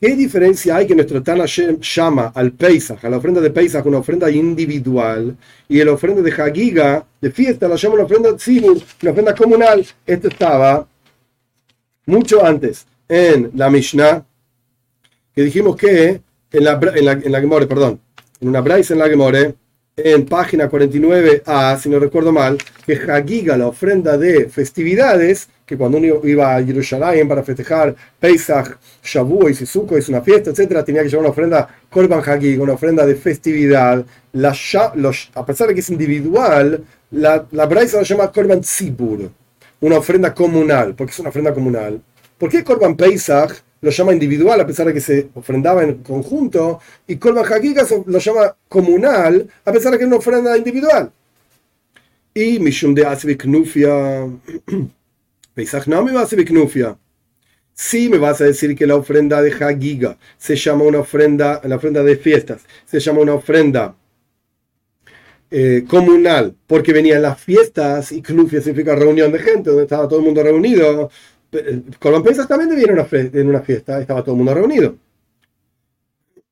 ¿Qué 0.00 0.16
diferencia 0.16 0.76
hay 0.76 0.86
que 0.86 0.94
nuestro 0.94 1.22
Tana 1.22 1.44
llama 1.44 2.32
al 2.34 2.52
Pesach, 2.52 3.04
a 3.04 3.10
la 3.10 3.18
ofrenda 3.18 3.42
de 3.42 3.50
Pesach, 3.50 3.84
una 3.84 3.98
ofrenda 3.98 4.30
individual, 4.30 5.36
y 5.68 5.84
la 5.84 5.92
ofrenda 5.92 6.22
de 6.22 6.32
Hagiga, 6.32 7.04
de 7.20 7.30
fiesta, 7.30 7.68
la 7.68 7.76
llama 7.76 7.96
una 7.96 8.04
ofrenda 8.04 8.34
Tzibur, 8.34 8.78
una 9.02 9.10
ofrenda 9.10 9.34
comunal? 9.34 9.86
Esto 10.06 10.28
estaba 10.28 10.88
mucho 12.06 12.42
antes 12.42 12.86
en 13.06 13.50
la 13.54 13.68
Mishnah, 13.68 14.24
que 15.34 15.42
dijimos 15.42 15.76
que 15.76 16.22
en 16.52 16.64
la, 16.64 16.80
en 16.94 17.04
la, 17.04 17.12
en 17.12 17.32
la 17.32 17.38
Gemore, 17.38 17.66
perdón, 17.66 18.00
en 18.40 18.48
una 18.48 18.62
Braise 18.62 18.94
en 18.94 18.98
la 19.00 19.10
Gemore, 19.10 19.54
en 19.98 20.26
página 20.26 20.68
49a, 20.68 21.78
si 21.78 21.88
no 21.88 21.98
recuerdo 21.98 22.30
mal, 22.30 22.58
que 22.84 23.00
Hagiga, 23.10 23.56
la 23.56 23.68
ofrenda 23.68 24.18
de 24.18 24.46
festividades, 24.50 25.48
que 25.64 25.78
cuando 25.78 25.96
uno 25.96 26.20
iba 26.24 26.54
a 26.54 26.62
Jerusalén 26.62 27.26
para 27.26 27.42
festejar 27.42 27.96
Pesach, 28.20 28.76
Shavuot 29.02 29.52
y 29.52 29.64
Sukkot, 29.64 29.96
es 29.96 30.10
una 30.10 30.20
fiesta, 30.20 30.50
etcétera, 30.50 30.84
tenía 30.84 31.02
que 31.02 31.08
llevar 31.08 31.22
una 31.22 31.30
ofrenda 31.30 31.66
Korban 31.88 32.20
Hagiga, 32.20 32.62
una 32.62 32.74
ofrenda 32.74 33.06
de 33.06 33.14
festividad. 33.14 34.04
La, 34.32 34.54
a 35.34 35.46
pesar 35.46 35.68
de 35.68 35.72
que 35.72 35.80
es 35.80 35.88
individual, 35.88 36.84
la, 37.12 37.46
la 37.52 37.64
Braisa 37.64 37.96
la 37.96 38.02
llama 38.02 38.30
Korban 38.30 38.60
Tzibur, 38.60 39.30
una 39.80 39.96
ofrenda 39.96 40.34
comunal, 40.34 40.94
porque 40.94 41.12
es 41.12 41.18
una 41.20 41.30
ofrenda 41.30 41.54
comunal. 41.54 42.02
¿Por 42.36 42.50
qué 42.50 42.62
Korban 42.62 42.98
Pesach 42.98 43.62
lo 43.80 43.90
llama 43.90 44.12
individual 44.12 44.60
a 44.60 44.66
pesar 44.66 44.86
de 44.86 44.94
que 44.94 45.00
se 45.00 45.28
ofrendaba 45.34 45.82
en 45.82 46.02
conjunto, 46.02 46.80
y 47.06 47.16
Kolban 47.16 47.44
Hakika 47.44 47.86
lo 48.06 48.18
llama 48.18 48.56
comunal 48.68 49.48
a 49.64 49.72
pesar 49.72 49.92
de 49.92 49.98
que 49.98 50.04
es 50.04 50.08
una 50.08 50.16
ofrenda 50.16 50.56
individual. 50.56 51.10
Y 52.34 52.58
Mishum 52.58 52.94
de 52.94 53.06
Asibiknufia, 53.06 54.26
Pesach 55.56 55.86
no 55.86 56.04
me 56.04 56.12
va 56.12 56.20
a 56.20 56.26
Knufia. 56.26 56.98
Si 57.72 58.10
me 58.10 58.18
vas 58.18 58.42
a 58.42 58.44
decir 58.44 58.76
que 58.76 58.86
la 58.86 58.96
ofrenda 58.96 59.40
de 59.40 59.50
Hagiga 59.50 60.18
se 60.36 60.54
llama 60.54 60.84
una 60.84 60.98
ofrenda, 60.98 61.62
la 61.64 61.76
ofrenda 61.76 62.02
de 62.02 62.16
fiestas, 62.16 62.62
se 62.84 63.00
llama 63.00 63.20
una 63.20 63.34
ofrenda 63.34 63.94
eh, 65.50 65.84
comunal, 65.88 66.54
porque 66.66 66.92
venían 66.92 67.22
las 67.22 67.40
fiestas 67.40 68.12
y 68.12 68.20
Knufia 68.20 68.60
significa 68.60 68.94
reunión 68.94 69.32
de 69.32 69.38
gente, 69.38 69.70
donde 69.70 69.84
estaba 69.84 70.06
todo 70.06 70.18
el 70.18 70.26
mundo 70.26 70.42
reunido, 70.42 71.10
Pesach 72.22 72.48
también 72.48 72.70
una, 72.92 73.06
en 73.10 73.48
una 73.48 73.60
fiesta, 73.60 74.00
estaba 74.00 74.22
todo 74.22 74.34
el 74.34 74.38
mundo 74.38 74.54
reunido. 74.54 74.96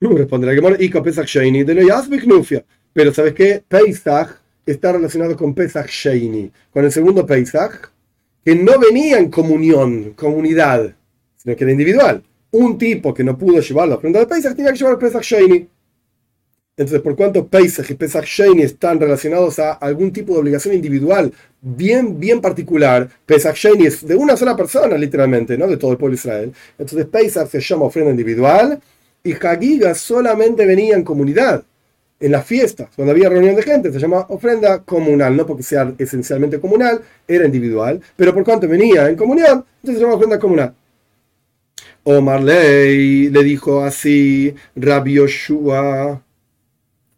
Responderá 0.00 0.54
que 0.54 0.84
y 0.84 0.88
Pesach 0.90 1.26
Sheini 1.26 1.64
de 1.64 1.74
Knufia. 2.18 2.64
Pero 2.92 3.12
¿sabes 3.12 3.32
qué? 3.32 3.62
Pesach 3.66 4.28
está 4.66 4.92
relacionado 4.92 5.36
con 5.36 5.54
Pesach 5.54 5.88
Sheini, 5.88 6.50
con 6.70 6.84
el 6.84 6.92
segundo 6.92 7.26
Pesach, 7.26 7.90
que 8.44 8.54
no 8.54 8.78
venía 8.78 9.18
en 9.18 9.30
comunión, 9.30 10.12
comunidad, 10.12 10.94
sino 11.36 11.56
que 11.56 11.64
era 11.64 11.72
individual. 11.72 12.22
Un 12.50 12.78
tipo 12.78 13.12
que 13.12 13.24
no 13.24 13.36
pudo 13.36 13.60
llevar 13.60 13.88
la 13.88 13.96
ofrenda 13.96 14.20
de 14.20 14.26
Pesach 14.26 14.54
tenía 14.54 14.72
que 14.72 14.78
llevar 14.78 14.94
el 14.94 14.98
Pesach 14.98 15.22
Sheini. 15.22 15.68
Entonces, 16.76 17.02
por 17.02 17.14
cuanto 17.14 17.46
Pesach 17.46 17.88
y 17.90 17.94
Pesach 17.94 18.24
Sheni 18.24 18.62
están 18.62 18.98
relacionados 18.98 19.60
a 19.60 19.74
algún 19.74 20.12
tipo 20.12 20.32
de 20.32 20.40
obligación 20.40 20.74
individual 20.74 21.32
bien, 21.60 22.18
bien 22.18 22.40
particular, 22.40 23.08
Pesach 23.24 23.54
Sheni 23.54 23.86
es 23.86 24.04
de 24.04 24.16
una 24.16 24.36
sola 24.36 24.56
persona, 24.56 24.98
literalmente, 24.98 25.56
¿no? 25.56 25.68
De 25.68 25.76
todo 25.76 25.92
el 25.92 25.98
pueblo 25.98 26.16
de 26.16 26.20
Israel. 26.20 26.52
Entonces, 26.76 27.06
Pesach 27.06 27.48
se 27.48 27.60
llama 27.60 27.84
ofrenda 27.84 28.10
individual 28.10 28.80
y 29.22 29.32
Hagiga 29.34 29.94
solamente 29.94 30.66
venía 30.66 30.96
en 30.96 31.04
comunidad. 31.04 31.64
En 32.20 32.32
las 32.32 32.46
fiestas, 32.46 32.88
cuando 32.96 33.12
había 33.12 33.28
reunión 33.28 33.54
de 33.54 33.62
gente, 33.62 33.92
se 33.92 33.98
llama 33.98 34.26
ofrenda 34.28 34.82
comunal, 34.82 35.36
no 35.36 35.46
porque 35.46 35.62
sea 35.62 35.92
esencialmente 35.98 36.58
comunal, 36.58 37.02
era 37.26 37.44
individual, 37.44 38.00
pero 38.16 38.32
por 38.32 38.44
cuanto 38.44 38.66
venía 38.66 39.08
en 39.08 39.16
comunión, 39.16 39.64
entonces 39.76 39.98
se 39.98 40.00
llama 40.00 40.14
ofrenda 40.14 40.38
comunal. 40.38 40.74
Omar 42.04 42.42
Ley 42.42 43.28
le 43.30 43.42
dijo 43.42 43.82
así, 43.82 44.54
Rabbi 44.76 45.14
Yoshua, 45.14 46.22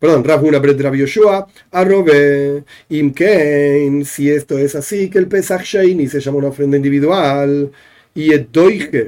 perdón, 0.07 0.23
Rabuna 0.23 0.59
Bret 0.61 0.81
Rabbi 0.81 0.99
Yoshua, 0.99 1.49
arrobe, 1.73 2.63
Imkein, 2.91 4.05
si 4.05 4.31
esto 4.31 4.57
es 4.57 4.77
así, 4.77 5.11
que 5.11 5.19
el 5.19 5.27
Pesach 5.27 5.63
Sheini 5.63 6.07
se 6.07 6.21
llama 6.21 6.39
una 6.39 6.49
ofrenda 6.49 6.77
individual, 6.77 7.73
y 8.15 8.33
el 8.33 8.49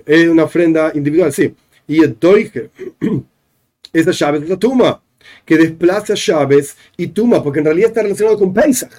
es 0.05 0.29
una 0.29 0.43
ofrenda 0.43 0.91
individual, 0.93 1.33
sí, 1.33 1.55
y 1.87 2.03
el 2.03 2.19
Doige, 2.19 2.71
esa 3.93 4.11
llave 4.11 4.39
es 4.39 4.49
la 4.49 4.57
tuma, 4.57 5.01
que 5.45 5.57
desplaza 5.57 6.15
llaves 6.15 6.77
y 6.97 7.07
tuma, 7.07 7.45
porque 7.45 7.61
en 7.61 7.67
realidad 7.67 7.91
está 7.91 8.03
relacionado 8.03 8.37
con 8.37 8.53
Pesach. 8.53 8.91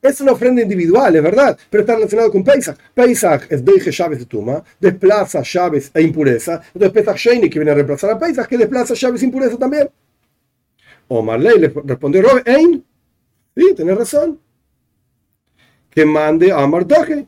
Es 0.00 0.20
una 0.20 0.30
ofrenda 0.30 0.62
individual, 0.62 1.16
es 1.16 1.22
verdad, 1.24 1.58
pero 1.68 1.80
está 1.80 1.96
relacionado 1.96 2.30
con 2.30 2.44
Pesach. 2.44 2.78
Pesach 2.94 3.50
es 3.50 3.64
Doige 3.64 3.90
llaves 3.90 4.20
de 4.20 4.26
Tuma, 4.26 4.62
desplaza 4.78 5.42
llaves 5.42 5.90
e 5.92 6.02
impureza. 6.02 6.62
Entonces 6.72 6.92
Pesach 6.92 7.16
Sheini, 7.16 7.50
que 7.50 7.58
viene 7.58 7.72
a 7.72 7.74
reemplazar 7.74 8.10
a 8.10 8.18
Pesach, 8.18 8.46
que 8.46 8.56
desplaza 8.56 8.94
llaves 8.94 9.22
e 9.22 9.24
impureza 9.24 9.58
también. 9.58 9.88
Omar 11.08 11.40
Ley 11.40 11.58
le 11.58 11.68
respondió, 11.68 12.22
Rob, 12.22 12.42
Ein, 12.46 12.84
sí, 13.56 13.74
tenés 13.74 13.96
razón. 13.96 14.38
Que 15.90 16.04
mande 16.04 16.52
a 16.52 16.66
Mardoje. 16.66 17.26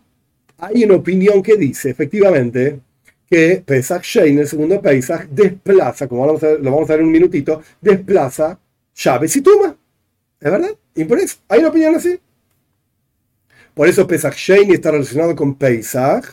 Hay 0.58 0.84
una 0.84 0.96
opinión 0.96 1.42
que 1.42 1.56
dice, 1.56 1.90
efectivamente, 1.90 2.80
que 3.28 3.62
Pesach 3.64 4.02
Shein, 4.02 4.38
el 4.38 4.46
segundo 4.46 4.80
Pesach, 4.80 5.26
desplaza, 5.28 6.06
como 6.06 6.26
vamos 6.26 6.42
a, 6.42 6.52
lo 6.52 6.70
vamos 6.70 6.90
a 6.90 6.92
ver 6.92 7.00
en 7.00 7.06
un 7.06 7.12
minutito, 7.12 7.62
desplaza 7.80 8.58
llaves 8.94 9.36
y 9.36 9.40
Tuma. 9.40 9.76
¿Es 10.40 10.50
verdad? 10.50 10.70
Impureza. 10.94 11.36
¿Hay 11.48 11.60
una 11.60 11.68
opinión 11.68 11.94
así? 11.94 12.18
Por 13.74 13.88
eso 13.88 14.06
Pesach 14.06 14.34
Sheni 14.34 14.74
está 14.74 14.90
relacionado 14.90 15.34
con 15.36 15.54
Pesach. 15.54 16.24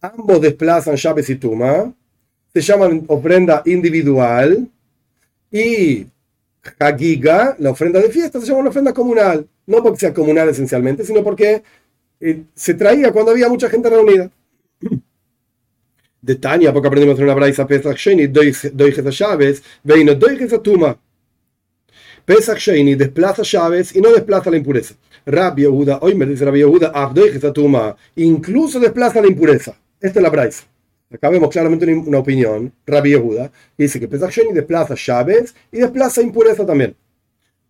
Ambos 0.00 0.40
desplazan 0.40 0.96
llaves 0.96 1.28
y 1.30 1.36
tuma. 1.36 1.92
Se 2.52 2.60
llaman 2.60 3.04
ofrenda 3.08 3.62
individual. 3.66 4.68
Y 5.50 6.06
Hagiga, 6.78 7.56
la 7.58 7.70
ofrenda 7.70 8.00
de 8.00 8.10
fiesta, 8.10 8.40
se 8.40 8.46
llama 8.46 8.60
una 8.60 8.70
ofrenda 8.70 8.92
comunal. 8.92 9.46
No 9.66 9.82
porque 9.82 10.00
sea 10.00 10.14
comunal 10.14 10.48
esencialmente, 10.48 11.04
sino 11.04 11.22
porque 11.22 11.62
eh, 12.20 12.44
se 12.54 12.74
traía 12.74 13.12
cuando 13.12 13.32
había 13.32 13.48
mucha 13.48 13.68
gente 13.68 13.88
reunida. 13.88 14.30
De 16.20 16.34
Tania, 16.34 16.72
porque 16.72 16.88
aprendimos 16.88 17.18
en 17.18 17.24
una 17.24 17.34
braisa 17.34 17.66
Pesach 17.66 17.96
Sheni, 17.96 18.26
doy 18.26 18.52
llaves, 18.52 19.62
veino 19.82 20.14
doy 20.14 20.36
tuma. 20.62 20.98
Pesach 22.26 22.58
Sheni 22.58 22.94
desplaza 22.94 23.42
llaves 23.42 23.96
y 23.96 24.00
no 24.00 24.12
desplaza 24.12 24.50
la 24.50 24.58
impureza. 24.58 24.94
Rabbi 25.24 25.62
Yehuda, 25.62 25.98
hoy 26.02 26.14
me 26.14 26.26
dice 26.26 26.44
Rabbi 26.44 26.58
Yehuda, 26.58 26.92
tuma, 27.54 27.96
incluso 28.16 28.78
desplaza 28.78 29.20
la 29.22 29.28
impureza. 29.28 29.74
Esta 30.00 30.18
es 30.18 30.22
la 30.22 30.30
braisa. 30.30 30.69
Acá 31.12 31.28
vemos 31.28 31.50
claramente 31.50 31.92
una 31.92 32.18
opinión, 32.18 32.72
Rabbi 32.86 33.10
Yehuda, 33.10 33.50
que 33.76 33.82
dice 33.82 33.98
que 33.98 34.06
Pesach 34.06 34.30
Sheni 34.30 34.52
desplaza 34.52 34.94
llaves 34.94 35.54
y 35.72 35.78
desplaza 35.78 36.22
impureza 36.22 36.64
también. 36.64 36.94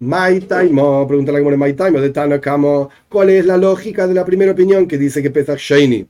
My 0.00 0.40
Taimo, 0.40 1.06
pregunta 1.08 1.32
la 1.32 1.40
My 1.40 1.72
Taimo 1.72 2.00
de 2.00 2.10
Tanakamo, 2.10 2.90
¿cuál 3.08 3.30
es 3.30 3.46
la 3.46 3.56
lógica 3.56 4.06
de 4.06 4.14
la 4.14 4.24
primera 4.24 4.52
opinión 4.52 4.86
que 4.86 4.98
dice 4.98 5.22
que 5.22 5.30
Pesach 5.30 5.58
Sheni 5.58 6.06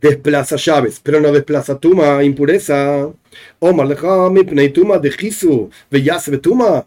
desplaza 0.00 0.56
llaves, 0.56 1.00
pero 1.02 1.20
no 1.20 1.30
desplaza 1.30 1.78
tuma, 1.78 2.22
impureza? 2.24 3.10
Omar 3.58 3.96
tuma 4.72 4.98
de 4.98 5.10
Jisu, 5.10 5.70
tuma. 6.40 6.86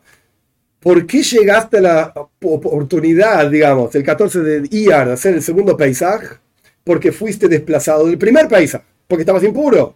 ¿Por 0.80 1.06
qué 1.06 1.22
llegaste 1.22 1.78
a 1.78 1.82
la 1.82 2.14
oportunidad, 2.42 3.50
digamos, 3.52 3.94
el 3.94 4.04
14 4.04 4.40
de 4.40 4.68
Iyar, 4.72 5.08
de 5.08 5.14
hacer 5.14 5.36
el 5.36 5.44
segundo 5.44 5.78
paisaje? 5.78 6.38
Porque 6.84 7.12
fuiste 7.12 7.48
desplazado 7.48 8.08
del 8.08 8.18
primer 8.18 8.48
paisaje, 8.48 8.86
porque 9.12 9.24
estabas 9.24 9.44
impuro. 9.44 9.94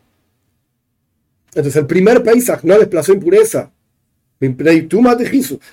Entonces 1.47 1.77
el 1.77 1.85
primer 1.85 2.21
paisaje 2.21 2.67
no 2.67 2.77
desplazó 2.77 3.13
impureza. 3.13 3.71
Tú 4.89 5.01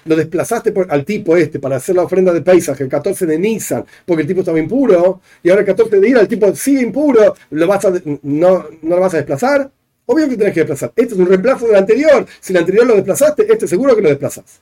lo 0.04 0.16
desplazaste 0.16 0.72
al 0.88 1.04
tipo 1.04 1.36
este 1.36 1.58
para 1.58 1.74
hacer 1.74 1.96
la 1.96 2.04
ofrenda 2.04 2.32
de 2.32 2.42
paisaje 2.42 2.84
el 2.84 2.88
14 2.88 3.26
de 3.26 3.36
Nisan, 3.36 3.84
porque 4.06 4.22
el 4.22 4.28
tipo 4.28 4.40
estaba 4.40 4.60
impuro, 4.60 5.20
y 5.42 5.50
ahora 5.50 5.62
el 5.62 5.66
14 5.66 5.98
de 5.98 6.08
Iyar 6.08 6.20
el 6.20 6.28
tipo 6.28 6.54
sigue 6.54 6.82
impuro, 6.82 7.34
¿lo 7.50 7.66
vas 7.66 7.84
a, 7.84 7.90
no, 8.22 8.64
¿no 8.82 8.96
lo 8.96 9.00
vas 9.00 9.14
a 9.14 9.16
desplazar? 9.16 9.68
Obvio 10.06 10.28
que 10.28 10.36
tenés 10.36 10.54
que 10.54 10.60
desplazar. 10.60 10.92
Este 10.94 11.14
es 11.14 11.20
un 11.20 11.26
reemplazo 11.26 11.66
del 11.66 11.74
anterior. 11.74 12.24
Si 12.38 12.52
el 12.52 12.60
anterior 12.60 12.86
lo 12.86 12.94
desplazaste, 12.94 13.52
este 13.52 13.66
seguro 13.66 13.96
que 13.96 14.02
lo 14.02 14.08
desplazas 14.08 14.60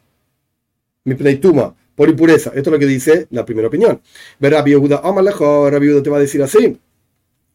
mi 1.04 1.14
pleituma, 1.14 1.74
por 1.94 2.08
impureza. 2.08 2.50
Esto 2.54 2.70
es 2.70 2.72
lo 2.72 2.78
que 2.78 2.86
dice 2.86 3.26
la 3.30 3.44
primera 3.44 3.68
opinión. 3.68 4.00
Ver 4.38 4.52
Rabbi 4.52 4.70
Yehuda, 4.70 5.00
Omar 5.00 5.24
Lejo, 5.24 5.70
Rabbi 5.70 5.86
Yehuda 5.86 6.02
te 6.02 6.10
va 6.10 6.16
a 6.16 6.20
decir 6.20 6.42
así. 6.42 6.78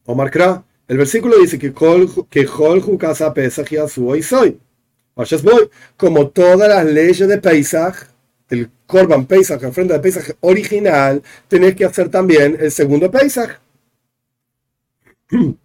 Omar 0.06 0.30
Kra, 0.30 0.64
el 0.88 0.98
versículo 0.98 1.40
dice 1.40 1.58
que 1.58 1.74
que 2.30 2.46
Jol 2.46 2.98
casa 2.98 3.34
Pesach 3.34 3.72
y 3.72 3.78
hoy 3.78 4.22
soy. 4.22 4.60
como 5.98 6.30
todas 6.30 6.70
las 6.70 6.86
leyes 6.86 7.28
de 7.28 7.38
Pesach, 7.38 7.96
el 8.50 8.70
Korban 8.86 9.26
Pesach, 9.26 9.62
la 9.62 9.70
ofrenda 9.70 9.96
de 9.96 10.02
Pesach 10.02 10.36
original, 10.42 11.24
tenés 11.48 11.76
que 11.76 11.86
hacer 11.86 12.10
también 12.10 12.58
el 12.60 12.72
segundo 12.72 13.10
Pesach. 13.10 13.60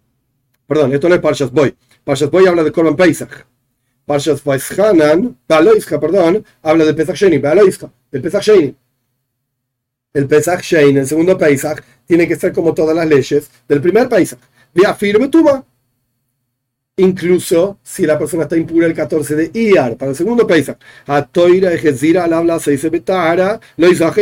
Perdón, 0.67 0.93
esto 0.93 1.09
no 1.09 1.15
es 1.15 1.21
Parshas 1.21 1.51
Boy. 1.51 1.75
Parshas 2.03 2.31
Boy 2.31 2.47
habla 2.47 2.63
de 2.63 2.71
Korban 2.71 2.95
Pesach. 2.95 3.45
Parshas 4.05 4.43
Vaishanan, 4.43 5.37
perdón, 5.47 6.43
habla 6.63 6.85
del 6.85 6.95
Pesach 6.95 7.15
Sheni, 7.15 7.35
el 8.11 8.21
Pesach 8.21 8.43
Sheni. 8.43 8.75
El 10.13 10.27
Pesach 10.27 10.61
Sheni, 10.61 10.97
el 10.97 11.07
segundo 11.07 11.37
Pesach, 11.37 11.81
tiene 12.05 12.27
que 12.27 12.35
ser 12.35 12.51
como 12.51 12.73
todas 12.73 12.95
las 12.95 13.07
leyes 13.07 13.49
del 13.67 13.81
primer 13.81 14.09
Pesach. 14.09 14.39
De 14.73 14.85
afirme 14.85 15.27
tuma. 15.27 15.65
Incluso 16.97 17.79
si 17.81 18.05
la 18.05 18.19
persona 18.19 18.43
está 18.43 18.57
impura 18.57 18.85
el 18.85 18.93
14 18.93 19.35
de 19.35 19.51
Iyar, 19.53 19.95
para 19.97 20.11
el 20.11 20.17
segundo 20.17 20.45
Pesach. 20.45 20.77
A 21.07 21.25
Toira 21.25 21.73
Ejezira 21.73 22.25
al 22.25 22.33
habla 22.33 22.59
se 22.59 22.71
dice 22.71 22.89
Betara, 22.89 23.59
lo 23.77 23.87
hizo 23.89 24.05
a 24.05 24.13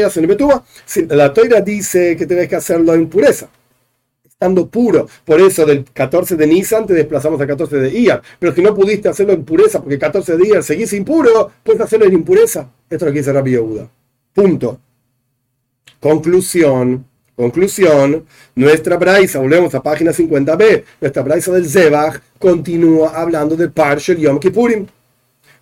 La 1.10 1.34
Toira 1.34 1.62
dice 1.62 2.16
que 2.16 2.26
tenés 2.26 2.48
que 2.48 2.56
hacerlo 2.56 2.94
en 2.94 3.10
pureza 3.10 3.50
estando 4.40 4.70
puro. 4.70 5.06
Por 5.26 5.42
eso 5.42 5.66
del 5.66 5.84
14 5.84 6.38
de 6.38 6.48
Nisan 6.48 6.88
te 6.88 6.94
desplazamos 6.94 7.42
al 7.42 7.48
14 7.48 7.76
de 7.76 7.90
Iyar. 7.90 8.22
Pero 8.40 8.56
si 8.56 8.62
no 8.62 8.74
pudiste 8.74 9.10
hacerlo 9.10 9.34
en 9.34 9.44
pureza 9.44 9.80
porque 9.80 9.96
el 9.96 10.00
14 10.00 10.38
de 10.38 10.48
Iyar 10.48 10.64
seguís 10.64 10.94
impuro, 10.94 11.52
puedes 11.62 11.82
hacerlo 11.82 12.06
en 12.06 12.14
impureza. 12.14 12.70
Esto 12.90 13.04
es 13.06 13.10
lo 13.10 13.12
que 13.12 13.20
dice 13.20 13.34
Rabbi. 13.34 13.58
Punto. 14.34 14.80
Conclusión. 16.00 17.06
Conclusión, 17.40 18.26
nuestra 18.54 18.98
braisa, 18.98 19.40
volvemos 19.40 19.74
a 19.74 19.82
página 19.82 20.12
50b, 20.12 20.84
nuestra 21.00 21.24
braisa 21.24 21.54
del 21.54 21.70
Zebach 21.70 22.20
continúa 22.38 23.12
hablando 23.16 23.56
del 23.56 23.72
Parshel 23.72 24.18
Yom 24.18 24.42
Kippurim. 24.42 24.86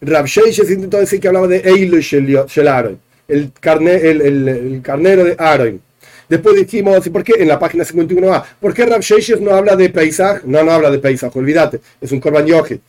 Rab 0.01 0.25
Sheishes 0.25 0.71
intentó 0.71 0.97
decir 0.97 1.19
que 1.19 1.27
hablaba 1.27 1.47
de 1.47 1.57
Eilu 1.57 1.99
Shel 1.99 2.67
Aaron, 2.67 2.99
el, 3.27 3.51
el, 3.61 4.47
el 4.47 4.81
carnero 4.81 5.23
de 5.23 5.35
Aaron. 5.37 5.79
Después 6.27 6.55
dijimos, 6.55 7.07
¿por 7.09 7.23
qué 7.23 7.33
en 7.37 7.47
la 7.47 7.59
página 7.59 7.83
51a? 7.83 8.43
¿Por 8.59 8.73
qué 8.73 8.83
Rav 8.87 9.03
no 9.39 9.51
habla 9.51 9.75
de 9.75 9.89
Pesach? 9.91 10.45
No, 10.45 10.63
no 10.63 10.71
habla 10.71 10.89
de 10.89 10.97
Pesach, 10.97 11.35
olvídate, 11.35 11.79
es 12.01 12.11
un 12.11 12.19
Korban 12.19 12.47
Yochid. 12.47 12.79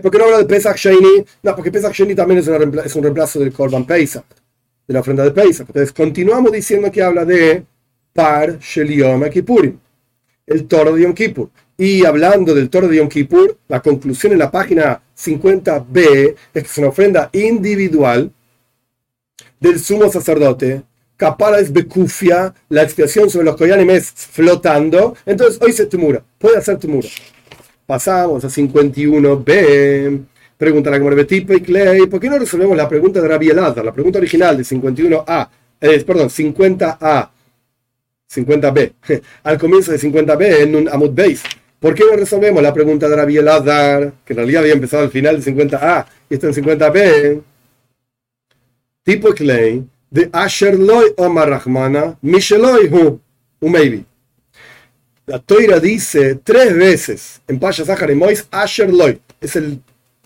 ¿por 0.00 0.10
qué 0.10 0.16
no 0.16 0.24
habla 0.24 0.38
de 0.38 0.46
Pesach 0.46 0.78
Sheni? 0.78 1.26
No, 1.42 1.54
porque 1.54 1.70
Pesach 1.70 1.92
Sheni 1.92 2.14
también 2.14 2.38
es, 2.38 2.48
es 2.48 2.96
un 2.96 3.02
reemplazo 3.02 3.38
del 3.38 3.52
Korban 3.52 3.84
Pesach, 3.84 4.24
de 4.90 4.94
la 4.94 5.00
ofrenda 5.02 5.22
de 5.22 5.30
Pesach. 5.30 5.68
Entonces, 5.68 5.92
continuamos 5.92 6.50
diciendo 6.50 6.90
que 6.90 7.00
habla 7.00 7.24
de 7.24 7.64
Par 8.12 8.58
Shel 8.58 8.92
Yom 8.92 9.22
Kippurim, 9.30 9.78
el 10.48 10.66
toro 10.66 10.96
de 10.96 11.02
Yom 11.02 11.14
Kippur. 11.14 11.48
Y 11.78 12.04
hablando 12.04 12.52
del 12.56 12.68
toro 12.68 12.88
de 12.88 12.96
Yom 12.96 13.08
Kippur, 13.08 13.56
la 13.68 13.80
conclusión 13.80 14.32
en 14.32 14.40
la 14.40 14.50
página 14.50 15.00
50b 15.16 16.34
es 16.52 16.62
que 16.64 16.68
es 16.68 16.78
una 16.78 16.88
ofrenda 16.88 17.30
individual 17.32 18.32
del 19.60 19.78
sumo 19.78 20.10
sacerdote 20.10 20.82
Capara 21.16 21.60
es 21.60 21.72
Bekufia, 21.72 22.52
la 22.68 22.82
expiación 22.82 23.30
sobre 23.30 23.44
los 23.44 23.56
Koyanim 23.56 23.90
flotando, 24.00 25.14
entonces 25.24 25.60
hoy 25.62 25.72
se 25.72 25.86
tumura, 25.86 26.20
puede 26.38 26.56
hacer 26.56 26.78
tumura. 26.78 27.06
Pasamos 27.86 28.44
a 28.44 28.48
51b. 28.48 30.20
Pregunta 30.60 30.90
la 30.90 31.26
Clay, 31.64 32.06
¿por 32.06 32.20
qué 32.20 32.28
no 32.28 32.38
resolvemos 32.38 32.76
la 32.76 32.86
pregunta 32.86 33.18
de 33.18 33.26
Rabbi 33.26 33.48
Elazar, 33.48 33.82
la 33.82 33.94
pregunta 33.94 34.18
original 34.18 34.58
de 34.58 34.62
51a, 34.62 35.48
eh, 35.80 36.04
perdón, 36.06 36.28
50a, 36.28 37.30
50b, 38.30 38.92
al 39.44 39.58
comienzo 39.58 39.90
de 39.90 39.98
50b 39.98 40.60
en 40.60 40.76
un 40.76 40.88
Amud 40.90 41.12
Beis, 41.14 41.42
¿Por 41.78 41.94
qué 41.94 42.04
no 42.04 42.14
resolvemos 42.14 42.62
la 42.62 42.74
pregunta 42.74 43.08
de 43.08 43.16
Rabbi 43.16 43.38
Elazar, 43.38 44.12
que 44.22 44.34
en 44.34 44.36
realidad 44.36 44.60
había 44.60 44.74
empezado 44.74 45.02
al 45.02 45.10
final 45.10 45.42
de 45.42 45.50
50A 45.50 46.04
y 46.28 46.34
está 46.34 46.48
en 46.48 46.52
50B? 46.52 47.42
Tipo 49.02 49.32
clay 49.32 49.82
de 50.10 50.28
Asher 50.30 50.78
Loy 50.78 51.14
Omar 51.16 51.48
Rahmana, 51.48 52.18
Misheloy 52.20 52.86
Hu, 52.92 53.18
maybe. 53.62 54.04
La 55.24 55.38
Toira 55.38 55.80
dice 55.80 56.34
tres 56.34 56.76
veces 56.76 57.40
en 57.48 57.58
Paya 57.58 57.82
Zahar 57.82 58.10
y 58.10 58.14
Mois, 58.14 58.46
Asher 58.50 58.92
Loy, 58.92 59.18
es 59.40 59.56
el, 59.56 59.80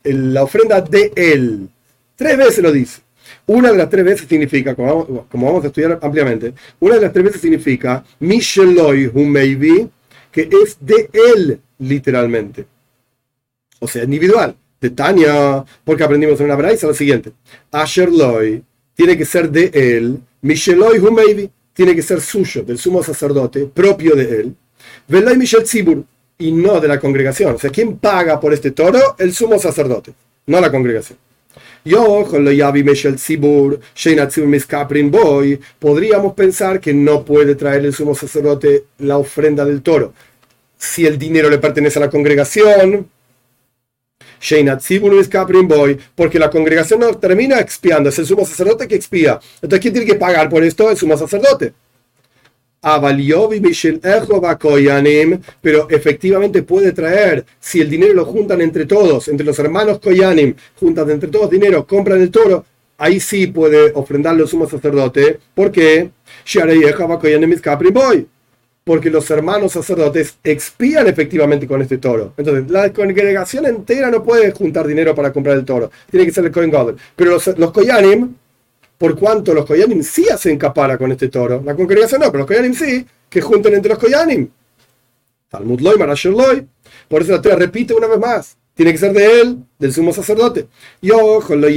la 0.05 0.43
ofrenda 0.45 0.81
de 0.81 1.13
él. 1.17 1.69
Tres 2.15 2.37
veces 2.37 2.59
lo 2.59 2.71
dice. 2.71 3.01
Una 3.47 3.73
de 3.73 3.79
las 3.79 3.91
tres 3.91 4.05
veces 4.05 4.29
significa, 4.29 4.75
como 4.75 5.27
vamos, 5.33 5.65
a 5.65 5.67
estudiar 5.67 5.99
ampliamente, 6.01 6.55
una 6.81 6.97
de 6.97 7.03
las 7.03 7.13
tres 7.13 7.25
veces 7.25 7.41
significa 7.41 8.05
Misheloy 8.21 9.07
Hu 9.07 9.25
maybe, 9.25 9.89
que 10.31 10.49
es 10.63 10.77
de 10.81 11.11
él, 11.13 11.61
literalmente. 11.79 12.67
O 13.81 13.89
sea, 13.89 14.05
individual. 14.05 14.57
De 14.81 14.91
Tania, 14.91 15.65
porque 15.83 16.05
aprendimos 16.05 16.39
en 16.41 16.47
una 16.47 16.57
braisa 16.57 16.87
lo 16.87 16.93
siguiente. 16.93 17.33
Asher 17.71 18.13
Loy 18.13 18.63
tiene 18.95 19.17
que 19.17 19.25
ser 19.25 19.51
de 19.51 19.71
él. 19.73 20.21
Misheloy 20.43 21.01
maybe 21.11 21.51
tiene 21.73 21.95
que 21.95 22.03
ser 22.03 22.21
suyo, 22.21 22.63
del 22.63 22.79
sumo 22.79 23.03
sacerdote, 23.03 23.67
propio 23.67 24.15
de 24.15 24.41
él. 24.41 24.55
Velay 25.09 25.37
Michel 25.39 25.65
Tzibur, 25.65 26.05
y 26.39 26.53
no 26.53 26.81
de 26.81 26.89
la 26.89 27.01
congregación. 27.01 27.55
O 27.55 27.59
sea, 27.59 27.71
¿quién 27.71 27.99
paga 27.99 28.41
por 28.41 28.53
este 28.53 28.71
toro? 28.73 29.17
El 29.19 29.33
sumo 29.35 29.59
sacerdote, 29.59 30.13
no 30.47 30.61
la 30.61 30.71
congregación. 30.71 31.19
Yo, 31.85 32.25
con 32.25 32.45
lo 32.45 32.51
Yavi 32.51 32.83
Michel 32.83 33.17
Tzibur, 33.17 33.79
Boy, 35.11 35.61
podríamos 35.79 36.33
pensar 36.33 36.81
que 36.81 36.95
no 36.95 37.25
puede 37.25 37.55
traer 37.55 37.85
el 37.85 37.93
sumo 37.93 38.15
sacerdote 38.15 38.85
la 38.99 39.19
ofrenda 39.19 39.65
del 39.65 39.83
toro. 39.83 40.15
Si 40.79 41.07
el 41.07 41.19
dinero 41.19 41.51
le 41.51 41.59
pertenece 41.59 41.99
a 41.99 42.03
la 42.03 42.11
congregación, 42.11 43.09
porque 46.15 46.39
la 46.39 46.51
congregación 46.51 47.01
no 47.01 47.15
termina 47.15 47.61
expiando, 47.61 48.09
es 48.09 48.19
el 48.19 48.27
sumo 48.27 48.47
sacerdote 48.47 48.89
que 48.89 48.95
expía. 48.95 49.39
Entonces, 49.57 49.81
¿quién 49.81 49.95
tiene 49.95 50.07
que 50.07 50.19
pagar 50.19 50.49
por 50.49 50.65
esto? 50.65 50.91
El 50.91 50.97
sumo 50.97 51.17
sacerdote. 51.17 51.75
Pero 55.61 55.89
efectivamente 55.91 56.63
puede 56.63 56.93
traer, 56.93 57.45
si 57.59 57.81
el 57.81 57.91
dinero 57.91 58.15
lo 58.15 58.25
juntan 58.25 58.61
entre 58.61 58.87
todos, 58.87 59.29
entre 59.29 59.47
los 59.47 59.59
hermanos 59.59 59.99
Koyanim, 59.99 60.55
juntan 60.79 61.11
entre 61.11 61.31
todos 61.31 61.51
dinero, 61.51 61.87
compran 61.87 62.21
el 62.21 62.31
toro, 62.31 62.65
ahí 62.99 63.21
sí 63.21 63.47
puede 63.47 63.93
ofrendarle 63.95 64.43
el 64.43 64.49
sumo 64.49 64.69
sacerdote. 64.69 65.39
¿Por 65.55 65.73
qué? 65.73 66.11
porque 68.85 69.09
los 69.09 69.29
hermanos 69.31 69.73
sacerdotes 69.73 70.37
expían 70.45 71.07
efectivamente 71.07 71.67
con 71.67 71.81
este 71.81 71.97
toro. 71.99 72.35
Entonces, 72.37 72.71
la 72.71 72.93
congregación 72.93 73.65
entera 73.65 74.11
no 74.11 74.23
puede 74.23 74.53
juntar 74.53 74.87
dinero 74.87 75.15
para 75.15 75.33
comprar 75.33 75.57
el 75.57 75.65
toro. 75.65 75.91
Tiene 76.11 76.27
que 76.27 76.33
ser 76.33 76.45
el 76.45 76.53
Cohen 76.53 76.71
God. 76.71 76.95
Pero 77.17 77.31
los, 77.33 77.59
los 77.59 77.73
Koyanim, 77.73 78.35
por 78.99 79.19
cuanto 79.19 79.53
los 79.55 79.67
Koyanim 79.67 80.03
sí 80.03 80.29
hacen 80.29 80.57
capara 80.59 80.97
con 80.97 81.13
este 81.13 81.29
toro, 81.29 81.63
la 81.65 81.75
congregación 81.75 82.21
no, 82.21 82.27
pero 82.31 82.41
los 82.41 82.47
Koyanim 82.47 82.75
sí, 82.75 83.07
que 83.29 83.41
junten 83.41 83.75
entre 83.75 83.91
los 83.91 83.99
Koyanim. 83.99 84.49
Talmud 85.49 85.81
Loy, 85.81 85.99
Marasher 85.99 86.33
Loy. 86.33 86.67
Por 87.09 87.23
eso 87.23 87.33
la 87.33 87.43
Torah 87.43 87.57
repite 87.57 87.95
una 87.95 88.07
vez 88.07 88.19
más. 88.19 88.57
Tiene 88.75 88.91
que 88.91 88.99
ser 88.99 89.13
de 89.13 89.41
él, 89.41 89.59
del 89.79 89.93
sumo 89.93 90.13
sacerdote. 90.13 90.67
Yo, 91.01 91.41
con 91.47 91.61
lo 91.61 91.69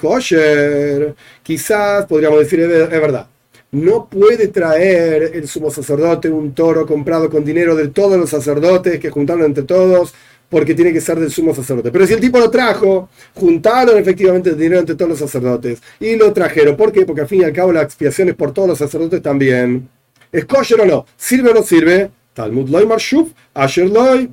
kosher. 0.00 1.14
Quizás 1.42 2.06
podríamos 2.06 2.38
decir, 2.40 2.60
es 2.60 2.88
verdad 2.88 3.26
no 3.72 4.08
puede 4.08 4.48
traer 4.48 5.32
el 5.34 5.48
sumo 5.48 5.70
sacerdote 5.70 6.30
un 6.30 6.54
toro 6.54 6.86
comprado 6.86 7.28
con 7.28 7.44
dinero 7.44 7.74
de 7.74 7.88
todos 7.88 8.16
los 8.16 8.30
sacerdotes 8.30 8.98
que 8.98 9.10
juntaron 9.10 9.44
entre 9.44 9.64
todos, 9.64 10.14
porque 10.48 10.74
tiene 10.74 10.92
que 10.92 11.00
ser 11.00 11.18
del 11.18 11.30
sumo 11.30 11.54
sacerdote. 11.54 11.90
Pero 11.90 12.06
si 12.06 12.14
el 12.14 12.20
tipo 12.20 12.38
lo 12.38 12.50
trajo, 12.50 13.08
juntaron 13.34 13.98
efectivamente 13.98 14.50
el 14.50 14.58
dinero 14.58 14.80
entre 14.80 14.94
todos 14.94 15.10
los 15.10 15.18
sacerdotes 15.18 15.82
y 16.00 16.16
lo 16.16 16.32
trajeron. 16.32 16.76
¿Por 16.76 16.92
qué? 16.92 17.04
Porque 17.04 17.22
al 17.22 17.28
fin 17.28 17.42
y 17.42 17.44
al 17.44 17.52
cabo 17.52 17.72
la 17.72 17.82
expiación 17.82 18.28
es 18.28 18.34
por 18.34 18.52
todos 18.52 18.68
los 18.68 18.78
sacerdotes 18.78 19.22
también. 19.22 19.88
¿Es 20.30 20.44
kosher 20.44 20.80
o 20.80 20.86
no? 20.86 21.06
¿Sirve 21.16 21.50
o 21.50 21.54
no 21.54 21.62
sirve? 21.62 22.10
Talmud 22.34 22.68
loy 22.68 22.86
marshuf, 22.86 23.30
asher 23.54 23.88
loy. 23.88 24.30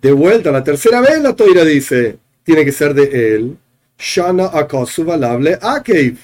De 0.00 0.12
vuelta, 0.12 0.50
la 0.50 0.64
tercera 0.64 1.00
vez 1.00 1.20
la 1.20 1.34
toira 1.36 1.64
dice, 1.64 2.18
tiene 2.42 2.64
que 2.64 2.72
ser 2.72 2.92
de 2.92 3.34
él. 3.34 3.56
Shana 3.98 4.46
akosu 4.46 5.04
valable 5.04 5.58
akev 5.60 6.16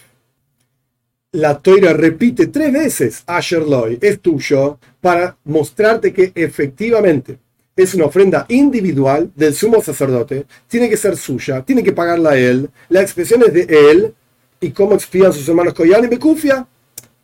la 1.33 1.59
Toira 1.59 1.93
repite 1.93 2.47
tres 2.47 2.73
veces 2.73 3.23
Asher 3.27 3.63
Loy, 3.63 3.99
es 4.01 4.21
tuyo, 4.21 4.79
para 5.01 5.37
mostrarte 5.45 6.13
que 6.13 6.33
efectivamente 6.35 7.39
es 7.83 7.95
una 7.95 8.07
ofrenda 8.07 8.45
individual 8.49 9.31
del 9.35 9.55
sumo 9.55 9.81
sacerdote, 9.81 10.47
tiene 10.67 10.91
que 10.91 10.97
ser 10.97 11.17
suya, 11.17 11.63
tiene 11.63 11.83
que 11.83 11.93
pagarla 11.93 12.31
a 12.31 12.37
él, 12.37 12.69
la 12.89 13.01
expresión 13.01 13.43
es 13.43 13.53
de 13.53 13.91
él, 13.91 14.15
y 14.61 14.71
cómo 14.71 14.95
expían 14.95 15.33
sus 15.33 15.49
hermanos 15.49 15.75
Koyan 15.75 16.05
y 16.05 16.09
Bekufia, 16.09 16.67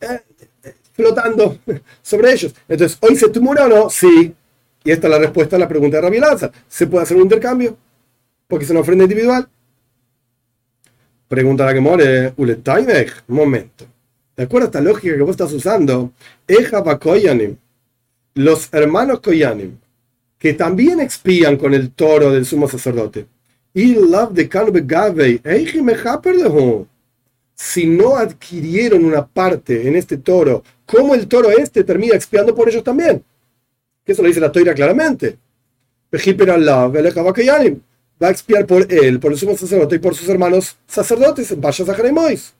eh, 0.00 0.20
eh, 0.62 0.74
flotando 0.92 1.58
sobre 2.02 2.32
ellos. 2.32 2.54
Entonces, 2.68 2.98
¿hoy 3.00 3.16
se 3.16 3.28
tumura 3.28 3.66
o 3.66 3.68
no? 3.68 3.90
Sí. 3.90 4.34
Y 4.84 4.90
esta 4.90 5.06
es 5.06 5.10
la 5.10 5.18
respuesta 5.18 5.56
a 5.56 5.58
la 5.58 5.68
pregunta 5.68 5.96
de 5.96 6.02
Rabbi 6.02 6.18
Lanza. 6.18 6.50
¿Se 6.68 6.86
puede 6.86 7.04
hacer 7.04 7.16
un 7.16 7.24
intercambio? 7.24 7.76
Porque 8.46 8.64
es 8.64 8.70
una 8.70 8.80
ofrenda 8.80 9.04
individual. 9.04 9.48
Pregunta 11.26 11.64
la 11.64 11.74
que 11.74 11.80
more, 11.80 12.34
un 12.36 13.34
momento. 13.34 13.86
De 14.36 14.44
acuerdo 14.44 14.66
a 14.66 14.68
esta 14.68 14.80
lógica 14.80 15.16
que 15.16 15.22
vos 15.22 15.30
estás 15.30 15.52
usando, 15.52 16.12
los 18.34 18.68
hermanos 18.72 19.20
Koyanim, 19.20 19.78
que 20.44 20.52
también 20.52 21.00
expían 21.00 21.56
con 21.56 21.72
el 21.72 21.92
toro 21.92 22.30
del 22.30 22.44
sumo 22.44 22.68
sacerdote, 22.68 23.24
si 27.54 27.86
no 27.86 28.16
adquirieron 28.18 29.06
una 29.06 29.26
parte 29.26 29.88
en 29.88 29.96
este 29.96 30.18
toro, 30.18 30.62
¿cómo 30.84 31.14
el 31.14 31.28
toro 31.28 31.50
este 31.50 31.82
termina 31.82 32.14
expiando 32.14 32.54
por 32.54 32.68
ellos 32.68 32.84
también? 32.84 33.24
Que 34.04 34.12
eso 34.12 34.20
lo 34.20 34.28
dice 34.28 34.38
la 34.38 34.52
toira 34.52 34.74
claramente. 34.74 35.38
Va 38.22 38.28
a 38.28 38.30
expiar 38.30 38.66
por 38.66 38.86
él, 38.92 39.18
por 39.18 39.32
el 39.32 39.38
sumo 39.38 39.56
sacerdote 39.56 39.96
y 39.96 39.98
por 39.98 40.14
sus 40.14 40.28
hermanos 40.28 40.76
sacerdotes. 40.86 41.58
Vaya 41.58 41.86
a 41.88 42.12
Mois. 42.12 42.52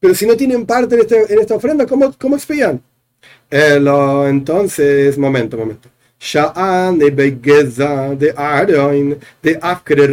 Pero 0.00 0.12
si 0.12 0.26
no 0.26 0.36
tienen 0.36 0.66
parte 0.66 0.96
en, 0.96 1.02
este, 1.02 1.32
en 1.32 1.38
esta 1.38 1.54
ofrenda, 1.54 1.86
¿cómo, 1.86 2.12
cómo 2.18 2.34
expían? 2.34 2.82
entonces, 3.48 5.16
momento, 5.16 5.56
momento. 5.56 5.88
Sha'an 6.20 6.98
de 6.98 7.10
Begeza 7.10 8.14
de 8.14 8.34
de 9.42 9.58
Afkere 9.60 10.04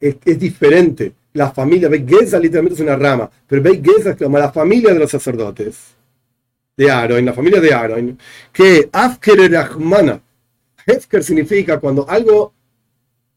es, 0.00 0.14
es 0.24 0.38
diferente. 0.38 1.12
La 1.34 1.50
familia 1.50 1.88
Begeza 1.88 2.38
literalmente 2.38 2.74
es 2.74 2.80
una 2.80 2.96
rama, 2.96 3.30
pero 3.46 3.62
Begeza 3.62 4.10
es 4.10 4.16
como 4.16 4.38
la 4.38 4.52
familia 4.52 4.92
de 4.92 4.98
los 4.98 5.10
sacerdotes 5.10 5.94
de 6.76 6.90
Aaron, 6.90 7.24
la 7.24 7.32
familia 7.32 7.60
de 7.60 7.72
Aaron, 7.72 8.18
que 8.52 8.88
Afkere 8.92 9.48
Rahmana, 9.48 10.20
Hefker 10.86 11.22
significa 11.22 11.78
cuando 11.78 12.08
algo 12.08 12.52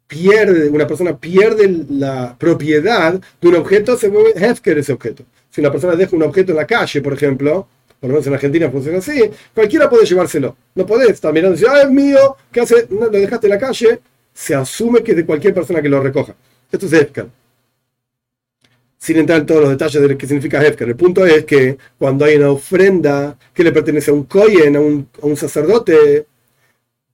pierde, 0.08 0.70
una 0.70 0.88
persona 0.88 1.18
pierde 1.18 1.86
la 1.90 2.36
propiedad 2.38 3.20
de 3.42 3.48
un 3.48 3.56
objeto, 3.56 3.98
se 3.98 4.10
vuelve 4.10 4.34
hefker 4.36 4.78
ese 4.78 4.94
objeto. 4.94 5.24
Si 5.50 5.62
una 5.62 5.72
persona 5.72 5.96
deja 5.96 6.16
un 6.16 6.24
objeto 6.24 6.52
en 6.52 6.58
la 6.58 6.68
calle, 6.68 7.02
por 7.02 7.14
ejemplo, 7.14 7.68
por 8.06 8.12
lo 8.12 8.14
menos 8.18 8.28
en 8.28 8.34
Argentina 8.36 8.70
funciona 8.70 8.99
así, 8.99 9.32
cualquiera 9.51 9.89
puede 9.89 10.06
llevárselo. 10.06 10.56
No 10.76 10.86
podés 10.86 11.10
estar 11.10 11.34
mirando 11.34 11.58
ah, 11.68 11.82
es 11.82 11.89
mío, 11.89 12.38
¿qué 12.51 12.62
hace? 12.62 12.86
No, 12.91 13.08
lo 13.08 13.10
dejaste 13.10 13.47
en 13.47 13.51
la 13.51 13.58
calle, 13.58 13.99
se 14.32 14.53
asume 14.53 15.01
que 15.01 15.14
es 15.14 15.18
de 15.18 15.26
cualquier 15.26 15.56
persona 15.56 15.82
que 15.82 15.89
lo 15.89 15.99
recoja. 15.99 16.36
Esto 16.72 16.86
es 16.86 16.93
hefker. 16.93 17.30
Sin 18.99 19.18
entrar 19.18 19.39
en 19.39 19.47
todos 19.47 19.62
los 19.62 19.72
detalles 19.72 19.99
de 19.99 20.08
lo 20.08 20.16
que 20.16 20.28
significa 20.28 20.64
hefker. 20.64 20.89
El 20.89 20.95
punto 20.95 21.26
es 21.26 21.45
que 21.45 21.80
cuando 21.97 22.26
hay 22.26 22.36
una 22.36 22.51
ofrenda 22.51 23.39
que 23.51 23.64
le 23.64 23.72
pertenece 23.72 24.12
a 24.12 24.14
un 24.14 24.26
koyen, 24.26 24.76
a 24.76 24.80
un, 24.80 25.36
sacerdote, 25.36 26.28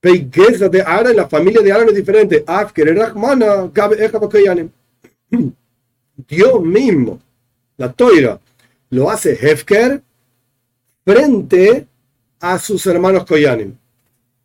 de 0.01 0.81
Aaron, 0.85 1.15
la 1.15 1.29
familia 1.29 1.61
de 1.61 1.71
Aaron 1.71 1.87
es 1.87 1.95
diferente. 1.95 2.43
Dios 6.27 6.61
mismo, 6.61 7.21
la 7.77 7.93
toira, 7.93 8.41
lo 8.89 9.09
hace 9.09 9.31
Hefker 9.31 10.01
frente 11.05 11.87
a 12.39 12.57
sus 12.59 12.85
hermanos 12.85 13.25
Koyanim. 13.25 13.75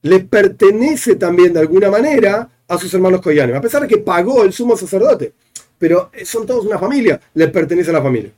Le 0.03 0.21
pertenece 0.21 1.17
también 1.17 1.53
de 1.53 1.61
alguna 1.61 1.91
manera 1.91 2.49
a 2.69 2.79
sus 2.79 2.93
hermanos 2.95 3.21
Koyanim, 3.21 3.57
a 3.57 3.61
pesar 3.61 3.83
de 3.83 3.89
que 3.89 3.99
pagó 3.99 4.45
el 4.45 4.53
sumo 4.53 4.77
sacerdote. 4.77 5.33
Pero 5.79 6.11
son 6.25 6.47
todos 6.47 6.65
una 6.65 6.79
familia, 6.79 7.21
le 7.35 7.49
pertenece 7.49 7.91
a 7.91 7.95
la 7.95 8.03
familia. 8.03 8.33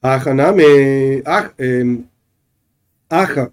Aja, 0.00 0.34
name, 0.34 1.22
em, 1.58 2.04
aja, 3.08 3.50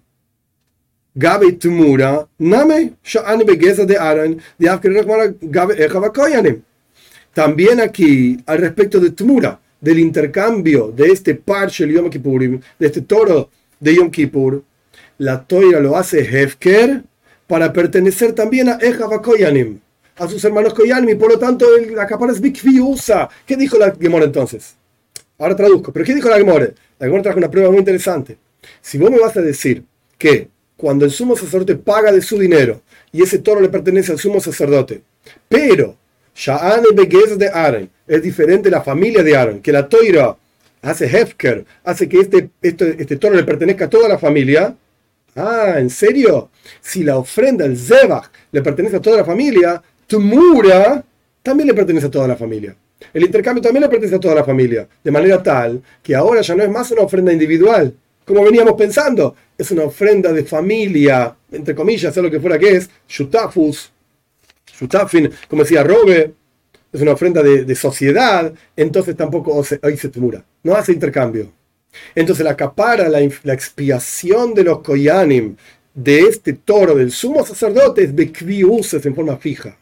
Gabe 1.14 1.52
Tumura, 1.52 2.26
Name, 2.38 2.94
Sha'ani 3.04 3.44
Begeza 3.44 3.84
de 3.84 3.98
Aran, 3.98 4.40
de 4.58 5.38
Gabe 5.42 6.62
También 7.34 7.80
aquí, 7.80 8.38
al 8.46 8.58
respecto 8.58 8.98
de 8.98 9.10
Tumura, 9.10 9.60
del 9.80 9.98
intercambio 9.98 10.90
de 10.90 11.08
este 11.08 11.34
parche 11.34 11.86
Yom 11.86 12.08
Kippurim, 12.08 12.60
de 12.78 12.86
este 12.86 13.02
toro 13.02 13.50
de 13.82 13.96
Yom 13.96 14.10
Kippur, 14.10 14.62
la 15.18 15.44
toira 15.44 15.80
lo 15.80 15.96
hace 15.96 16.20
Hefker 16.20 17.02
para 17.48 17.72
pertenecer 17.72 18.32
también 18.32 18.68
a 18.68 18.78
Ejava 18.80 19.20
Koyanim, 19.20 19.80
a 20.16 20.28
sus 20.28 20.44
hermanos 20.44 20.72
Koyanim, 20.72 21.10
y 21.10 21.14
por 21.16 21.32
lo 21.32 21.38
tanto 21.38 21.66
la 21.94 22.06
capara 22.06 22.32
es 22.32 22.40
usa. 22.80 23.28
¿Qué 23.44 23.56
dijo 23.56 23.76
la 23.76 23.92
Gemora 24.00 24.24
entonces? 24.24 24.76
Ahora 25.36 25.56
traduzco, 25.56 25.92
pero 25.92 26.04
¿qué 26.04 26.14
dijo 26.14 26.28
la 26.28 26.38
Gemora? 26.38 26.70
La 27.00 27.06
Gemora 27.06 27.24
trajo 27.24 27.38
una 27.38 27.50
prueba 27.50 27.70
muy 27.70 27.80
interesante. 27.80 28.38
Si 28.80 28.98
vos 28.98 29.10
me 29.10 29.18
vas 29.18 29.36
a 29.36 29.42
decir 29.42 29.82
que 30.16 30.48
cuando 30.76 31.04
el 31.04 31.10
sumo 31.10 31.36
sacerdote 31.36 31.74
paga 31.74 32.12
de 32.12 32.22
su 32.22 32.38
dinero 32.38 32.82
y 33.10 33.22
ese 33.22 33.38
toro 33.38 33.60
le 33.60 33.68
pertenece 33.68 34.12
al 34.12 34.18
sumo 34.18 34.40
sacerdote, 34.40 35.02
pero 35.48 35.96
Sha'an 36.36 36.84
y 36.90 37.36
de 37.36 37.48
Aaron 37.52 37.90
es 38.06 38.22
diferente 38.22 38.70
de 38.70 38.76
la 38.76 38.82
familia 38.82 39.24
de 39.24 39.36
Aaron, 39.36 39.60
que 39.60 39.72
la 39.72 39.88
toira 39.88 40.36
hace 40.82 41.06
Hefker, 41.06 41.64
hace 41.84 42.08
que 42.08 42.20
este, 42.20 42.50
este, 42.60 42.96
este, 42.98 43.16
toro 43.16 43.34
le 43.34 43.44
pertenezca 43.44 43.86
a 43.86 43.90
toda 43.90 44.08
la 44.08 44.18
familia. 44.18 44.76
Ah, 45.34 45.76
¿en 45.78 45.88
serio? 45.88 46.50
Si 46.80 47.02
la 47.02 47.16
ofrenda, 47.16 47.64
el 47.64 47.78
Zebach, 47.78 48.30
le 48.50 48.60
pertenece 48.60 48.96
a 48.96 49.00
toda 49.00 49.18
la 49.18 49.24
familia, 49.24 49.82
Tumura 50.06 51.02
también 51.42 51.68
le 51.68 51.74
pertenece 51.74 52.06
a 52.06 52.10
toda 52.10 52.28
la 52.28 52.36
familia. 52.36 52.76
El 53.12 53.24
intercambio 53.24 53.62
también 53.62 53.82
le 53.82 53.88
pertenece 53.88 54.16
a 54.16 54.20
toda 54.20 54.34
la 54.34 54.44
familia, 54.44 54.86
de 55.02 55.10
manera 55.10 55.42
tal 55.42 55.82
que 56.02 56.14
ahora 56.14 56.42
ya 56.42 56.54
no 56.54 56.62
es 56.62 56.70
más 56.70 56.90
una 56.90 57.02
ofrenda 57.02 57.32
individual, 57.32 57.94
como 58.24 58.44
veníamos 58.44 58.74
pensando, 58.74 59.34
es 59.58 59.70
una 59.70 59.84
ofrenda 59.84 60.32
de 60.32 60.44
familia, 60.44 61.34
entre 61.50 61.74
comillas, 61.74 62.14
sea 62.14 62.22
lo 62.22 62.30
que 62.30 62.40
fuera 62.40 62.58
que 62.58 62.76
es, 62.76 62.90
Shutafus, 63.08 63.90
Shutafin, 64.78 65.30
como 65.48 65.62
decía 65.62 65.82
Robe, 65.82 66.32
es 66.92 67.00
una 67.00 67.12
ofrenda 67.12 67.42
de, 67.42 67.74
sociedad, 67.74 68.52
entonces 68.76 69.16
tampoco 69.16 69.64
ahí 69.82 69.96
se 69.96 70.08
tumura, 70.08 70.44
no 70.62 70.74
hace 70.74 70.92
intercambio. 70.92 71.52
Entonces 72.14 72.44
la 72.44 72.56
capara, 72.56 73.08
la, 73.08 73.20
expiación 73.20 74.54
de 74.54 74.64
los 74.64 74.80
koyanim 74.80 75.56
de 75.94 76.20
este 76.20 76.54
toro 76.54 76.94
del 76.94 77.10
sumo 77.10 77.44
sacerdote 77.44 78.04
es 78.04 78.16
de 78.16 78.64
uses 78.64 79.04
en 79.04 79.14
forma 79.14 79.36
fija. 79.36 79.76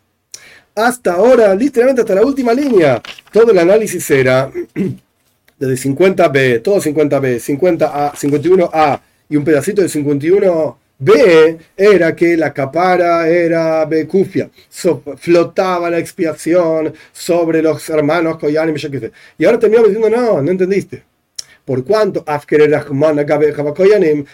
Hasta 0.75 1.15
ahora, 1.15 1.55
literalmente 1.55 2.03
hasta 2.03 2.15
la 2.15 2.23
última 2.23 2.53
línea, 2.53 3.01
todo 3.33 3.51
el 3.53 3.59
análisis 3.59 4.09
era 4.11 4.51
desde 5.59 5.89
50b, 5.91 6.63
todo 6.63 6.81
50b, 6.81 7.39
50a, 7.39 8.13
51a 8.13 9.01
y 9.29 9.37
un 9.37 9.45
pedacito 9.45 9.83
de 9.83 9.89
51 9.89 10.80
B 11.03 11.59
era 11.79 12.15
que 12.15 12.37
la 12.37 12.53
capara 12.53 13.27
era 13.27 13.87
Bekufia, 13.87 14.51
flotaba 15.17 15.89
la 15.89 15.99
expiación 15.99 16.93
sobre 17.11 17.63
los 17.63 17.89
hermanos 17.89 18.37
Koyanim 18.37 18.77
y 19.39 19.45
ahora 19.47 19.59
terminamos 19.59 19.89
diciendo, 19.89 20.15
no, 20.15 20.43
no 20.43 20.51
entendiste. 20.51 21.03
Por 21.65 21.85
cuanto 21.87 22.23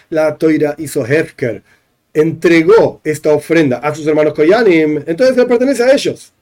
la 0.09 0.37
Toira 0.37 0.75
hizo 0.77 1.05
Hefker, 1.05 1.63
entregó 2.13 2.99
esta 3.01 3.31
ofrenda 3.31 3.77
a 3.77 3.95
sus 3.95 4.05
hermanos 4.05 4.33
Koyanim, 4.33 5.03
entonces 5.07 5.37
le 5.37 5.45
pertenece 5.45 5.83
a 5.83 5.93
ellos. 5.93 6.33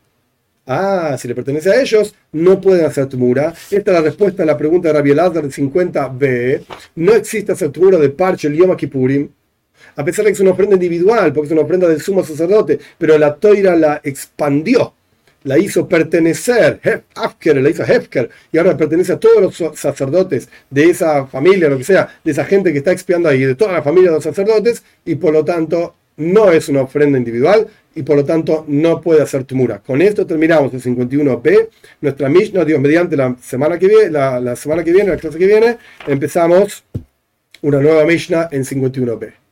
Ah, 0.65 1.15
si 1.19 1.27
le 1.27 1.35
pertenece 1.35 1.69
a 1.69 1.79
ellos, 1.79 2.15
no 2.31 2.59
pueden 2.59 2.87
hacer 2.87 3.05
tumura. 3.05 3.53
Esta 3.69 3.91
es 3.91 3.97
la 3.97 4.01
respuesta 4.01 4.41
a 4.41 4.47
la 4.47 4.57
pregunta 4.57 4.87
de 4.87 4.95
Rabbi 4.95 5.11
Elazar 5.11 5.43
del 5.43 5.51
50b. 5.51 6.63
No 6.95 7.13
existe 7.13 7.51
hacer 7.51 7.69
tumura 7.69 7.99
de 7.99 8.09
parche 8.09 8.47
el 8.47 8.55
Yom 8.55 8.75
Kippurim 8.75 9.29
a 9.95 10.05
pesar 10.05 10.25
de 10.25 10.31
que 10.31 10.35
es 10.35 10.39
una 10.39 10.51
ofrenda 10.51 10.75
individual, 10.75 11.33
porque 11.33 11.47
es 11.47 11.51
una 11.51 11.61
ofrenda 11.61 11.87
del 11.87 12.01
sumo 12.01 12.23
sacerdote, 12.23 12.79
pero 12.97 13.17
la 13.17 13.35
toira 13.35 13.75
la 13.75 14.01
expandió, 14.03 14.93
la 15.43 15.57
hizo 15.57 15.87
pertenecer, 15.87 16.79
Hefker, 16.83 17.61
la 17.61 17.69
hizo 17.69 17.83
Hefker, 17.83 18.29
y 18.51 18.57
ahora 18.57 18.75
pertenece 18.75 19.13
a 19.13 19.19
todos 19.19 19.41
los 19.41 19.77
sacerdotes 19.79 20.49
de 20.69 20.89
esa 20.89 21.27
familia, 21.27 21.69
lo 21.69 21.77
que 21.77 21.83
sea, 21.83 22.19
de 22.23 22.31
esa 22.31 22.45
gente 22.45 22.71
que 22.71 22.79
está 22.79 22.91
expiando 22.91 23.29
ahí, 23.29 23.41
de 23.41 23.55
toda 23.55 23.73
la 23.73 23.83
familia 23.83 24.09
de 24.09 24.15
los 24.15 24.23
sacerdotes, 24.23 24.83
y 25.05 25.15
por 25.15 25.33
lo 25.33 25.45
tanto 25.45 25.95
no 26.17 26.51
es 26.51 26.67
una 26.69 26.81
ofrenda 26.81 27.17
individual, 27.17 27.67
y 27.95 28.03
por 28.03 28.17
lo 28.17 28.25
tanto 28.25 28.65
no 28.67 29.01
puede 29.01 29.21
hacer 29.21 29.45
tumura. 29.45 29.79
Con 29.79 30.01
esto 30.01 30.27
terminamos 30.27 30.73
el 30.73 30.81
51b. 30.81 31.69
Nuestra 32.01 32.27
Mishnah, 32.29 32.65
Dios 32.65 32.79
mediante 32.79 33.15
la 33.15 33.35
semana 33.41 33.79
que 33.79 33.87
viene, 33.87 34.09
la, 34.09 34.55
semana 34.57 34.83
que 34.83 34.91
viene, 34.91 35.11
la 35.11 35.17
clase 35.17 35.39
que 35.39 35.47
viene, 35.47 35.77
empezamos 36.05 36.83
una 37.61 37.79
nueva 37.79 38.03
Mishnah 38.05 38.49
en 38.51 38.65
51b. 38.65 39.44